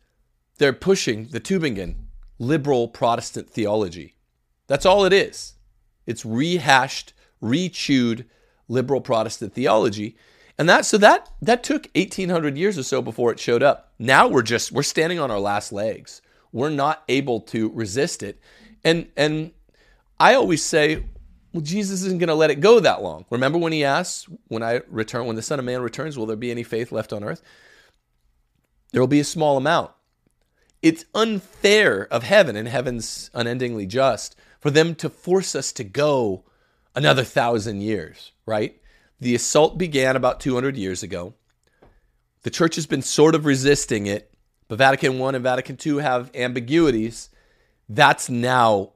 they're 0.57 0.73
pushing 0.73 1.27
the 1.27 1.39
Tübingen 1.39 1.95
liberal 2.39 2.87
Protestant 2.87 3.49
theology. 3.49 4.15
That's 4.67 4.85
all 4.85 5.05
it 5.05 5.13
is. 5.13 5.55
It's 6.05 6.25
rehashed, 6.25 7.13
rechewed 7.41 8.25
liberal 8.67 9.01
Protestant 9.01 9.53
theology. 9.53 10.17
And 10.57 10.69
that 10.69 10.85
so 10.85 10.97
that 10.99 11.29
that 11.41 11.63
took 11.63 11.89
1800 11.95 12.57
years 12.57 12.77
or 12.77 12.83
so 12.83 13.01
before 13.01 13.31
it 13.31 13.39
showed 13.39 13.63
up. 13.63 13.93
Now 13.97 14.27
we're 14.27 14.43
just 14.43 14.71
we're 14.71 14.83
standing 14.83 15.19
on 15.19 15.31
our 15.31 15.39
last 15.39 15.71
legs. 15.71 16.21
We're 16.51 16.69
not 16.69 17.03
able 17.09 17.41
to 17.41 17.69
resist 17.69 18.21
it. 18.21 18.39
And 18.83 19.07
and 19.17 19.51
I 20.19 20.35
always 20.35 20.63
say 20.63 21.03
well, 21.53 21.61
Jesus 21.61 22.01
isn't 22.03 22.17
going 22.17 22.29
to 22.29 22.35
let 22.35 22.49
it 22.49 22.61
go 22.61 22.79
that 22.79 23.03
long. 23.03 23.25
Remember 23.29 23.59
when 23.59 23.73
he 23.73 23.83
asks, 23.83 24.27
when 24.47 24.63
I 24.63 24.81
return, 24.87 25.27
when 25.27 25.35
the 25.35 25.43
Son 25.43 25.59
of 25.59 25.65
Man 25.65 25.81
returns, 25.81 26.17
will 26.17 26.25
there 26.25 26.35
be 26.35 26.49
any 26.49 26.63
faith 26.63 26.91
left 26.91 27.13
on 27.13 27.23
earth? 27.23 27.43
There 28.91 29.01
will 29.01 29.07
be 29.07 29.19
a 29.19 29.25
small 29.25 29.55
amount. 29.55 29.91
It's 30.83 31.05
unfair 31.15 32.05
of 32.11 32.23
heaven, 32.23 32.57
and 32.57 32.67
heaven's 32.67 33.31
unendingly 33.33 33.87
just, 33.87 34.35
for 34.59 34.69
them 34.69 34.95
to 34.95 35.09
force 35.09 35.55
us 35.55 35.71
to 35.71 35.83
go 35.85 36.43
another 36.93 37.23
thousand 37.23 37.81
years, 37.81 38.33
right? 38.45 38.79
The 39.17 39.33
assault 39.33 39.77
began 39.77 40.17
about 40.17 40.41
200 40.41 40.75
years 40.75 41.01
ago. 41.01 41.35
The 42.41 42.49
church 42.49 42.75
has 42.75 42.85
been 42.85 43.01
sort 43.01 43.33
of 43.33 43.45
resisting 43.45 44.07
it, 44.07 44.33
but 44.67 44.77
Vatican 44.77 45.21
I 45.21 45.29
and 45.29 45.41
Vatican 45.41 45.77
II 45.83 46.01
have 46.01 46.29
ambiguities. 46.35 47.29
That's 47.87 48.29
now 48.29 48.91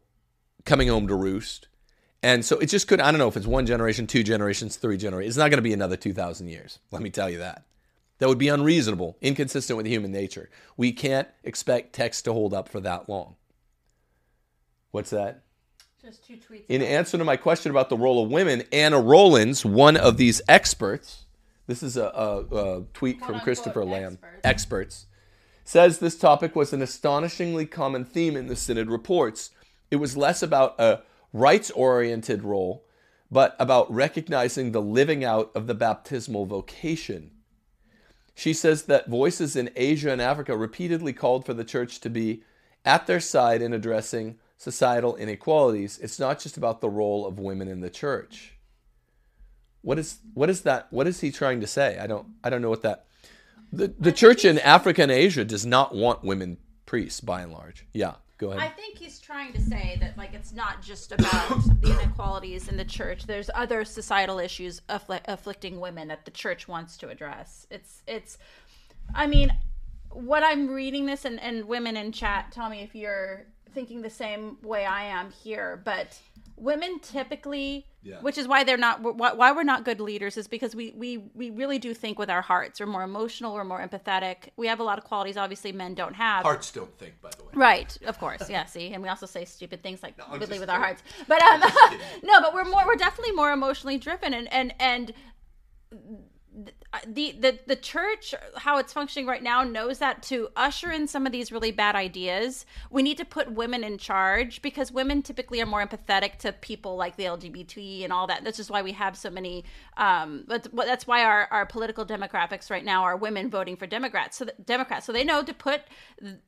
coming 0.66 0.90
home 0.90 1.08
to 1.08 1.16
roost. 1.16 1.70
And 2.22 2.44
so 2.44 2.58
it 2.60 2.66
just 2.66 2.90
could, 2.90 3.00
I 3.00 3.12
don't 3.12 3.20
know 3.20 3.30
if 3.30 3.38
it's 3.38 3.48
one 3.48 3.66
generation, 3.66 4.08
two 4.08 4.24
generations, 4.24 4.76
three 4.76 4.98
generations. 4.98 5.36
It's 5.36 5.38
not 5.38 5.52
going 5.52 5.60
to 5.60 5.62
be 5.62 5.72
another 5.72 5.96
2,000 5.96 6.50
years. 6.50 6.80
Let 6.92 7.02
me 7.02 7.12
tell 7.12 7.30
you 7.30 7.38
that. 7.38 7.64
That 8.20 8.28
would 8.30 8.38
be 8.38 8.48
unreasonable, 8.48 9.18
inconsistent 9.22 9.78
with 9.78 9.86
human 9.86 10.12
nature. 10.12 10.50
We 10.76 10.92
can't 10.92 11.28
expect 11.44 11.94
text 11.94 12.26
to 12.26 12.34
hold 12.34 12.54
up 12.54 12.68
for 12.68 12.80
that 12.80 13.08
long. 13.08 13.36
What's 14.92 15.12
that? 15.12 15.44
Just 16.02 16.26
two 16.26 16.38
tweets. 16.38 16.66
In 16.70 16.82
answer 16.82 17.18
to 17.18 17.24
my 17.24 17.38
question 17.38 17.70
about 17.70 17.90
the 17.90 17.98
role 17.98 18.24
of 18.24 18.32
women, 18.32 18.64
Anna 18.72 19.00
Rollins, 19.00 19.66
one 19.66 19.98
of 19.98 20.18
these 20.18 20.42
experts, 20.48 21.26
this 21.68 21.84
is 21.84 21.98
a, 21.98 22.06
a, 22.06 22.40
a 22.56 22.84
tweet 22.94 23.24
from 23.24 23.40
Christopher 23.42 23.84
Lamb, 23.84 24.14
experts. 24.14 24.42
experts, 24.44 25.06
says 25.64 26.00
this 26.00 26.18
topic 26.18 26.56
was 26.56 26.72
an 26.72 26.82
astonishingly 26.82 27.66
common 27.66 28.06
theme 28.06 28.38
in 28.38 28.48
the 28.48 28.56
Synod 28.56 28.90
reports. 28.90 29.52
It 29.92 29.98
was 29.98 30.16
less 30.16 30.42
about 30.42 30.80
a 30.80 31.02
rights 31.34 31.70
oriented 31.72 32.44
role, 32.44 32.86
but 33.30 33.56
about 33.60 33.92
recognizing 33.94 34.72
the 34.72 34.82
living 34.82 35.26
out 35.26 35.52
of 35.54 35.68
the 35.68 35.76
baptismal 35.76 36.46
vocation. 36.46 37.32
She 38.38 38.54
says 38.54 38.84
that 38.84 39.10
voices 39.10 39.56
in 39.56 39.72
Asia 39.76 40.12
and 40.12 40.22
Africa 40.22 40.56
repeatedly 40.56 41.12
called 41.12 41.44
for 41.44 41.56
the 41.56 41.64
church 41.64 42.00
to 42.02 42.10
be 42.10 42.44
at 42.86 43.08
their 43.08 43.20
side 43.20 43.64
in 43.64 43.74
addressing 43.74 44.38
societal 44.58 45.16
inequalities. 45.16 45.98
It's 45.98 46.20
not 46.20 46.40
just 46.40 46.56
about 46.56 46.80
the 46.80 46.88
role 46.88 47.26
of 47.26 47.40
women 47.40 47.68
in 47.68 47.82
the 47.82 47.90
church. 47.90 48.60
What 49.82 49.98
is 49.98 50.20
what 50.36 50.52
is 50.52 50.62
that? 50.62 50.86
What 50.92 51.08
is 51.08 51.22
he 51.22 51.32
trying 51.32 51.62
to 51.62 51.68
say? 51.68 51.98
I 51.98 52.06
don't 52.06 52.28
I 52.44 52.52
don't 52.52 52.62
know 52.62 52.70
what 52.70 52.84
that. 52.84 53.08
The 53.74 53.92
the 54.00 54.12
church 54.12 54.46
in 54.46 54.60
Africa 54.60 55.02
and 55.02 55.12
Asia 55.12 55.44
does 55.44 55.66
not 55.66 55.96
want 55.96 56.24
women 56.24 56.58
priests 56.86 57.22
by 57.22 57.42
and 57.42 57.52
large. 57.52 57.88
Yeah. 57.92 58.16
Go 58.38 58.52
ahead. 58.52 58.62
I 58.62 58.70
think 58.70 58.98
he's 58.98 59.20
trying 59.20 59.54
to 59.54 59.62
say 59.62 59.98
that 60.00 60.18
like 60.18 60.34
it's 60.34 60.54
not 60.54 60.82
just 60.82 61.12
about 61.12 61.50
the 61.82 61.92
inequalities 62.00 62.68
in 62.68 62.78
the 62.78 62.86
church. 62.86 63.26
There's 63.26 63.50
other 63.56 63.84
societal 63.84 64.38
issues 64.40 64.82
affli- 64.90 65.22
afflicting 65.26 65.80
women 65.80 66.08
that 66.10 66.26
the 66.26 66.32
church 66.32 66.68
wants 66.68 66.98
to 66.98 67.10
address. 67.10 67.66
It's 67.72 68.04
it's 68.06 68.38
I 69.16 69.26
mean, 69.26 69.52
what 70.12 70.44
I'm 70.44 70.70
reading 70.70 71.06
this 71.06 71.26
and, 71.26 71.40
and 71.40 71.66
women 71.66 71.98
in 71.98 72.12
chat 72.12 72.52
tell 72.52 72.70
me 72.70 72.82
if 72.82 72.94
you're 72.94 73.46
thinking 73.74 74.02
the 74.02 74.10
same 74.10 74.58
way 74.62 74.86
I 74.86 75.06
am 75.06 75.32
here, 75.32 75.82
but 75.84 76.20
women 76.56 77.00
typically 77.00 77.86
Yeah. 78.02 78.20
which 78.22 78.38
is 78.38 78.48
why 78.48 78.64
they're 78.64 78.78
not 78.78 79.02
why, 79.02 79.34
why 79.34 79.52
we're 79.52 79.64
not 79.64 79.84
good 79.84 80.00
leaders 80.00 80.38
is 80.38 80.48
because 80.48 80.76
we 80.76 80.92
we 80.96 81.18
we 81.36 81.50
really 81.50 81.78
do 81.78 81.94
think 81.94 82.18
with 82.18 82.30
our 82.30 82.42
hearts 82.42 82.80
we're 82.80 82.86
more 82.86 83.04
emotional 83.04 83.54
we're 83.54 83.64
more 83.64 83.86
empathetic 83.86 84.50
we 84.56 84.68
have 84.68 84.80
a 84.80 84.84
lot 84.84 84.98
of 84.98 85.04
qualities 85.04 85.38
obviously 85.38 85.72
men 85.72 85.94
don't 85.94 86.16
have 86.16 86.44
Hearts 86.44 86.72
don't 86.72 86.98
think, 86.98 87.22
by 87.22 87.30
the 87.38 87.44
way. 87.44 87.50
Right, 87.54 87.98
of 88.06 88.18
course. 88.20 88.50
Yeah, 88.50 88.66
see, 88.66 88.94
and 88.94 89.04
we 89.04 89.10
also 89.10 89.26
say 89.26 89.46
stupid 89.46 89.84
things 89.84 90.02
like 90.02 90.16
really 90.40 90.60
with 90.60 90.70
our 90.70 90.80
hearts. 90.80 91.04
But 91.28 91.42
um 91.42 91.60
no, 92.24 92.40
but 92.42 92.54
we're 92.54 92.66
more 92.66 92.86
we're 92.86 92.96
definitely 92.96 93.34
more 93.34 93.52
emotionally 93.52 93.98
driven 93.98 94.34
and 94.34 94.52
and 94.54 94.74
and 94.80 95.14
the 97.06 97.34
the 97.34 97.60
the 97.68 97.76
church 97.76 98.34
how 98.56 98.78
it's 98.78 98.94
functioning 98.94 99.28
right 99.28 99.44
now 99.44 99.62
knows 99.62 100.00
that 100.00 100.24
to 100.24 100.48
usher 100.56 100.90
in 100.92 101.06
some 101.06 101.26
of 101.26 101.32
these 101.34 101.52
really 101.52 101.72
bad 101.72 101.96
ideas 101.96 102.66
we 102.90 103.04
need 103.04 103.18
to 103.18 103.26
put 103.26 103.52
women 103.52 103.84
in 103.84 103.98
charge 103.98 104.62
because 104.62 104.92
women 104.92 105.22
typically 105.22 105.62
are 105.62 105.66
more 105.66 105.86
empathetic 105.86 106.38
to 106.38 106.54
people 106.54 106.96
like 106.96 107.18
the 107.18 107.26
lgbt 107.26 108.04
and 108.04 108.14
all 108.14 108.26
that. 108.28 108.44
That's 108.44 108.58
just 108.58 108.70
why 108.70 108.82
we 108.82 108.94
have 108.94 109.18
so 109.18 109.30
many 109.30 109.66
um 109.98 110.46
but 110.48 110.74
that's 110.74 111.06
why 111.06 111.24
our, 111.24 111.48
our 111.52 111.66
political 111.66 112.06
demographics 112.06 112.72
right 112.72 112.86
now 112.86 113.04
are 113.04 113.18
women 113.18 113.50
voting 113.50 113.76
for 113.76 113.86
democrats. 113.86 114.38
So 114.38 114.48
democrats. 114.66 115.06
So 115.06 115.12
they 115.12 115.26
know 115.26 115.44
to 115.44 115.54
put 115.54 115.82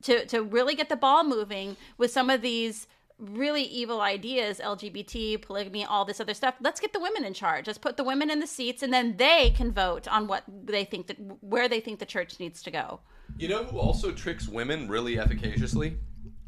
to 0.04 0.26
to 0.26 0.42
really 0.42 0.74
get 0.74 0.90
the 0.90 0.96
ball 0.96 1.24
moving 1.24 1.76
with 1.98 2.12
some 2.12 2.30
of 2.30 2.42
these 2.42 2.88
really 3.20 3.64
evil 3.64 4.02
ideas 4.02 4.60
lgbt 4.64 5.42
polygamy 5.42 5.84
all 5.86 6.06
this 6.06 6.20
other 6.20 6.34
stuff 6.34 6.56
let's 6.62 6.80
get 6.80 6.94
the 6.94 7.00
women 7.00 7.26
in 7.26 7.34
charge 7.34 7.68
let's 7.68 7.78
put 7.78 7.98
the 7.98 8.04
women 8.04 8.30
in 8.30 8.40
the 8.40 8.48
seats 8.48 8.82
and 8.82 8.94
then 8.94 9.18
they 9.18 9.54
can 9.56 9.72
vote 9.72 10.08
on 10.08 10.26
what 10.28 10.44
they 10.64 10.86
think 10.86 11.08
that 11.08 11.18
where 11.42 11.68
they 11.68 11.80
think 11.80 12.00
the 12.00 12.06
church 12.06 12.40
needs 12.40 12.62
to 12.62 12.72
go 12.72 13.00
You 13.38 13.50
know 13.50 13.64
who 13.66 13.78
also 13.78 14.12
tricks 14.12 14.48
women 14.48 14.88
really 14.88 15.16
efficaciously? 15.18 15.98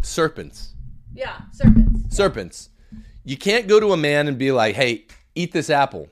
Serpents. 0.01 0.73
yeah 1.13 1.41
serpents 1.51 1.91
Serpents. 2.15 2.69
You 3.23 3.37
can't 3.37 3.67
go 3.67 3.79
to 3.79 3.93
a 3.93 3.97
man 3.97 4.27
and 4.27 4.37
be 4.37 4.51
like, 4.51 4.75
hey, 4.75 5.05
eat 5.35 5.53
this 5.53 5.69
apple. 5.69 6.09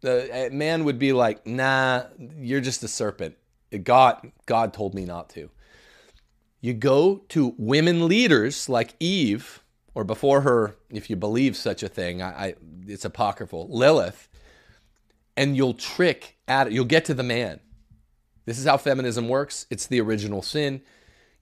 The 0.00 0.48
man 0.52 0.84
would 0.84 0.98
be 0.98 1.12
like, 1.12 1.46
nah, 1.46 2.04
you're 2.38 2.60
just 2.60 2.84
a 2.84 2.88
serpent. 2.88 3.36
God, 3.82 4.30
God 4.46 4.72
told 4.72 4.94
me 4.94 5.04
not 5.04 5.28
to. 5.30 5.50
You 6.60 6.74
go 6.74 7.22
to 7.30 7.54
women 7.58 8.06
leaders 8.06 8.68
like 8.68 8.94
Eve, 9.00 9.62
or 9.94 10.04
before 10.04 10.42
her, 10.42 10.76
if 10.90 11.10
you 11.10 11.16
believe 11.16 11.56
such 11.56 11.82
a 11.82 11.88
thing, 11.88 12.22
I, 12.22 12.46
I 12.46 12.54
it's 12.86 13.04
apocryphal, 13.04 13.68
Lilith, 13.70 14.28
and 15.36 15.56
you'll 15.56 15.74
trick 15.74 16.36
at 16.46 16.72
you'll 16.72 16.84
get 16.84 17.04
to 17.06 17.14
the 17.14 17.22
man. 17.22 17.60
This 18.46 18.58
is 18.58 18.66
how 18.66 18.76
feminism 18.76 19.28
works. 19.28 19.66
It's 19.70 19.86
the 19.86 20.00
original 20.00 20.42
sin. 20.42 20.82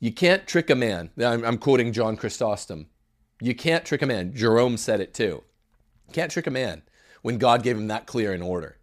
You 0.00 0.12
can't 0.12 0.46
trick 0.46 0.70
a 0.70 0.74
man. 0.74 1.10
I'm, 1.18 1.44
I'm 1.44 1.58
quoting 1.58 1.92
John 1.92 2.16
Chrysostom. 2.16 2.86
You 3.40 3.54
can't 3.54 3.84
trick 3.84 4.02
a 4.02 4.06
man. 4.06 4.34
Jerome 4.34 4.76
said 4.76 5.00
it 5.00 5.14
too. 5.14 5.42
You 6.06 6.12
can't 6.12 6.30
trick 6.30 6.46
a 6.46 6.50
man 6.50 6.82
when 7.22 7.38
God 7.38 7.62
gave 7.62 7.76
him 7.76 7.88
that 7.88 8.06
clear 8.06 8.32
and 8.32 8.42
order 8.42 8.78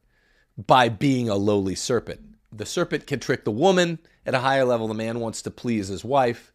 by 0.58 0.90
being 0.90 1.30
a 1.30 1.36
lowly 1.36 1.76
serpent. 1.76 2.22
The 2.52 2.66
serpent 2.66 3.08
can 3.08 3.20
trick 3.20 3.44
the 3.44 3.52
woman 3.52 4.00
at 4.26 4.34
a 4.34 4.40
higher 4.40 4.66
level. 4.66 4.88
The 4.88 4.94
man 4.94 5.20
wants 5.20 5.42
to 5.44 5.52
please 5.52 5.88
his 5.90 6.04
wife 6.04 6.54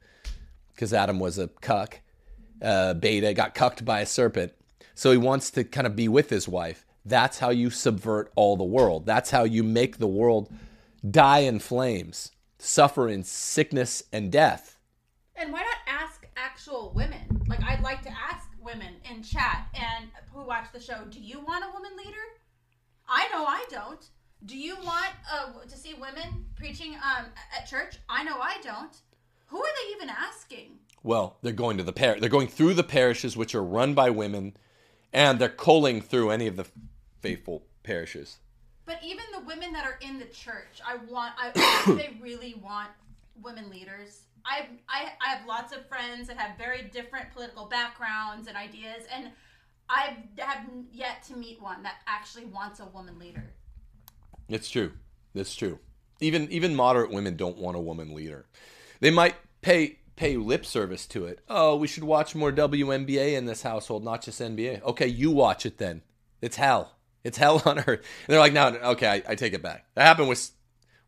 because 0.75 0.95
Adam 0.95 1.19
was 1.19 1.39
a 1.39 1.49
cuck. 1.49 2.01
Uh, 2.63 2.95
beta 2.95 3.33
got 3.35 3.55
cucked 3.55 3.85
by 3.85 4.01
a 4.01 4.07
serpent. 4.07 4.53
So 4.95 5.13
he 5.13 5.17
wants 5.19 5.51
to 5.53 5.65
kind 5.65 5.87
of 5.87 5.97
be 5.97 6.09
with 6.09 6.29
his 6.31 6.47
wife. 6.49 6.85
That's 7.05 7.39
how 7.39 7.51
you 7.51 7.71
subvert 7.71 8.31
all 8.37 8.57
the 8.57 8.65
world. 8.65 9.07
That's 9.07 9.31
how 9.31 9.45
you 9.45 9.63
make 9.63 9.97
the 9.99 10.07
world 10.07 10.53
die 11.09 11.39
in 11.41 11.59
flames, 11.61 12.33
suffer 12.59 13.09
in 13.09 13.23
sickness 13.25 14.03
and 14.13 14.31
death. 14.31 14.77
and 15.37 15.51
why 15.53 15.61
not 15.61 15.79
ask 16.03 16.27
actual 16.37 16.93
women 16.95 17.21
like 17.49 17.63
i'd 17.65 17.81
like 17.83 18.03
to 18.03 18.11
ask 18.11 18.49
women 18.63 18.95
in 19.11 19.23
chat 19.23 19.67
and 19.75 20.11
who 20.33 20.43
watch 20.45 20.67
the 20.73 20.81
show 20.81 20.99
do 21.11 21.19
you 21.21 21.41
want 21.41 21.65
a 21.65 21.73
woman 21.73 21.93
leader 21.97 22.27
i 23.09 23.27
know 23.33 23.45
i 23.47 23.65
don't 23.71 24.11
do 24.47 24.57
you 24.57 24.77
want 24.85 25.13
uh, 25.33 25.53
to 25.67 25.77
see 25.77 25.95
women 25.95 26.45
preaching 26.57 26.95
um, 26.97 27.27
at 27.57 27.67
church 27.67 27.97
i 28.09 28.23
know 28.23 28.39
i 28.41 28.57
don't 28.63 28.99
who 29.47 29.59
are 29.59 29.73
they 29.79 29.95
even 29.95 30.11
asking 30.11 30.79
Well, 31.03 31.39
they're 31.43 31.53
going 31.53 31.79
to 31.79 31.83
the 31.83 31.93
par- 31.93 32.17
they're 32.21 32.29
going 32.29 32.49
through 32.49 32.75
the 32.75 32.85
parishes 32.85 33.37
which 33.37 33.55
are 33.55 33.63
run 33.63 33.95
by 33.95 34.11
women, 34.11 34.57
and 35.13 35.39
they're 35.39 35.49
culling 35.49 36.01
through 36.03 36.31
any 36.31 36.47
of 36.47 36.57
the 36.57 36.67
faithful 37.21 37.65
parishes. 37.83 38.39
But 38.85 38.99
even 39.03 39.25
the 39.33 39.41
women 39.41 39.73
that 39.73 39.87
are 39.87 39.99
in 40.01 40.19
the 40.19 40.27
church, 40.27 40.81
I 40.87 40.97
want. 40.97 41.33
I 41.39 41.85
they 41.97 42.17
really 42.21 42.55
want 42.63 42.91
women 43.43 43.71
leaders. 43.71 44.23
I, 44.45 44.67
I 44.89 45.13
I 45.25 45.29
have 45.29 45.47
lots 45.47 45.75
of 45.75 45.87
friends 45.87 46.29
that 46.29 46.37
have 46.37 46.59
very 46.59 46.83
different 46.83 47.33
political 47.33 47.67
backgrounds 47.67 48.49
and 48.49 48.57
ideas, 48.57 49.05
and 49.15 49.31
I 49.89 50.17
have 50.39 50.67
yet 50.93 51.23
to 51.29 51.37
meet 51.37 51.63
one 51.63 51.83
that 51.83 51.97
actually 52.07 52.45
wants 52.47 52.81
a 52.81 52.87
woman 52.87 53.19
leader. 53.19 53.45
It's 54.49 54.69
true. 54.69 54.93
It's 55.35 55.55
true. 55.55 55.79
Even 56.21 56.51
even 56.51 56.75
moderate 56.75 57.11
women 57.11 57.37
don't 57.37 57.59
want 57.59 57.77
a 57.77 57.81
woman 57.81 58.15
leader. 58.15 58.47
They 59.01 59.11
might 59.11 59.37
pay 59.63 60.00
pay 60.21 60.37
lip 60.37 60.67
service 60.67 61.07
to 61.07 61.25
it. 61.25 61.41
Oh, 61.49 61.77
we 61.77 61.87
should 61.87 62.05
watch 62.05 62.35
more 62.35 62.53
WNBA 62.53 63.39
in 63.39 63.47
this 63.47 63.63
household, 63.63 64.05
not 64.05 64.21
just 64.21 64.39
NBA. 64.39 64.83
Okay, 64.83 65.07
you 65.07 65.31
watch 65.31 65.65
it 65.65 65.79
then. 65.79 66.03
It's 66.43 66.57
hell. 66.57 66.93
It's 67.25 67.39
hell 67.39 67.63
on 67.65 67.79
earth. 67.79 67.89
And 67.89 68.05
they're 68.27 68.39
like, 68.39 68.53
no, 68.53 68.69
no, 68.69 68.79
okay, 68.91 69.09
I, 69.09 69.33
I 69.33 69.35
take 69.35 69.55
it 69.55 69.63
back. 69.63 69.87
That 69.95 70.07
happened 70.07 70.29
with 70.29 70.51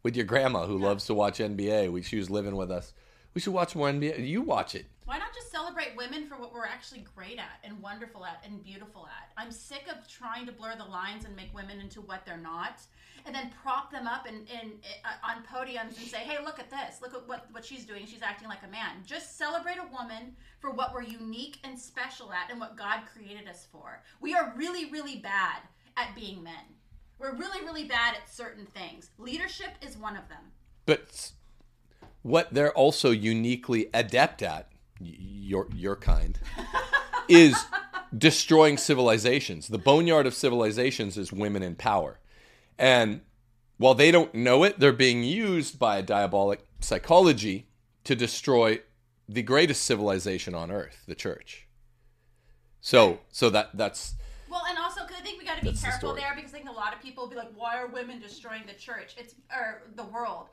with 0.02 0.16
your 0.16 0.24
grandma 0.24 0.66
who 0.66 0.78
loves 0.78 1.04
to 1.06 1.14
watch 1.14 1.40
NBA. 1.40 1.92
We, 1.92 2.00
she 2.00 2.16
was 2.16 2.30
living 2.30 2.56
with 2.56 2.70
us. 2.70 2.94
We 3.35 3.41
should 3.41 3.53
watch 3.55 3.74
more 3.74 3.91
NBA. 3.91 4.26
You 4.28 4.43
watch 4.43 4.74
it. 4.74 4.87
Why 5.05 5.18
not 5.18 5.35
just 5.35 5.51
celebrate 5.51 5.97
women 5.97 6.26
for 6.26 6.37
what 6.37 6.55
we're 6.55 6.66
actually 6.66 7.05
great 7.14 7.39
at 7.39 7.59
and 7.64 7.80
wonderful 7.83 8.24
at 8.24 8.45
and 8.47 8.62
beautiful 8.62 9.07
at? 9.07 9.33
I'm 9.37 9.51
sick 9.51 9.85
of 9.91 10.07
trying 10.07 10.47
to 10.47 10.53
blur 10.53 10.74
the 10.76 10.85
lines 10.85 11.24
and 11.24 11.35
make 11.35 11.53
women 11.55 11.80
into 11.80 12.01
what 12.01 12.24
they're 12.24 12.37
not, 12.37 12.80
and 13.26 13.35
then 13.35 13.51
prop 13.62 13.91
them 13.91 14.07
up 14.07 14.28
in, 14.28 14.35
in, 14.35 14.72
uh, 15.05 15.28
on 15.28 15.43
podiums 15.45 15.99
and 15.99 16.07
say, 16.07 16.18
"Hey, 16.18 16.43
look 16.45 16.59
at 16.59 16.70
this! 16.70 17.01
Look 17.01 17.14
at 17.14 17.26
what 17.26 17.47
what 17.53 17.64
she's 17.64 17.85
doing. 17.85 18.07
She's 18.07 18.22
acting 18.22 18.49
like 18.49 18.62
a 18.64 18.70
man." 18.70 19.03
Just 19.05 19.39
celebrate 19.39 19.78
a 19.78 19.93
woman 19.93 20.37
for 20.61 20.70
what 20.70 20.95
we're 20.95 21.03
unique 21.03 21.59
and 21.64 21.78
special 21.78 22.33
at 22.33 22.51
and 22.51 22.61
what 22.61 22.76
God 22.76 23.01
created 23.12 23.49
us 23.49 23.66
for. 23.72 24.03
We 24.20 24.35
are 24.35 24.53
really, 24.57 24.91
really 24.91 25.16
bad 25.16 25.62
at 25.97 26.14
being 26.14 26.43
men. 26.43 26.64
We're 27.18 27.35
really, 27.35 27.64
really 27.64 27.85
bad 27.85 28.14
at 28.14 28.33
certain 28.33 28.66
things. 28.66 29.11
Leadership 29.18 29.70
is 29.80 29.97
one 29.97 30.16
of 30.16 30.28
them. 30.28 30.53
But 30.87 31.33
what 32.22 32.52
they're 32.52 32.72
also 32.72 33.10
uniquely 33.10 33.88
adept 33.92 34.42
at, 34.42 34.68
your 35.00 35.68
your 35.74 35.96
kind, 35.96 36.38
is 37.28 37.64
destroying 38.16 38.76
civilizations. 38.78 39.68
The 39.68 39.78
boneyard 39.78 40.26
of 40.26 40.34
civilizations 40.34 41.18
is 41.18 41.32
women 41.32 41.62
in 41.62 41.74
power, 41.74 42.18
and 42.78 43.22
while 43.78 43.94
they 43.94 44.10
don't 44.10 44.34
know 44.34 44.62
it, 44.64 44.78
they're 44.78 44.92
being 44.92 45.24
used 45.24 45.78
by 45.78 45.98
a 45.98 46.02
diabolic 46.02 46.64
psychology 46.80 47.66
to 48.04 48.14
destroy 48.14 48.80
the 49.28 49.42
greatest 49.42 49.82
civilization 49.84 50.54
on 50.54 50.70
earth, 50.70 51.04
the 51.06 51.14
church. 51.14 51.66
So, 52.80 53.20
so 53.30 53.48
that 53.50 53.70
that's 53.74 54.14
Well, 54.48 54.62
and 54.68 54.76
also, 54.78 55.00
'cause 55.06 55.16
I 55.18 55.22
think 55.22 55.38
we 55.38 55.46
got 55.46 55.56
to 55.58 55.62
be 55.62 55.70
That's 55.70 55.80
the 55.80 55.88
careful 55.88 56.14
there 56.14 56.34
because 56.34 56.52
I 56.52 56.58
think 56.58 56.68
a 56.68 56.72
lot 56.72 56.94
of 56.94 57.00
people 57.00 57.24
will 57.24 57.30
be 57.30 57.36
like, 57.36 57.52
"Why 57.54 57.76
are 57.78 57.86
women 57.86 58.20
destroying 58.20 58.64
the 58.66 58.74
church? 58.74 59.14
It's 59.16 59.34
or 59.50 59.82
the 59.94 60.04
world?" 60.04 60.48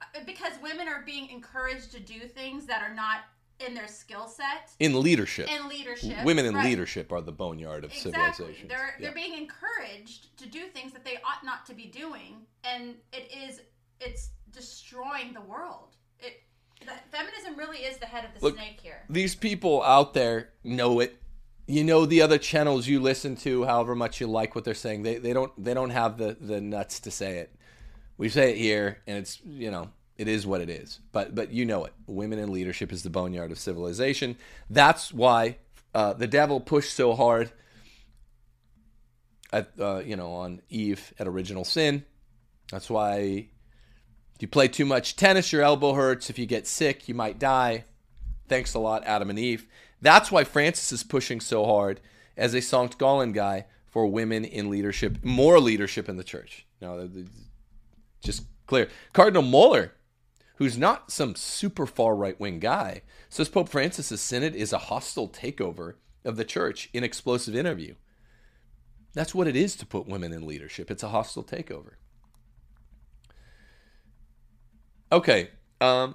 Uh, 0.00 0.20
Because 0.26 0.52
women 0.62 0.88
are 0.88 1.02
being 1.04 1.28
encouraged 1.30 1.92
to 1.92 2.00
do 2.00 2.20
things 2.20 2.66
that 2.66 2.82
are 2.82 2.94
not 2.94 3.20
in 3.66 3.74
their 3.74 3.88
skill 3.88 4.28
set 4.28 4.70
in 4.78 5.00
leadership. 5.02 5.48
in 5.50 5.68
leadership. 5.68 6.24
Women 6.24 6.46
in 6.46 6.54
Right. 6.54 6.64
leadership 6.66 7.10
are 7.10 7.20
the 7.20 7.32
boneyard 7.32 7.84
of 7.84 7.90
Exactly. 7.92 8.12
civilization. 8.12 8.68
They're 8.68 8.94
Yeah. 8.98 9.06
they're 9.06 9.14
being 9.14 9.36
encouraged 9.36 10.36
to 10.38 10.46
do 10.46 10.68
things 10.68 10.92
that 10.92 11.04
they 11.04 11.16
ought 11.24 11.42
not 11.44 11.66
to 11.66 11.74
be 11.74 11.86
doing, 11.86 12.46
and 12.64 12.96
it 13.12 13.30
is 13.32 13.60
it's 14.00 14.30
destroying 14.52 15.32
the 15.32 15.40
world. 15.40 15.96
It 16.20 16.42
the, 16.86 16.92
feminism 17.10 17.56
really 17.56 17.78
is 17.78 17.96
the 17.98 18.06
head 18.06 18.24
of 18.24 18.32
the 18.32 18.40
Look, 18.46 18.54
snake 18.54 18.78
here. 18.80 19.04
these 19.10 19.34
people 19.34 19.82
out 19.82 20.14
there 20.14 20.52
know 20.62 21.00
it. 21.00 21.20
You 21.66 21.82
know 21.82 22.06
the 22.06 22.22
other 22.22 22.38
channels 22.38 22.86
you 22.86 23.00
listen 23.00 23.34
to, 23.38 23.64
however 23.64 23.96
much 23.96 24.20
you 24.20 24.28
like 24.28 24.54
what 24.54 24.62
they're 24.64 24.74
saying, 24.74 25.02
they, 25.02 25.16
they 25.16 25.32
don't 25.32 25.52
they 25.62 25.74
don't 25.74 25.90
have 25.90 26.16
the, 26.16 26.36
the 26.40 26.60
nuts 26.60 27.00
to 27.00 27.10
say 27.10 27.38
it. 27.38 27.52
We 28.18 28.28
say 28.28 28.50
it 28.50 28.56
here, 28.58 28.98
and 29.06 29.16
it's 29.16 29.40
you 29.46 29.70
know 29.70 29.90
it 30.18 30.28
is 30.28 30.46
what 30.46 30.60
it 30.60 30.68
is. 30.68 31.00
But 31.12 31.34
but 31.34 31.52
you 31.52 31.64
know 31.64 31.84
it. 31.84 31.92
Women 32.06 32.38
in 32.38 32.52
leadership 32.52 32.92
is 32.92 33.02
the 33.02 33.10
boneyard 33.10 33.50
of 33.52 33.58
civilization. 33.58 34.36
That's 34.68 35.12
why 35.14 35.58
uh, 35.94 36.12
the 36.12 36.26
devil 36.26 36.60
pushed 36.60 36.92
so 36.94 37.14
hard 37.14 37.50
at 39.52 39.70
uh, 39.80 40.02
you 40.04 40.16
know 40.16 40.32
on 40.32 40.60
Eve 40.68 41.14
at 41.18 41.26
original 41.26 41.64
sin. 41.64 42.04
That's 42.70 42.90
why 42.90 43.48
if 44.34 44.42
you 44.42 44.48
play 44.48 44.68
too 44.68 44.84
much 44.84 45.16
tennis, 45.16 45.52
your 45.52 45.62
elbow 45.62 45.94
hurts. 45.94 46.28
If 46.28 46.38
you 46.38 46.46
get 46.46 46.66
sick, 46.66 47.08
you 47.08 47.14
might 47.14 47.38
die. 47.38 47.84
Thanks 48.48 48.74
a 48.74 48.78
lot, 48.78 49.04
Adam 49.06 49.30
and 49.30 49.38
Eve. 49.38 49.66
That's 50.00 50.30
why 50.30 50.44
Francis 50.44 50.92
is 50.92 51.02
pushing 51.02 51.40
so 51.40 51.64
hard 51.66 52.00
as 52.36 52.54
a 52.54 52.58
Sankt 52.58 52.98
Gallen 52.98 53.32
guy 53.32 53.66
for 53.86 54.06
women 54.06 54.44
in 54.44 54.70
leadership, 54.70 55.18
more 55.24 55.58
leadership 55.60 56.08
in 56.08 56.16
the 56.16 56.24
church. 56.24 56.66
No, 56.80 57.00
the- 57.00 57.08
the- 57.08 57.28
just 58.22 58.44
clear. 58.66 58.88
Cardinal 59.12 59.42
Muller, 59.42 59.94
who's 60.56 60.78
not 60.78 61.10
some 61.10 61.34
super 61.34 61.86
far 61.86 62.14
right 62.14 62.38
wing 62.38 62.58
guy, 62.58 63.02
says 63.28 63.48
Pope 63.48 63.68
Francis's 63.68 64.20
synod 64.20 64.54
is 64.54 64.72
a 64.72 64.78
hostile 64.78 65.28
takeover 65.28 65.94
of 66.24 66.36
the 66.36 66.44
church 66.44 66.88
in 66.92 67.04
explosive 67.04 67.54
interview. 67.54 67.94
That's 69.14 69.34
what 69.34 69.48
it 69.48 69.56
is 69.56 69.74
to 69.76 69.86
put 69.86 70.06
women 70.06 70.32
in 70.32 70.46
leadership. 70.46 70.90
It's 70.90 71.02
a 71.02 71.08
hostile 71.08 71.44
takeover. 71.44 71.94
Okay. 75.10 75.50
Um, 75.80 76.14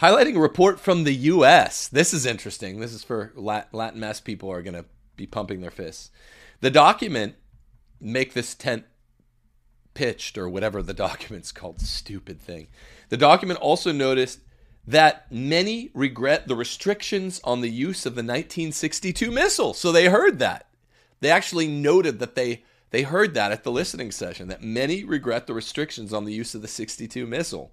highlighting 0.00 0.36
a 0.36 0.40
report 0.40 0.78
from 0.78 1.04
the 1.04 1.14
U.S. 1.14 1.88
This 1.88 2.14
is 2.14 2.26
interesting. 2.26 2.80
This 2.80 2.92
is 2.92 3.02
for 3.02 3.32
Latin 3.34 4.00
mass 4.00 4.20
people 4.20 4.50
are 4.50 4.62
going 4.62 4.74
to 4.74 4.84
be 5.16 5.26
pumping 5.26 5.60
their 5.60 5.70
fists. 5.70 6.10
The 6.60 6.70
document 6.70 7.34
make 8.00 8.34
this 8.34 8.54
tent 8.54 8.84
pitched 9.96 10.38
or 10.38 10.48
whatever 10.48 10.80
the 10.82 10.94
document's 11.08 11.50
called 11.50 11.80
stupid 11.80 12.40
thing. 12.40 12.68
The 13.08 13.16
document 13.16 13.58
also 13.58 13.90
noticed 13.90 14.40
that 14.86 15.30
many 15.32 15.90
regret 15.94 16.46
the 16.46 16.54
restrictions 16.54 17.40
on 17.42 17.60
the 17.60 17.70
use 17.70 18.06
of 18.06 18.14
the 18.14 18.20
1962 18.20 19.32
missal. 19.32 19.74
So 19.74 19.90
they 19.90 20.06
heard 20.06 20.38
that. 20.38 20.68
They 21.20 21.30
actually 21.30 21.66
noted 21.66 22.20
that 22.20 22.36
they 22.36 22.62
they 22.90 23.02
heard 23.02 23.34
that 23.34 23.50
at 23.50 23.64
the 23.64 23.72
listening 23.72 24.12
session 24.12 24.46
that 24.46 24.62
many 24.62 25.02
regret 25.02 25.48
the 25.48 25.54
restrictions 25.54 26.12
on 26.12 26.24
the 26.24 26.32
use 26.32 26.54
of 26.54 26.62
the 26.62 26.68
62 26.68 27.26
missal. 27.26 27.72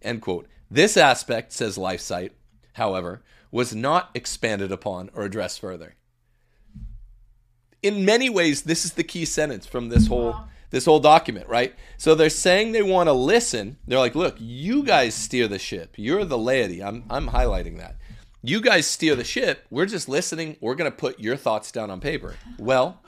End 0.00 0.22
quote. 0.22 0.46
This 0.70 0.96
aspect, 0.96 1.52
says 1.52 1.76
LifeSite, 1.76 2.30
however, 2.74 3.22
was 3.50 3.74
not 3.74 4.10
expanded 4.14 4.70
upon 4.70 5.10
or 5.12 5.24
addressed 5.24 5.60
further. 5.60 5.96
In 7.82 8.04
many 8.04 8.30
ways, 8.30 8.62
this 8.62 8.84
is 8.84 8.92
the 8.92 9.02
key 9.02 9.24
sentence 9.24 9.66
from 9.66 9.88
this 9.88 10.06
whole 10.06 10.44
this 10.70 10.84
whole 10.84 11.00
document, 11.00 11.48
right? 11.48 11.74
So 11.96 12.14
they're 12.14 12.30
saying 12.30 12.72
they 12.72 12.82
want 12.82 13.08
to 13.08 13.12
listen. 13.12 13.78
They're 13.86 13.98
like, 13.98 14.14
look, 14.14 14.36
you 14.38 14.82
guys 14.82 15.14
steer 15.14 15.48
the 15.48 15.58
ship. 15.58 15.94
You're 15.96 16.24
the 16.24 16.38
laity. 16.38 16.82
I'm 16.82 17.04
I'm 17.08 17.28
highlighting 17.28 17.78
that. 17.78 17.96
You 18.42 18.60
guys 18.60 18.86
steer 18.86 19.16
the 19.16 19.24
ship. 19.24 19.66
We're 19.70 19.86
just 19.86 20.08
listening. 20.08 20.56
We're 20.60 20.76
going 20.76 20.90
to 20.90 20.96
put 20.96 21.18
your 21.18 21.36
thoughts 21.36 21.72
down 21.72 21.90
on 21.90 22.00
paper. 22.00 22.36
Well, 22.58 23.02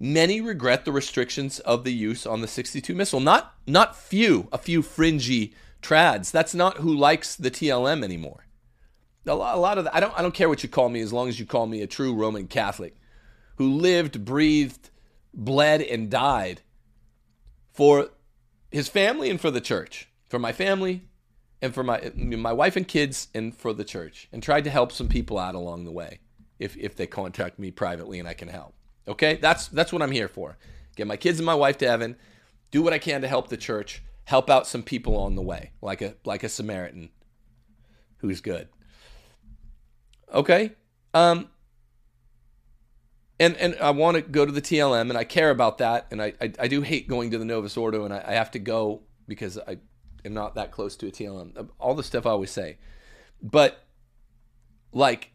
many 0.00 0.40
regret 0.40 0.84
the 0.84 0.92
restrictions 0.92 1.58
of 1.60 1.84
the 1.84 1.92
use 1.92 2.26
on 2.26 2.40
the 2.40 2.48
62 2.48 2.94
missal. 2.94 3.20
Not 3.20 3.54
not 3.66 3.96
few, 3.96 4.48
a 4.52 4.58
few 4.58 4.82
fringy 4.82 5.54
trads. 5.82 6.30
That's 6.30 6.54
not 6.54 6.78
who 6.78 6.94
likes 6.94 7.36
the 7.36 7.50
TLM 7.50 8.02
anymore. 8.02 8.46
A 9.26 9.34
lot, 9.34 9.56
a 9.56 9.60
lot 9.60 9.78
of 9.78 9.84
the, 9.84 9.94
I 9.94 10.00
don't 10.00 10.18
I 10.18 10.22
don't 10.22 10.34
care 10.34 10.48
what 10.48 10.62
you 10.62 10.68
call 10.68 10.88
me 10.88 11.00
as 11.00 11.12
long 11.12 11.28
as 11.28 11.38
you 11.38 11.46
call 11.46 11.66
me 11.66 11.82
a 11.82 11.86
true 11.86 12.14
Roman 12.14 12.46
Catholic 12.46 12.96
who 13.56 13.74
lived, 13.74 14.24
breathed, 14.24 14.90
bled 15.34 15.82
and 15.82 16.10
died 16.10 16.62
for 17.72 18.10
his 18.70 18.88
family 18.88 19.30
and 19.30 19.40
for 19.40 19.50
the 19.50 19.60
church. 19.60 20.08
For 20.28 20.38
my 20.38 20.52
family, 20.52 21.02
and 21.62 21.72
for 21.72 21.84
my 21.84 22.10
my 22.16 22.52
wife 22.52 22.76
and 22.76 22.86
kids 22.86 23.28
and 23.32 23.56
for 23.56 23.72
the 23.72 23.84
church 23.84 24.28
and 24.32 24.42
tried 24.42 24.64
to 24.64 24.70
help 24.70 24.92
some 24.92 25.08
people 25.08 25.38
out 25.38 25.54
along 25.54 25.84
the 25.84 25.92
way 25.92 26.18
if 26.58 26.76
if 26.76 26.96
they 26.96 27.06
contact 27.06 27.58
me 27.58 27.70
privately 27.70 28.18
and 28.18 28.28
I 28.28 28.34
can 28.34 28.48
help. 28.48 28.74
Okay? 29.08 29.36
That's 29.36 29.68
that's 29.68 29.92
what 29.92 30.02
I'm 30.02 30.10
here 30.10 30.28
for. 30.28 30.58
Get 30.96 31.06
my 31.06 31.16
kids 31.16 31.38
and 31.38 31.46
my 31.46 31.54
wife 31.54 31.78
to 31.78 31.88
heaven, 31.88 32.16
do 32.70 32.82
what 32.82 32.92
I 32.92 32.98
can 32.98 33.22
to 33.22 33.28
help 33.28 33.48
the 33.48 33.56
church, 33.56 34.02
help 34.24 34.50
out 34.50 34.66
some 34.66 34.82
people 34.82 35.16
on 35.16 35.36
the 35.36 35.42
way, 35.42 35.70
like 35.80 36.02
a 36.02 36.16
like 36.24 36.42
a 36.42 36.48
Samaritan 36.48 37.10
who's 38.18 38.40
good. 38.40 38.68
Okay? 40.34 40.72
Um 41.14 41.48
and 43.42 43.56
and 43.56 43.76
I 43.80 43.90
want 43.90 44.14
to 44.16 44.22
go 44.22 44.46
to 44.46 44.52
the 44.52 44.62
TLM 44.62 45.08
and 45.10 45.18
I 45.18 45.24
care 45.24 45.50
about 45.50 45.78
that 45.78 46.06
and 46.10 46.22
I 46.22 46.32
I, 46.40 46.52
I 46.60 46.68
do 46.68 46.80
hate 46.82 47.08
going 47.08 47.30
to 47.32 47.38
the 47.38 47.44
Novus 47.44 47.76
Ordo 47.76 48.04
and 48.04 48.14
I, 48.14 48.24
I 48.26 48.32
have 48.34 48.52
to 48.52 48.58
go 48.58 49.02
because 49.26 49.58
I 49.58 49.78
am 50.24 50.34
not 50.34 50.54
that 50.54 50.70
close 50.70 50.96
to 50.96 51.08
a 51.08 51.10
TLM. 51.10 51.58
Um, 51.58 51.70
all 51.78 51.94
the 51.94 52.04
stuff 52.04 52.26
I 52.26 52.30
always 52.30 52.50
say. 52.50 52.78
But 53.42 53.84
like 54.92 55.32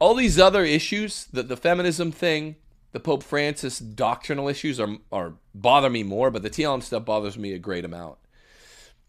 all 0.00 0.14
these 0.14 0.38
other 0.38 0.64
issues, 0.64 1.26
the, 1.26 1.42
the 1.42 1.56
feminism 1.56 2.12
thing, 2.12 2.56
the 2.92 3.00
Pope 3.00 3.22
Francis 3.22 3.78
doctrinal 3.78 4.48
issues 4.48 4.80
are, 4.80 4.96
are 5.12 5.34
bother 5.54 5.90
me 5.90 6.02
more, 6.02 6.30
but 6.30 6.42
the 6.42 6.50
TLM 6.50 6.82
stuff 6.82 7.04
bothers 7.04 7.36
me 7.36 7.52
a 7.52 7.58
great 7.58 7.84
amount. 7.84 8.18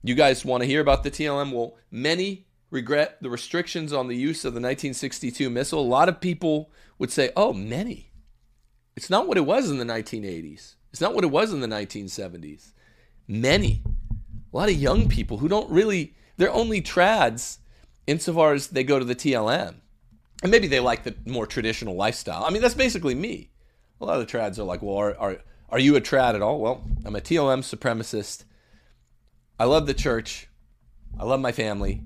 You 0.04 0.16
guys 0.16 0.44
want 0.44 0.62
to 0.64 0.68
hear 0.68 0.82
about 0.82 1.04
the 1.04 1.12
TLM? 1.12 1.54
Well, 1.54 1.78
many 1.90 2.48
regret 2.72 3.18
the 3.22 3.30
restrictions 3.30 3.94
on 3.94 4.08
the 4.08 4.16
use 4.16 4.40
of 4.46 4.54
the 4.54 4.60
1962 4.60 5.50
missal. 5.50 5.80
A 5.80 5.82
lot 5.82 6.10
of 6.10 6.22
people 6.22 6.72
would 6.98 7.12
say, 7.12 7.32
oh, 7.36 7.54
many. 7.54 8.09
It's 9.00 9.10
not 9.10 9.30
what 9.30 9.38
it 9.38 9.46
was 9.46 9.72
in 9.72 9.78
the 9.78 9.86
1980s. 9.86 10.76
It's 10.92 11.00
not 11.00 11.16
what 11.16 11.24
it 11.24 11.32
was 11.32 11.54
in 11.54 11.62
the 11.62 11.68
1970s. 11.68 12.74
Many 13.30 13.82
a 14.52 14.58
lot 14.58 14.68
of 14.68 14.76
young 14.76 15.08
people 15.08 15.38
who 15.38 15.48
don't 15.48 15.70
really, 15.72 16.16
they're 16.36 16.52
only 16.52 16.82
trads 16.82 17.60
insofar 18.08 18.52
as 18.52 18.68
they 18.68 18.84
go 18.84 19.00
to 19.00 19.06
the 19.06 19.16
TLM. 19.16 19.76
And 20.44 20.52
maybe 20.52 20.68
they 20.68 20.82
like 20.82 21.04
the 21.04 21.16
more 21.26 21.48
traditional 21.48 21.96
lifestyle. 21.96 22.44
I 22.44 22.50
mean, 22.50 22.62
that's 22.62 22.74
basically 22.74 23.16
me. 23.16 23.52
A 24.02 24.06
lot 24.06 24.20
of 24.20 24.28
the 24.28 24.38
trads 24.38 24.60
are 24.60 24.64
like, 24.64 24.82
well, 24.82 24.98
are, 24.98 25.18
are, 25.18 25.38
are 25.70 25.80
you 25.80 25.96
a 25.96 26.02
trad 26.02 26.36
at 26.36 26.42
all? 26.42 26.60
Well, 26.60 26.84
I'm 27.06 27.16
a 27.16 27.22
TLM 27.22 27.60
supremacist. 27.60 28.44
I 29.58 29.64
love 29.64 29.88
the 29.88 29.94
church. 29.94 30.50
I 31.18 31.24
love 31.24 31.40
my 31.40 31.54
family. 31.54 32.02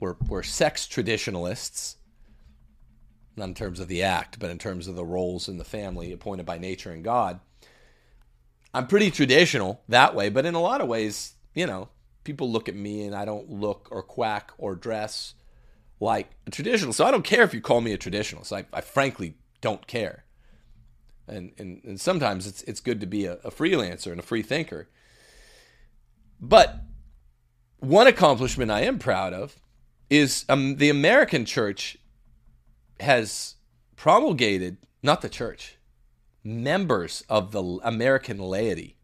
We're, 0.00 0.16
we're 0.26 0.42
sex 0.42 0.88
traditionalists, 0.88 1.95
not 3.36 3.48
in 3.48 3.54
terms 3.54 3.80
of 3.80 3.88
the 3.88 4.02
act, 4.02 4.38
but 4.38 4.50
in 4.50 4.58
terms 4.58 4.88
of 4.88 4.96
the 4.96 5.04
roles 5.04 5.48
in 5.48 5.58
the 5.58 5.64
family 5.64 6.12
appointed 6.12 6.46
by 6.46 6.58
nature 6.58 6.90
and 6.90 7.04
God. 7.04 7.40
I'm 8.72 8.86
pretty 8.86 9.10
traditional 9.10 9.82
that 9.88 10.14
way, 10.14 10.28
but 10.28 10.46
in 10.46 10.54
a 10.54 10.60
lot 10.60 10.80
of 10.80 10.88
ways, 10.88 11.34
you 11.54 11.66
know, 11.66 11.88
people 12.24 12.50
look 12.50 12.68
at 12.68 12.74
me 12.74 13.04
and 13.04 13.14
I 13.14 13.24
don't 13.24 13.50
look 13.50 13.88
or 13.90 14.02
quack 14.02 14.52
or 14.58 14.74
dress 14.74 15.34
like 16.00 16.30
a 16.46 16.50
traditional. 16.50 16.92
So 16.92 17.06
I 17.06 17.10
don't 17.10 17.24
care 17.24 17.42
if 17.42 17.54
you 17.54 17.60
call 17.60 17.80
me 17.80 17.92
a 17.92 17.98
traditionalist. 17.98 18.52
I, 18.52 18.66
I 18.72 18.80
frankly 18.80 19.36
don't 19.60 19.86
care. 19.86 20.24
And, 21.28 21.52
and, 21.58 21.82
and 21.84 22.00
sometimes 22.00 22.46
it's, 22.46 22.62
it's 22.62 22.80
good 22.80 23.00
to 23.00 23.06
be 23.06 23.24
a, 23.24 23.34
a 23.44 23.50
freelancer 23.50 24.10
and 24.10 24.20
a 24.20 24.24
free 24.24 24.42
thinker. 24.42 24.88
But 26.40 26.80
one 27.78 28.06
accomplishment 28.06 28.70
I 28.70 28.82
am 28.82 28.98
proud 28.98 29.32
of 29.32 29.56
is 30.10 30.44
um, 30.48 30.76
the 30.76 30.90
American 30.90 31.44
church 31.44 31.96
has 33.00 33.56
promulgated, 33.96 34.78
not 35.02 35.22
the 35.22 35.28
church, 35.28 35.76
members 36.44 37.24
of 37.28 37.52
the 37.52 37.62
American 37.82 38.38
laity, 38.38 38.96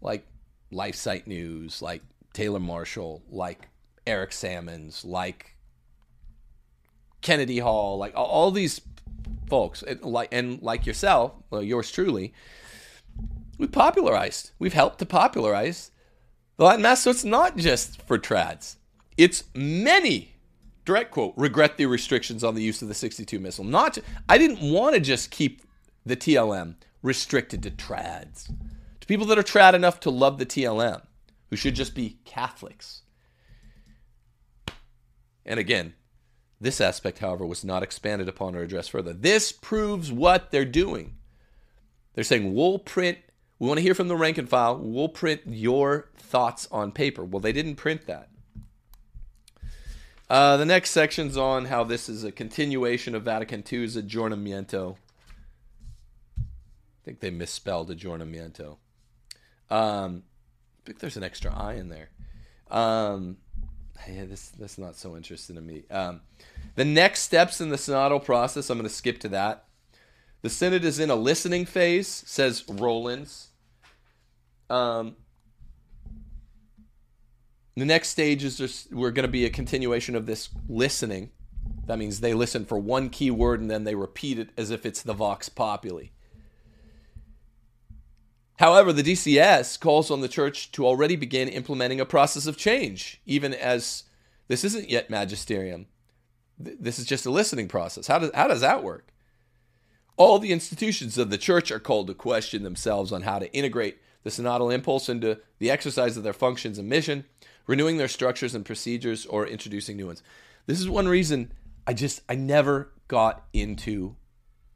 like 0.00 0.26
LifeSite 0.72 1.26
News, 1.26 1.82
like 1.82 2.02
Taylor 2.32 2.60
Marshall, 2.60 3.22
like 3.30 3.68
Eric 4.06 4.32
Sammons, 4.32 5.04
like 5.04 5.56
Kennedy 7.20 7.58
Hall, 7.58 7.98
like 7.98 8.12
all 8.14 8.50
these 8.50 8.80
folks, 9.48 9.82
and 9.82 10.02
like 10.02 10.28
and 10.32 10.62
like 10.62 10.86
yourself, 10.86 11.32
well, 11.50 11.62
yours 11.62 11.90
truly, 11.90 12.32
We've 13.58 13.72
popularized. 13.72 14.50
We've 14.58 14.72
helped 14.72 14.98
to 14.98 15.06
popularize 15.06 15.90
the 16.56 16.64
Latin 16.64 16.82
Mass. 16.82 17.02
So 17.02 17.10
it's 17.10 17.24
not 17.24 17.56
just 17.56 18.02
for 18.02 18.18
trads; 18.18 18.76
it's 19.16 19.44
many 19.54 20.35
direct 20.86 21.10
quote, 21.10 21.34
regret 21.36 21.76
the 21.76 21.84
restrictions 21.84 22.42
on 22.42 22.54
the 22.54 22.62
use 22.62 22.80
of 22.80 22.88
the 22.88 22.94
62 22.94 23.38
missal. 23.38 23.64
Not, 23.64 23.94
to, 23.94 24.02
I 24.28 24.38
didn't 24.38 24.72
want 24.72 24.94
to 24.94 25.00
just 25.00 25.30
keep 25.30 25.62
the 26.06 26.16
TLM 26.16 26.76
restricted 27.02 27.62
to 27.64 27.70
trads, 27.70 28.50
to 29.00 29.06
people 29.06 29.26
that 29.26 29.38
are 29.38 29.42
trad 29.42 29.74
enough 29.74 30.00
to 30.00 30.10
love 30.10 30.38
the 30.38 30.46
TLM, 30.46 31.02
who 31.50 31.56
should 31.56 31.74
just 31.74 31.94
be 31.94 32.18
Catholics. 32.24 33.02
And 35.44 35.60
again, 35.60 35.94
this 36.60 36.80
aspect, 36.80 37.18
however, 37.18 37.44
was 37.44 37.64
not 37.64 37.82
expanded 37.82 38.28
upon 38.28 38.54
or 38.54 38.62
addressed 38.62 38.90
further. 38.90 39.12
This 39.12 39.52
proves 39.52 40.10
what 40.10 40.50
they're 40.50 40.64
doing. 40.64 41.16
They're 42.14 42.24
saying, 42.24 42.54
we'll 42.54 42.78
print, 42.78 43.18
we 43.58 43.68
want 43.68 43.78
to 43.78 43.82
hear 43.82 43.94
from 43.94 44.08
the 44.08 44.16
rank 44.16 44.38
and 44.38 44.48
file, 44.48 44.78
we'll 44.78 45.08
print 45.08 45.42
your 45.46 46.10
thoughts 46.16 46.66
on 46.70 46.92
paper. 46.92 47.24
Well, 47.24 47.40
they 47.40 47.52
didn't 47.52 47.76
print 47.76 48.06
that. 48.06 48.30
Uh, 50.28 50.56
the 50.56 50.64
next 50.64 50.90
section's 50.90 51.36
on 51.36 51.66
how 51.66 51.84
this 51.84 52.08
is 52.08 52.24
a 52.24 52.32
continuation 52.32 53.14
of 53.14 53.22
Vatican 53.22 53.62
II's 53.70 53.96
aggiornamento. 53.96 54.96
I 56.38 56.42
think 57.04 57.20
they 57.20 57.30
misspelled 57.30 57.90
aggiornamento. 57.90 58.78
Um, 59.70 60.24
I 60.82 60.86
think 60.86 60.98
there's 60.98 61.16
an 61.16 61.22
extra 61.22 61.54
I 61.54 61.74
in 61.74 61.88
there. 61.88 62.10
Um, 62.70 63.36
yeah, 64.08 64.24
this 64.24 64.48
that's 64.50 64.78
not 64.78 64.96
so 64.96 65.16
interesting 65.16 65.56
to 65.56 65.62
me. 65.62 65.84
Um, 65.90 66.20
the 66.74 66.84
next 66.84 67.22
steps 67.22 67.60
in 67.60 67.70
the 67.70 67.76
synodal 67.76 68.24
process, 68.24 68.68
I'm 68.68 68.78
going 68.78 68.88
to 68.88 68.94
skip 68.94 69.20
to 69.20 69.28
that. 69.30 69.64
The 70.42 70.50
synod 70.50 70.84
is 70.84 70.98
in 70.98 71.10
a 71.10 71.16
listening 71.16 71.64
phase, 71.64 72.08
says 72.08 72.64
Rollins. 72.68 73.48
Um, 74.68 75.16
the 77.76 77.84
next 77.84 78.08
stage 78.08 78.42
is 78.42 78.56
just 78.56 78.92
we're 78.92 79.10
going 79.10 79.26
to 79.26 79.32
be 79.32 79.44
a 79.44 79.50
continuation 79.50 80.16
of 80.16 80.26
this 80.26 80.48
listening. 80.68 81.30
That 81.86 81.98
means 81.98 82.20
they 82.20 82.34
listen 82.34 82.64
for 82.64 82.78
one 82.78 83.10
key 83.10 83.30
word 83.30 83.60
and 83.60 83.70
then 83.70 83.84
they 83.84 83.94
repeat 83.94 84.38
it 84.38 84.48
as 84.56 84.70
if 84.70 84.86
it's 84.86 85.02
the 85.02 85.12
vox 85.12 85.48
populi. 85.48 86.06
However, 88.58 88.92
the 88.92 89.02
DCS 89.02 89.78
calls 89.78 90.10
on 90.10 90.22
the 90.22 90.28
church 90.28 90.72
to 90.72 90.86
already 90.86 91.14
begin 91.14 91.48
implementing 91.48 92.00
a 92.00 92.06
process 92.06 92.46
of 92.46 92.56
change, 92.56 93.20
even 93.26 93.52
as 93.52 94.04
this 94.48 94.64
isn't 94.64 94.88
yet 94.88 95.10
magisterium. 95.10 95.86
This 96.58 96.98
is 96.98 97.04
just 97.04 97.26
a 97.26 97.30
listening 97.30 97.68
process. 97.68 98.06
How 98.06 98.18
does, 98.18 98.30
how 98.34 98.48
does 98.48 98.62
that 98.62 98.82
work? 98.82 99.12
All 100.16 100.38
the 100.38 100.52
institutions 100.52 101.18
of 101.18 101.28
the 101.28 101.36
church 101.36 101.70
are 101.70 101.78
called 101.78 102.06
to 102.06 102.14
question 102.14 102.62
themselves 102.62 103.12
on 103.12 103.22
how 103.22 103.38
to 103.38 103.52
integrate 103.52 103.98
the 104.22 104.30
synodal 104.30 104.72
impulse 104.72 105.10
into 105.10 105.38
the 105.58 105.70
exercise 105.70 106.16
of 106.16 106.22
their 106.22 106.32
functions 106.32 106.78
and 106.78 106.88
mission, 106.88 107.26
renewing 107.66 107.96
their 107.96 108.08
structures 108.08 108.54
and 108.54 108.64
procedures, 108.64 109.26
or 109.26 109.46
introducing 109.46 109.96
new 109.96 110.06
ones. 110.06 110.22
This 110.66 110.80
is 110.80 110.88
one 110.88 111.08
reason 111.08 111.52
I 111.86 111.94
just 111.94 112.22
I 112.28 112.34
never 112.34 112.92
got 113.08 113.44
into 113.52 114.16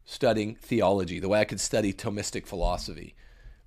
studying 0.04 0.56
theology 0.56 1.20
the 1.20 1.28
way 1.28 1.40
I 1.40 1.44
could 1.44 1.60
study 1.60 1.92
Thomistic 1.92 2.46
philosophy. 2.46 3.14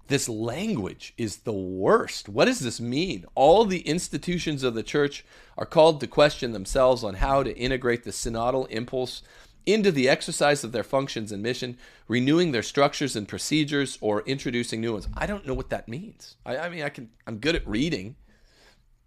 This 0.07 0.27
language 0.27 1.13
is 1.17 1.37
the 1.37 1.53
worst. 1.53 2.27
What 2.27 2.45
does 2.45 2.59
this 2.59 2.81
mean? 2.81 3.25
All 3.35 3.63
the 3.63 3.81
institutions 3.81 4.61
of 4.63 4.73
the 4.73 4.83
church 4.83 5.25
are 5.57 5.65
called 5.65 6.01
to 6.01 6.07
question 6.07 6.51
themselves 6.51 7.03
on 7.03 7.15
how 7.15 7.43
to 7.43 7.57
integrate 7.57 8.03
the 8.03 8.11
synodal 8.11 8.69
impulse 8.69 9.21
into 9.65 9.91
the 9.91 10.09
exercise 10.09 10.65
of 10.65 10.73
their 10.73 10.83
functions 10.83 11.31
and 11.31 11.41
mission, 11.41 11.77
renewing 12.09 12.51
their 12.51 12.63
structures 12.63 13.15
and 13.15 13.29
procedures, 13.29 13.97
or 14.01 14.21
introducing 14.23 14.81
new 14.81 14.91
ones. 14.91 15.07
I 15.15 15.25
don't 15.25 15.47
know 15.47 15.53
what 15.53 15.69
that 15.69 15.87
means. 15.87 16.35
I, 16.45 16.57
I 16.57 16.69
mean, 16.69 16.83
I 16.83 16.89
can. 16.89 17.09
I'm 17.25 17.37
good 17.37 17.55
at 17.55 17.65
reading. 17.65 18.17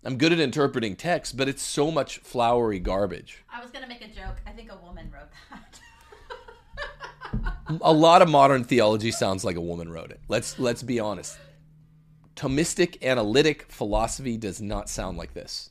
I'm 0.07 0.19
good 0.19 0.33
at 0.33 0.39
interpreting 0.39 0.95
text, 0.95 1.37
but 1.37 1.49
it's 1.49 1.63
so 1.63 1.91
much 1.91 2.19
flowery 2.19 2.79
garbage. 2.79 3.43
I 3.53 3.61
was 3.61 3.73
gonna 3.73 3.89
make 3.89 4.03
a 4.03 4.07
joke. 4.07 4.37
I 4.47 4.53
think 4.53 4.71
a 4.71 4.77
woman 4.77 5.13
wrote 5.13 5.31
that. 5.51 5.81
a 7.81 7.93
lot 7.93 8.23
of 8.23 8.29
modern 8.29 8.63
theology 8.63 9.11
sounds 9.11 9.45
like 9.45 9.57
a 9.57 9.61
woman 9.61 9.91
wrote 9.91 10.13
it. 10.13 10.21
Let's 10.29 10.61
let's 10.61 10.85
be 10.85 11.01
honest. 11.01 11.37
Thomistic 12.37 13.03
analytic 13.03 13.67
philosophy 13.69 14.37
does 14.37 14.63
not 14.63 14.89
sound 14.89 15.19
like 15.19 15.35
this. 15.35 15.71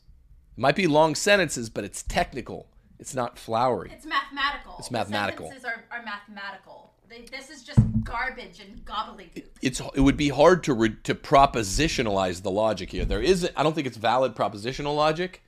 It 0.54 0.60
might 0.60 0.76
be 0.76 0.86
long 0.86 1.14
sentences, 1.14 1.70
but 1.70 1.84
it's 1.84 2.02
technical. 2.02 2.68
It's 2.98 3.14
not 3.14 3.38
flowery. 3.38 3.90
It's 3.90 4.04
mathematical. 4.04 4.76
It's 4.78 4.90
mathematical. 4.90 5.46
The 5.46 5.54
sentences 5.54 5.82
are, 5.90 5.98
are 5.98 6.04
mathematical. 6.04 6.92
This 7.08 7.50
is 7.50 7.62
just 7.62 7.80
garbage 8.02 8.60
and 8.60 8.84
gobbledygook. 8.84 9.46
It's 9.62 9.80
it 9.94 10.00
would 10.00 10.16
be 10.16 10.28
hard 10.30 10.64
to 10.64 10.74
re, 10.74 10.96
to 11.04 11.14
propositionalize 11.14 12.42
the 12.42 12.50
logic 12.50 12.90
here. 12.90 13.04
There 13.04 13.22
isn't. 13.22 13.52
I 13.56 13.62
don't 13.62 13.74
think 13.74 13.86
it's 13.86 13.96
valid 13.96 14.34
propositional 14.34 14.96
logic 14.96 15.42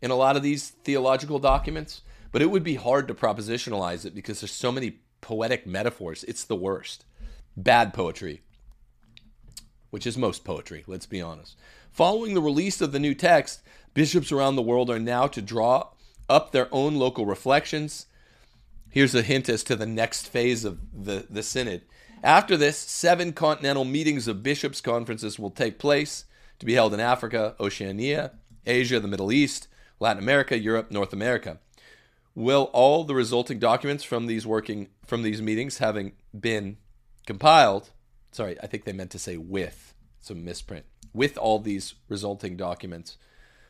in 0.00 0.10
a 0.10 0.16
lot 0.16 0.36
of 0.36 0.42
these 0.42 0.70
theological 0.70 1.38
documents, 1.38 2.02
but 2.32 2.42
it 2.42 2.50
would 2.50 2.62
be 2.62 2.76
hard 2.76 3.08
to 3.08 3.14
propositionalize 3.14 4.04
it 4.04 4.14
because 4.14 4.40
there's 4.40 4.52
so 4.52 4.70
many 4.70 5.00
poetic 5.20 5.66
metaphors. 5.66 6.24
It's 6.24 6.44
the 6.44 6.56
worst. 6.56 7.04
Bad 7.56 7.92
poetry, 7.94 8.42
which 9.90 10.06
is 10.06 10.16
most 10.16 10.44
poetry, 10.44 10.84
let's 10.86 11.06
be 11.06 11.22
honest. 11.22 11.56
Following 11.90 12.34
the 12.34 12.42
release 12.42 12.80
of 12.80 12.92
the 12.92 13.00
new 13.00 13.14
text, 13.14 13.62
bishops 13.94 14.30
around 14.30 14.56
the 14.56 14.62
world 14.62 14.90
are 14.90 14.98
now 14.98 15.26
to 15.26 15.40
draw 15.40 15.88
up 16.28 16.52
their 16.52 16.68
own 16.70 16.96
local 16.96 17.24
reflections. 17.24 18.06
Here's 18.96 19.14
a 19.14 19.20
hint 19.20 19.50
as 19.50 19.62
to 19.64 19.76
the 19.76 19.84
next 19.84 20.26
phase 20.26 20.64
of 20.64 20.78
the, 20.90 21.26
the 21.28 21.42
synod. 21.42 21.82
After 22.22 22.56
this, 22.56 22.78
seven 22.78 23.34
continental 23.34 23.84
meetings 23.84 24.26
of 24.26 24.42
bishops' 24.42 24.80
conferences 24.80 25.38
will 25.38 25.50
take 25.50 25.78
place 25.78 26.24
to 26.60 26.64
be 26.64 26.72
held 26.72 26.94
in 26.94 27.00
Africa, 27.00 27.54
Oceania, 27.60 28.32
Asia, 28.64 28.98
the 28.98 29.06
Middle 29.06 29.30
East, 29.30 29.68
Latin 30.00 30.22
America, 30.22 30.58
Europe, 30.58 30.90
North 30.90 31.12
America. 31.12 31.58
Will 32.34 32.70
all 32.72 33.04
the 33.04 33.14
resulting 33.14 33.58
documents 33.58 34.02
from 34.02 34.28
these 34.28 34.46
working 34.46 34.88
from 35.06 35.22
these 35.22 35.42
meetings 35.42 35.76
having 35.76 36.12
been 36.32 36.78
compiled, 37.26 37.90
sorry, 38.32 38.58
I 38.62 38.66
think 38.66 38.86
they 38.86 38.94
meant 38.94 39.10
to 39.10 39.18
say 39.18 39.36
with, 39.36 39.92
some 40.20 40.42
misprint. 40.42 40.86
With 41.12 41.36
all 41.36 41.58
these 41.58 41.96
resulting 42.08 42.56
documents 42.56 43.18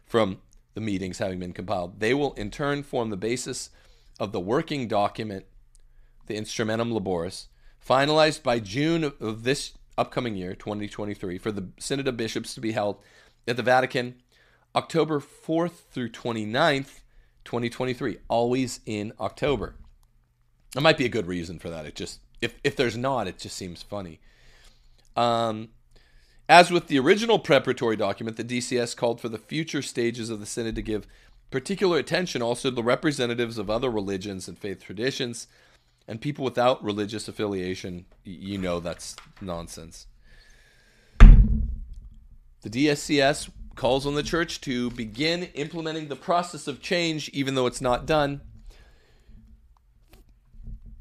from 0.05 0.39
the 0.75 0.81
meetings 0.81 1.19
having 1.19 1.41
been 1.41 1.53
compiled, 1.53 1.99
they 1.99 2.15
will 2.15 2.33
in 2.35 2.53
turn 2.53 2.85
form 2.85 3.11
the 3.11 3.17
basis 3.17 3.71
of 4.19 4.33
the 4.33 4.41
working 4.41 4.89
document, 4.89 5.47
the 6.27 6.37
Instrumentum 6.37 6.93
Laboris, 6.93 7.47
finalized 7.87 8.43
by 8.43 8.59
June 8.59 9.05
of 9.05 9.45
this 9.45 9.73
upcoming 9.99 10.37
year, 10.37 10.55
2023, 10.55 11.39
for 11.39 11.53
the 11.53 11.69
Synod 11.79 12.09
of 12.09 12.17
Bishops 12.17 12.55
to 12.55 12.61
be 12.61 12.73
held 12.73 12.99
at 13.47 13.57
the 13.57 13.63
Vatican 13.63 14.17
October 14.75 15.21
4th 15.21 15.89
through 15.91 16.11
29th, 16.11 17.01
2023, 17.45 18.19
always 18.29 18.81
in 18.85 19.13
October. 19.19 19.77
There 20.73 20.83
might 20.83 20.99
be 20.99 21.07
a 21.07 21.11
good 21.11 21.27
reason 21.27 21.59
for 21.59 21.71
that. 21.71 21.87
It 21.87 21.95
just 21.95 22.21
if 22.43 22.59
if 22.63 22.77
there's 22.77 22.97
not, 22.97 23.27
it 23.27 23.39
just 23.39 23.57
seems 23.57 23.83
funny. 23.83 24.21
Um, 25.17 25.71
as 26.49 26.71
with 26.71 26.89
the 26.89 26.99
original 26.99 27.39
preparatory 27.39 27.97
document, 27.97 28.37
the 28.37 28.45
DCS 28.45 28.95
called 28.95 29.21
for 29.21 29.29
the 29.31 29.39
future 29.39 29.81
stages 29.81 30.29
of 30.29 30.41
the 30.41 30.47
synod 30.47 30.75
to 30.75 30.83
give 30.83 31.07
particular 31.51 31.99
attention 31.99 32.43
also 32.43 32.71
to 32.71 32.75
the 32.75 32.83
representatives 32.83 33.59
of 33.59 33.71
other 33.71 33.91
religions 33.91 34.49
and 34.49 34.59
faith 34.59 34.83
traditions 34.83 35.47
and 36.09 36.21
people 36.21 36.45
without 36.45 36.83
religious 36.83 37.29
affiliation. 37.29 38.07
You 38.25 38.59
know 38.59 38.81
that's 38.81 39.17
nonsense. 39.41 40.07
The 41.19 42.71
DSCS 42.71 43.51
calls 43.77 44.07
on 44.07 44.15
the 44.15 44.23
church 44.23 44.61
to 44.63 44.91
begin 44.91 45.45
implementing 45.55 46.09
the 46.09 46.17
process 46.17 46.67
of 46.67 46.81
change 46.81 47.29
even 47.29 47.55
though 47.55 47.67
it's 47.67 47.83
not 47.83 48.07
done 48.07 48.41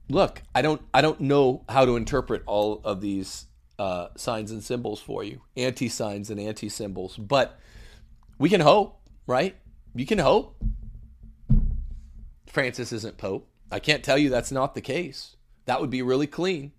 look 0.09 0.41
i 0.53 0.61
don't 0.61 0.81
i 0.93 1.01
don't 1.01 1.21
know 1.21 1.63
how 1.69 1.85
to 1.85 1.95
interpret 1.95 2.43
all 2.45 2.81
of 2.83 3.01
these 3.01 3.47
uh, 3.79 4.07
signs 4.15 4.51
and 4.51 4.63
symbols 4.63 5.01
for 5.01 5.23
you 5.23 5.41
anti 5.57 5.89
signs 5.89 6.29
and 6.29 6.39
anti 6.39 6.69
symbols 6.69 7.17
but 7.17 7.59
we 8.37 8.49
can 8.49 8.61
hope 8.61 9.01
right 9.25 9.55
you 9.95 10.05
can 10.05 10.19
hope. 10.19 10.55
Francis 12.47 12.91
isn't 12.91 13.17
pope. 13.17 13.49
I 13.71 13.79
can't 13.79 14.03
tell 14.03 14.17
you 14.17 14.29
that's 14.29 14.51
not 14.51 14.75
the 14.75 14.81
case. 14.81 15.35
That 15.65 15.81
would 15.81 15.89
be 15.89 16.01
really 16.01 16.27
clean. 16.27 16.73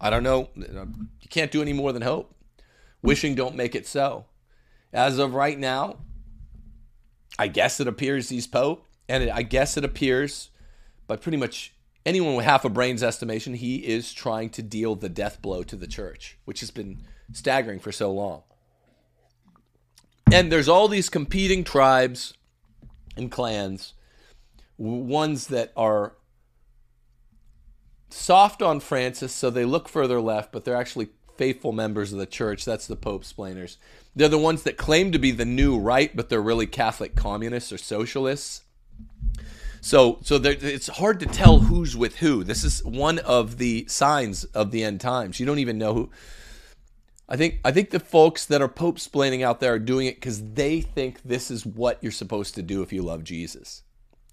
I 0.00 0.10
don't 0.10 0.22
know. 0.22 0.48
You 0.56 1.28
can't 1.28 1.50
do 1.50 1.60
any 1.60 1.72
more 1.72 1.92
than 1.92 2.02
hope. 2.02 2.34
Wishing 3.02 3.34
don't 3.34 3.56
make 3.56 3.74
it 3.74 3.86
so. 3.86 4.26
As 4.92 5.18
of 5.18 5.34
right 5.34 5.58
now, 5.58 5.98
I 7.38 7.48
guess 7.48 7.78
it 7.78 7.86
appears 7.86 8.28
he's 8.28 8.46
Pope, 8.46 8.86
and 9.08 9.30
I 9.30 9.42
guess 9.42 9.76
it 9.76 9.84
appears, 9.84 10.50
by 11.06 11.16
pretty 11.16 11.38
much 11.38 11.74
anyone 12.06 12.34
with 12.34 12.46
half 12.46 12.64
a 12.64 12.68
brain's 12.70 13.02
estimation, 13.02 13.54
he 13.54 13.76
is 13.86 14.12
trying 14.12 14.50
to 14.50 14.62
deal 14.62 14.94
the 14.94 15.08
death 15.08 15.42
blow 15.42 15.62
to 15.64 15.76
the 15.76 15.86
church, 15.86 16.38
which 16.44 16.60
has 16.60 16.70
been 16.70 17.02
staggering 17.32 17.78
for 17.78 17.92
so 17.92 18.10
long. 18.10 18.42
And 20.30 20.52
there's 20.52 20.68
all 20.68 20.88
these 20.88 21.08
competing 21.08 21.64
tribes 21.64 22.34
and 23.16 23.30
clans, 23.30 23.94
ones 24.76 25.46
that 25.46 25.72
are 25.74 26.16
soft 28.10 28.60
on 28.60 28.80
Francis, 28.80 29.32
so 29.32 29.48
they 29.48 29.64
look 29.64 29.88
further 29.88 30.20
left, 30.20 30.52
but 30.52 30.64
they're 30.64 30.76
actually 30.76 31.08
faithful 31.38 31.72
members 31.72 32.12
of 32.12 32.18
the 32.18 32.26
church. 32.26 32.66
That's 32.66 32.86
the 32.86 32.94
Pope's 32.94 33.28
splainers. 33.28 33.78
They're 34.14 34.28
the 34.28 34.36
ones 34.36 34.64
that 34.64 34.76
claim 34.76 35.12
to 35.12 35.18
be 35.18 35.30
the 35.30 35.46
new 35.46 35.78
right, 35.78 36.14
but 36.14 36.28
they're 36.28 36.42
really 36.42 36.66
Catholic 36.66 37.16
communists 37.16 37.72
or 37.72 37.78
socialists. 37.78 38.64
So, 39.80 40.18
so 40.22 40.36
it's 40.42 40.88
hard 40.88 41.20
to 41.20 41.26
tell 41.26 41.60
who's 41.60 41.96
with 41.96 42.16
who. 42.16 42.44
This 42.44 42.64
is 42.64 42.84
one 42.84 43.18
of 43.20 43.56
the 43.56 43.86
signs 43.88 44.44
of 44.44 44.72
the 44.72 44.84
end 44.84 45.00
times. 45.00 45.40
You 45.40 45.46
don't 45.46 45.60
even 45.60 45.78
know 45.78 45.94
who. 45.94 46.10
I 47.28 47.36
think 47.36 47.60
I 47.64 47.72
think 47.72 47.90
the 47.90 48.00
folks 48.00 48.46
that 48.46 48.62
are 48.62 48.68
Pope 48.68 48.98
splaining 48.98 49.42
out 49.42 49.60
there 49.60 49.74
are 49.74 49.78
doing 49.78 50.06
it 50.06 50.16
because 50.16 50.52
they 50.54 50.80
think 50.80 51.22
this 51.22 51.50
is 51.50 51.66
what 51.66 51.98
you're 52.00 52.10
supposed 52.12 52.54
to 52.54 52.62
do 52.62 52.82
if 52.82 52.92
you 52.92 53.02
love 53.02 53.22
Jesus. 53.22 53.82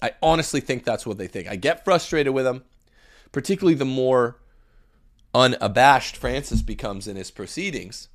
I 0.01 0.11
honestly 0.21 0.61
think 0.61 0.83
that's 0.83 1.05
what 1.05 1.17
they 1.17 1.27
think. 1.27 1.47
I 1.47 1.55
get 1.55 1.83
frustrated 1.83 2.33
with 2.33 2.45
them, 2.45 2.63
particularly 3.31 3.75
the 3.75 3.85
more 3.85 4.37
unabashed 5.33 6.15
Francis 6.15 6.61
becomes 6.61 7.07
in 7.07 7.17
his 7.17 7.31
proceedings. 7.31 8.07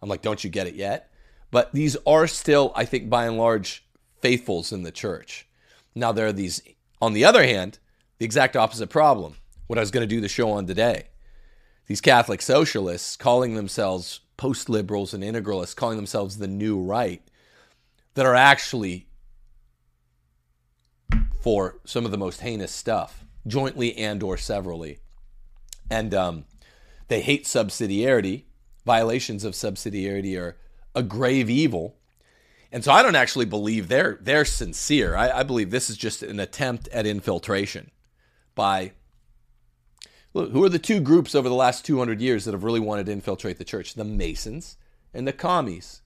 I'm 0.00 0.08
like, 0.08 0.22
don't 0.22 0.44
you 0.44 0.50
get 0.50 0.68
it 0.68 0.74
yet? 0.74 1.10
But 1.50 1.72
these 1.72 1.96
are 2.06 2.26
still, 2.26 2.72
I 2.76 2.84
think, 2.84 3.10
by 3.10 3.26
and 3.26 3.36
large, 3.36 3.84
faithfuls 4.20 4.72
in 4.72 4.82
the 4.82 4.92
church. 4.92 5.46
Now, 5.94 6.12
there 6.12 6.26
are 6.26 6.32
these, 6.32 6.62
on 7.00 7.14
the 7.14 7.24
other 7.24 7.44
hand, 7.44 7.78
the 8.18 8.24
exact 8.24 8.54
opposite 8.54 8.90
problem. 8.90 9.34
What 9.66 9.78
I 9.78 9.82
was 9.82 9.90
going 9.90 10.06
to 10.06 10.14
do 10.14 10.20
the 10.20 10.28
show 10.28 10.50
on 10.50 10.66
today. 10.66 11.08
These 11.88 12.00
Catholic 12.02 12.42
socialists 12.42 13.16
calling 13.16 13.54
themselves 13.54 14.20
post 14.36 14.68
liberals 14.68 15.14
and 15.14 15.24
integralists, 15.24 15.74
calling 15.74 15.96
themselves 15.96 16.36
the 16.36 16.46
new 16.46 16.78
right, 16.78 17.22
that 18.14 18.26
are 18.26 18.34
actually 18.34 19.08
for 21.40 21.78
some 21.84 22.04
of 22.04 22.10
the 22.10 22.18
most 22.18 22.42
heinous 22.42 22.72
stuff, 22.72 23.24
jointly 23.46 23.96
and 23.96 24.22
or 24.22 24.36
severally. 24.36 24.98
And 25.90 26.12
um, 26.12 26.44
they 27.08 27.22
hate 27.22 27.44
subsidiarity, 27.44 28.44
violations 28.84 29.42
of 29.44 29.54
subsidiarity 29.54 30.38
are 30.38 30.58
a 30.94 31.02
grave 31.02 31.48
evil. 31.48 31.96
And 32.70 32.84
so 32.84 32.92
I 32.92 33.02
don't 33.02 33.16
actually 33.16 33.46
believe 33.46 33.88
they're 33.88 34.18
they're 34.20 34.44
sincere. 34.44 35.16
I, 35.16 35.38
I 35.38 35.42
believe 35.42 35.70
this 35.70 35.88
is 35.88 35.96
just 35.96 36.22
an 36.22 36.38
attempt 36.38 36.86
at 36.88 37.06
infiltration 37.06 37.90
by 38.54 38.92
Look, 40.34 40.52
who 40.52 40.62
are 40.64 40.68
the 40.68 40.78
two 40.78 41.00
groups 41.00 41.34
over 41.34 41.48
the 41.48 41.54
last 41.54 41.84
200 41.84 42.20
years 42.20 42.44
that 42.44 42.52
have 42.52 42.64
really 42.64 42.80
wanted 42.80 43.06
to 43.06 43.12
infiltrate 43.12 43.58
the 43.58 43.64
church? 43.64 43.94
The 43.94 44.04
Masons 44.04 44.76
and 45.14 45.26
the 45.26 45.32
commies. 45.32 46.02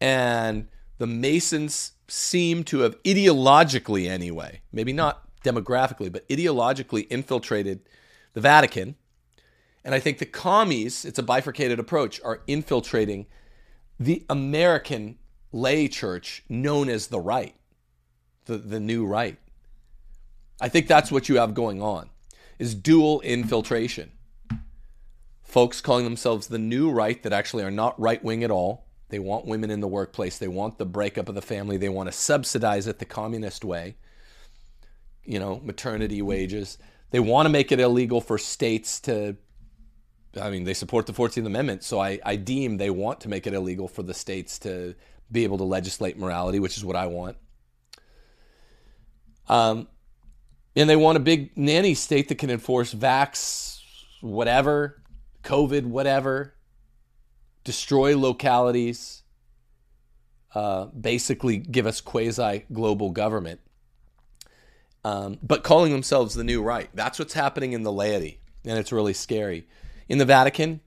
And 0.00 0.68
the 0.98 1.06
Masons 1.06 1.92
seem 2.08 2.64
to 2.64 2.80
have 2.80 3.00
ideologically, 3.02 4.08
anyway, 4.08 4.62
maybe 4.72 4.92
not 4.92 5.28
demographically, 5.44 6.10
but 6.10 6.26
ideologically 6.28 7.06
infiltrated 7.10 7.80
the 8.32 8.40
Vatican. 8.40 8.96
And 9.84 9.94
I 9.94 10.00
think 10.00 10.18
the 10.18 10.26
commies, 10.26 11.04
it's 11.04 11.18
a 11.18 11.22
bifurcated 11.22 11.78
approach, 11.78 12.20
are 12.22 12.42
infiltrating 12.46 13.26
the 13.98 14.24
American 14.30 15.18
lay 15.52 15.86
church 15.88 16.44
known 16.48 16.88
as 16.88 17.08
the 17.08 17.20
right, 17.20 17.54
the, 18.46 18.56
the 18.56 18.80
new 18.80 19.06
right. 19.06 19.38
I 20.60 20.68
think 20.68 20.86
that's 20.86 21.12
what 21.12 21.28
you 21.28 21.36
have 21.36 21.54
going 21.54 21.82
on 21.82 22.10
is 22.60 22.74
dual 22.74 23.22
infiltration. 23.22 24.12
Folks 25.42 25.80
calling 25.80 26.04
themselves 26.04 26.46
the 26.46 26.58
new 26.58 26.90
right 26.90 27.20
that 27.22 27.32
actually 27.32 27.64
are 27.64 27.70
not 27.70 27.98
right 27.98 28.22
wing 28.22 28.44
at 28.44 28.50
all. 28.50 28.86
They 29.08 29.18
want 29.18 29.46
women 29.46 29.70
in 29.70 29.80
the 29.80 29.88
workplace. 29.88 30.36
They 30.36 30.46
want 30.46 30.76
the 30.76 30.84
breakup 30.84 31.30
of 31.30 31.34
the 31.34 31.42
family. 31.42 31.78
They 31.78 31.88
want 31.88 32.08
to 32.08 32.12
subsidize 32.12 32.86
it 32.86 32.98
the 32.98 33.06
communist 33.06 33.64
way. 33.64 33.96
You 35.24 35.38
know, 35.38 35.60
maternity 35.64 36.20
wages. 36.20 36.76
They 37.12 37.18
want 37.18 37.46
to 37.46 37.50
make 37.50 37.72
it 37.72 37.80
illegal 37.80 38.20
for 38.20 38.36
states 38.36 39.00
to 39.00 39.36
I 40.40 40.50
mean, 40.50 40.62
they 40.62 40.74
support 40.74 41.06
the 41.06 41.12
14th 41.12 41.44
Amendment, 41.44 41.82
so 41.82 41.98
I, 41.98 42.20
I 42.24 42.36
deem 42.36 42.76
they 42.76 42.90
want 42.90 43.22
to 43.22 43.28
make 43.28 43.48
it 43.48 43.54
illegal 43.54 43.88
for 43.88 44.04
the 44.04 44.14
states 44.14 44.60
to 44.60 44.94
be 45.32 45.42
able 45.42 45.58
to 45.58 45.64
legislate 45.64 46.16
morality, 46.16 46.60
which 46.60 46.76
is 46.76 46.84
what 46.84 46.94
I 46.94 47.06
want. 47.06 47.36
Um, 49.48 49.88
and 50.76 50.88
they 50.88 50.96
want 50.96 51.16
a 51.16 51.20
big 51.20 51.56
nanny 51.56 51.94
state 51.94 52.28
that 52.28 52.38
can 52.38 52.50
enforce 52.50 52.94
vax, 52.94 53.80
whatever, 54.20 55.02
COVID, 55.42 55.84
whatever, 55.84 56.54
destroy 57.64 58.16
localities, 58.16 59.22
uh, 60.54 60.86
basically 60.86 61.58
give 61.58 61.86
us 61.86 62.00
quasi 62.00 62.64
global 62.72 63.10
government. 63.10 63.60
Um, 65.04 65.38
but 65.42 65.64
calling 65.64 65.92
themselves 65.92 66.34
the 66.34 66.44
new 66.44 66.62
right. 66.62 66.90
That's 66.94 67.18
what's 67.18 67.32
happening 67.32 67.72
in 67.72 67.82
the 67.82 67.92
laity, 67.92 68.40
and 68.64 68.78
it's 68.78 68.92
really 68.92 69.14
scary. 69.14 69.66
In 70.08 70.18
the 70.18 70.24
Vatican, 70.24 70.80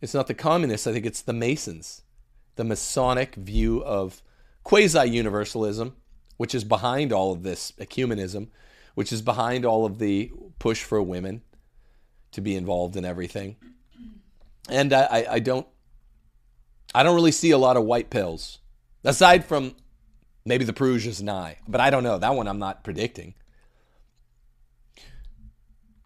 it's 0.00 0.14
not 0.14 0.26
the 0.26 0.34
communists, 0.34 0.86
I 0.86 0.92
think 0.92 1.06
it's 1.06 1.22
the 1.22 1.32
Masons, 1.32 2.02
the 2.56 2.64
Masonic 2.64 3.36
view 3.36 3.84
of 3.84 4.20
quasi 4.64 5.08
universalism, 5.08 5.94
which 6.38 6.54
is 6.54 6.64
behind 6.64 7.12
all 7.12 7.32
of 7.32 7.44
this 7.44 7.72
ecumenism 7.78 8.48
which 8.94 9.12
is 9.12 9.22
behind 9.22 9.64
all 9.64 9.84
of 9.84 9.98
the 9.98 10.32
push 10.58 10.82
for 10.82 11.02
women 11.02 11.42
to 12.32 12.40
be 12.40 12.54
involved 12.54 12.96
in 12.96 13.04
everything. 13.04 13.56
And 14.68 14.92
I, 14.92 15.26
I 15.30 15.38
don't, 15.38 15.66
I 16.94 17.02
don't 17.02 17.14
really 17.14 17.32
see 17.32 17.50
a 17.50 17.58
lot 17.58 17.76
of 17.76 17.84
white 17.84 18.10
pills, 18.10 18.58
aside 19.04 19.44
from 19.44 19.74
maybe 20.44 20.64
the 20.64 20.72
Parousia's 20.72 21.22
Nye, 21.22 21.58
but 21.66 21.80
I 21.80 21.90
don't 21.90 22.04
know. 22.04 22.18
That 22.18 22.34
one 22.34 22.48
I'm 22.48 22.58
not 22.58 22.84
predicting. 22.84 23.34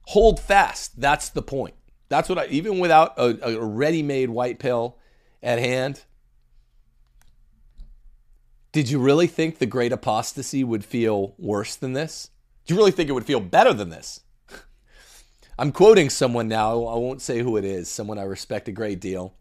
Hold 0.08 0.38
fast. 0.38 1.00
That's 1.00 1.28
the 1.28 1.42
point. 1.42 1.74
That's 2.08 2.28
what 2.28 2.38
I, 2.38 2.46
even 2.46 2.78
without 2.78 3.18
a, 3.18 3.56
a 3.56 3.64
ready 3.64 4.02
made 4.02 4.30
white 4.30 4.58
pill 4.58 4.98
at 5.42 5.58
hand, 5.58 6.04
did 8.72 8.88
you 8.88 8.98
really 8.98 9.26
think 9.26 9.58
the 9.58 9.66
great 9.66 9.92
apostasy 9.92 10.62
would 10.62 10.84
feel 10.84 11.34
worse 11.38 11.74
than 11.74 11.94
this? 11.94 12.30
Do 12.66 12.74
you 12.74 12.78
really 12.78 12.90
think 12.90 13.08
it 13.08 13.12
would 13.12 13.26
feel 13.26 13.40
better 13.40 13.72
than 13.72 13.90
this? 13.90 14.20
I'm 15.58 15.72
quoting 15.72 16.10
someone 16.10 16.48
now, 16.48 16.84
I 16.84 16.96
won't 16.96 17.22
say 17.22 17.38
who 17.38 17.56
it 17.56 17.64
is, 17.64 17.88
someone 17.88 18.18
I 18.18 18.24
respect 18.24 18.68
a 18.68 18.72
great 18.72 19.00
deal, 19.00 19.34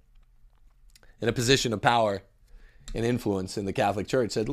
in 1.20 1.28
a 1.28 1.34
position 1.34 1.74
of 1.74 1.82
power 1.82 2.22
and 2.94 3.04
influence 3.04 3.58
in 3.58 3.66
the 3.66 3.74
Catholic 3.74 4.08
Church, 4.08 4.32
said, 4.32 4.48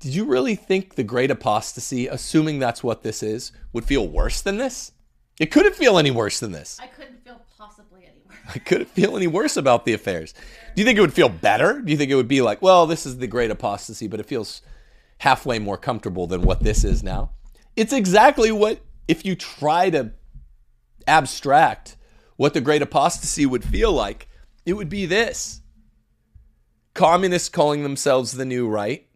Did 0.00 0.14
you 0.14 0.26
really 0.26 0.54
think 0.54 0.96
the 0.96 1.04
great 1.04 1.30
apostasy, 1.30 2.08
assuming 2.08 2.58
that's 2.58 2.82
what 2.82 3.02
this 3.02 3.22
is, 3.22 3.52
would 3.72 3.86
feel 3.86 4.06
worse 4.06 4.42
than 4.42 4.58
this? 4.58 4.92
It 5.38 5.50
couldn't 5.50 5.76
feel 5.76 5.96
any 5.96 6.10
worse 6.10 6.40
than 6.40 6.52
this. 6.52 6.78
I 6.82 6.88
couldn't 6.88 7.24
feel 7.24 7.40
possibly 7.56 8.04
any 8.04 8.20
worse. 8.26 8.36
I 8.54 8.58
couldn't 8.58 8.90
feel 8.90 9.16
any 9.16 9.28
worse 9.28 9.56
about 9.56 9.84
the 9.84 9.94
affairs. 9.94 10.34
Do 10.74 10.82
you 10.82 10.84
think 10.84 10.98
it 10.98 11.02
would 11.02 11.14
feel 11.14 11.28
better? 11.28 11.80
Do 11.80 11.92
you 11.92 11.96
think 11.96 12.10
it 12.10 12.16
would 12.16 12.28
be 12.28 12.42
like, 12.42 12.60
well, 12.60 12.86
this 12.86 13.06
is 13.06 13.18
the 13.18 13.26
great 13.26 13.50
apostasy, 13.50 14.08
but 14.08 14.20
it 14.20 14.26
feels 14.26 14.60
halfway 15.18 15.58
more 15.58 15.78
comfortable 15.78 16.26
than 16.26 16.42
what 16.42 16.62
this 16.62 16.84
is 16.84 17.02
now? 17.02 17.30
It's 17.76 17.92
exactly 17.92 18.50
what, 18.50 18.80
if 19.06 19.24
you 19.24 19.36
try 19.36 19.90
to 19.90 20.12
abstract 21.06 21.96
what 22.36 22.54
the 22.54 22.60
great 22.60 22.82
apostasy 22.82 23.46
would 23.46 23.64
feel 23.64 23.92
like, 23.92 24.28
it 24.64 24.72
would 24.72 24.88
be 24.88 25.06
this 25.06 25.60
communists 26.94 27.50
calling 27.50 27.82
themselves 27.82 28.32
the 28.32 28.44
new 28.44 28.66
right, 28.66 29.06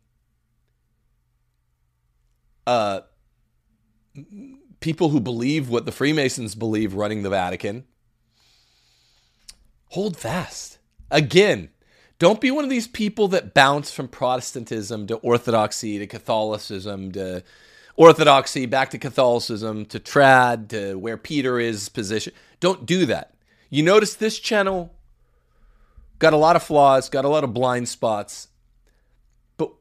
uh, 2.66 3.00
people 4.80 5.08
who 5.08 5.20
believe 5.20 5.68
what 5.68 5.86
the 5.86 5.92
Freemasons 5.92 6.54
believe 6.54 6.94
running 6.94 7.22
the 7.22 7.30
Vatican. 7.30 7.84
Hold 9.88 10.16
fast. 10.16 10.78
Again, 11.10 11.70
don't 12.18 12.40
be 12.40 12.50
one 12.50 12.64
of 12.64 12.70
these 12.70 12.86
people 12.86 13.28
that 13.28 13.54
bounce 13.54 13.90
from 13.90 14.06
Protestantism 14.06 15.06
to 15.06 15.16
Orthodoxy 15.16 15.98
to 15.98 16.06
Catholicism 16.06 17.10
to 17.12 17.42
Orthodoxy 18.00 18.64
back 18.64 18.88
to 18.92 18.98
Catholicism 18.98 19.84
to 19.84 20.00
trad 20.00 20.68
to 20.68 20.94
where 20.94 21.18
Peter 21.18 21.60
is 21.60 21.90
position. 21.90 22.32
Don't 22.58 22.86
do 22.86 23.04
that. 23.04 23.34
You 23.68 23.82
notice 23.82 24.14
this 24.14 24.38
channel 24.38 24.94
got 26.18 26.32
a 26.32 26.38
lot 26.38 26.56
of 26.56 26.62
flaws, 26.62 27.10
got 27.10 27.26
a 27.26 27.28
lot 27.28 27.44
of 27.44 27.52
blind 27.52 27.90
spots, 27.90 28.48
but 29.58 29.72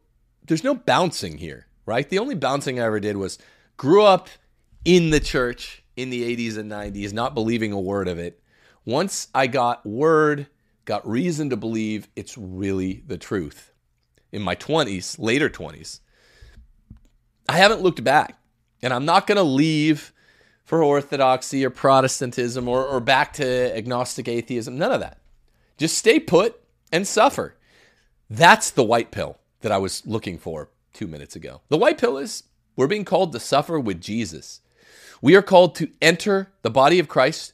there's 0.46 0.66
no 0.66 0.76
bouncing 0.76 1.38
here, 1.38 1.68
right? 1.86 2.10
The 2.10 2.20
only 2.20 2.36
bouncing 2.36 2.78
I 2.78 2.88
ever 2.88 3.00
did 3.00 3.16
was 3.16 3.38
grew 3.78 4.04
up 4.04 4.28
in 4.84 5.12
the 5.12 5.22
church 5.22 5.82
in 5.96 6.10
the 6.10 6.36
80s 6.36 6.58
and 6.58 6.70
90s, 6.70 7.14
not 7.14 7.34
believing 7.34 7.72
a 7.72 7.80
word 7.80 8.10
of 8.10 8.20
it. 8.20 8.44
Once 8.84 9.30
I 9.34 9.48
got 9.48 9.86
word, 9.86 10.48
got 10.84 11.08
reason 11.08 11.52
to 11.52 11.56
believe 11.56 12.10
it's 12.18 12.38
really 12.38 13.02
the 13.08 13.18
truth. 13.18 13.72
In 14.34 14.42
my 14.42 14.58
20s, 14.58 15.18
later 15.20 15.50
20s, 15.50 16.02
I 17.50 17.54
haven't 17.54 17.82
looked 17.82 18.04
back. 18.04 18.38
And 18.82 18.93
I'm 18.93 19.06
not 19.06 19.26
going 19.26 19.38
to 19.38 19.43
leave 19.43 20.14
for 20.64 20.84
orthodoxy 20.84 21.66
or 21.66 21.72
Protestantism 21.72 22.68
or, 22.68 22.86
or 22.86 23.00
back 23.00 23.34
to 23.34 23.76
agnostic 23.76 24.28
atheism. 24.28 24.78
None 24.78 24.91
of 24.91 25.00
that. 25.00 25.18
Just 25.78 25.97
stay 25.97 26.20
put 26.20 26.62
and 26.91 27.08
suffer. 27.08 27.56
That's 28.30 28.70
the 28.70 28.84
white 28.84 29.10
pill 29.10 29.39
that 29.62 29.72
I 29.72 29.80
was 29.80 30.06
looking 30.06 30.38
for 30.38 30.70
two 30.93 31.08
minutes 31.08 31.36
ago. 31.36 31.62
The 31.70 31.78
white 31.78 31.97
pill 31.97 32.18
is 32.20 32.43
we're 32.76 32.88
being 32.88 33.04
called 33.04 33.32
to 33.34 33.39
suffer 33.39 33.80
with 33.80 34.00
Jesus. 34.00 34.62
We 35.22 35.36
are 35.36 35.41
called 35.41 35.74
to 35.76 35.89
enter 36.04 36.52
the 36.62 36.70
body 36.70 37.00
of 37.00 37.08
Christ 37.08 37.54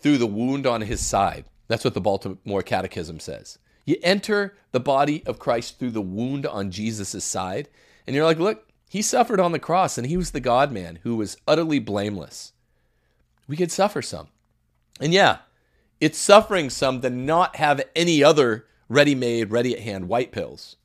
through 0.00 0.18
the 0.18 0.26
wound 0.26 0.66
on 0.66 0.80
his 0.80 1.00
side. 1.00 1.44
That's 1.68 1.84
what 1.84 1.94
the 1.94 2.00
Baltimore 2.00 2.62
Catechism 2.62 3.20
says. 3.20 3.58
You 3.84 3.96
enter 4.02 4.56
the 4.72 4.80
body 4.80 5.24
of 5.26 5.38
Christ 5.38 5.78
through 5.78 5.92
the 5.92 6.02
wound 6.02 6.44
on 6.44 6.72
Jesus' 6.72 7.24
side. 7.24 7.68
And 8.06 8.14
you're 8.14 8.24
like, 8.24 8.38
look, 8.38 8.65
he 8.88 9.02
suffered 9.02 9.40
on 9.40 9.52
the 9.52 9.58
cross 9.58 9.98
and 9.98 10.06
he 10.06 10.16
was 10.16 10.30
the 10.30 10.40
God 10.40 10.72
man 10.72 11.00
who 11.02 11.16
was 11.16 11.36
utterly 11.46 11.78
blameless. 11.78 12.52
We 13.48 13.56
could 13.56 13.72
suffer 13.72 14.02
some. 14.02 14.28
And 15.00 15.12
yeah, 15.12 15.38
it's 16.00 16.18
suffering 16.18 16.70
some 16.70 17.00
to 17.00 17.10
not 17.10 17.56
have 17.56 17.82
any 17.94 18.22
other 18.22 18.66
ready 18.88 19.14
made, 19.14 19.50
ready 19.50 19.74
at 19.74 19.82
hand 19.82 20.08
white 20.08 20.32
pills. 20.32 20.76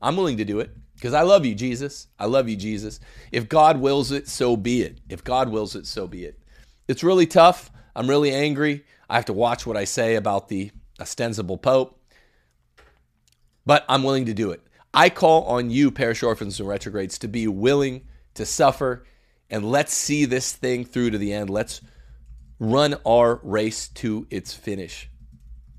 I'm 0.00 0.16
willing 0.16 0.36
to 0.36 0.44
do 0.44 0.60
it 0.60 0.70
because 0.94 1.14
I 1.14 1.22
love 1.22 1.44
you, 1.44 1.54
Jesus. 1.54 2.08
I 2.18 2.26
love 2.26 2.48
you, 2.48 2.56
Jesus. 2.56 3.00
If 3.32 3.48
God 3.48 3.80
wills 3.80 4.12
it, 4.12 4.28
so 4.28 4.56
be 4.56 4.82
it. 4.82 5.00
If 5.08 5.24
God 5.24 5.48
wills 5.48 5.74
it, 5.74 5.86
so 5.86 6.06
be 6.06 6.24
it. 6.24 6.38
It's 6.86 7.02
really 7.02 7.26
tough. 7.26 7.70
I'm 7.96 8.08
really 8.08 8.32
angry. 8.32 8.84
I 9.10 9.16
have 9.16 9.24
to 9.26 9.32
watch 9.32 9.66
what 9.66 9.76
I 9.76 9.84
say 9.84 10.14
about 10.14 10.48
the 10.48 10.70
ostensible 11.00 11.58
Pope, 11.58 12.00
but 13.64 13.84
I'm 13.88 14.02
willing 14.02 14.26
to 14.26 14.34
do 14.34 14.50
it. 14.50 14.62
I 14.92 15.10
call 15.10 15.44
on 15.44 15.70
you, 15.70 15.90
parish 15.90 16.22
orphans 16.22 16.58
and 16.58 16.68
retrogrades, 16.68 17.18
to 17.18 17.28
be 17.28 17.46
willing 17.46 18.06
to 18.34 18.46
suffer 18.46 19.04
and 19.50 19.64
let's 19.64 19.94
see 19.94 20.24
this 20.24 20.52
thing 20.52 20.84
through 20.84 21.10
to 21.10 21.18
the 21.18 21.32
end. 21.32 21.50
Let's 21.50 21.80
run 22.58 22.96
our 23.06 23.40
race 23.42 23.88
to 23.88 24.26
its 24.30 24.52
finish, 24.52 25.08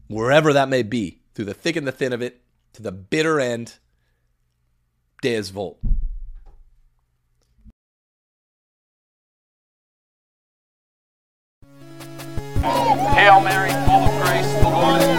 wherever 0.07 0.53
that 0.53 0.69
may 0.69 0.83
be, 0.83 1.21
through 1.33 1.45
the 1.45 1.53
thick 1.53 1.75
and 1.75 1.85
the 1.85 1.91
thin 1.91 2.13
of 2.13 2.21
it, 2.21 2.41
to 2.73 2.81
the 2.81 2.91
bitter 2.91 3.39
end. 3.39 3.75
Deus 5.21 5.49
Vult. 5.49 5.79
Hail 13.13 13.41
Mary, 13.41 13.69
full 13.85 14.05
of 14.05 14.23
grace, 14.23 14.53
the 14.61 14.69
Lord 14.69 15.01
is. 15.01 15.18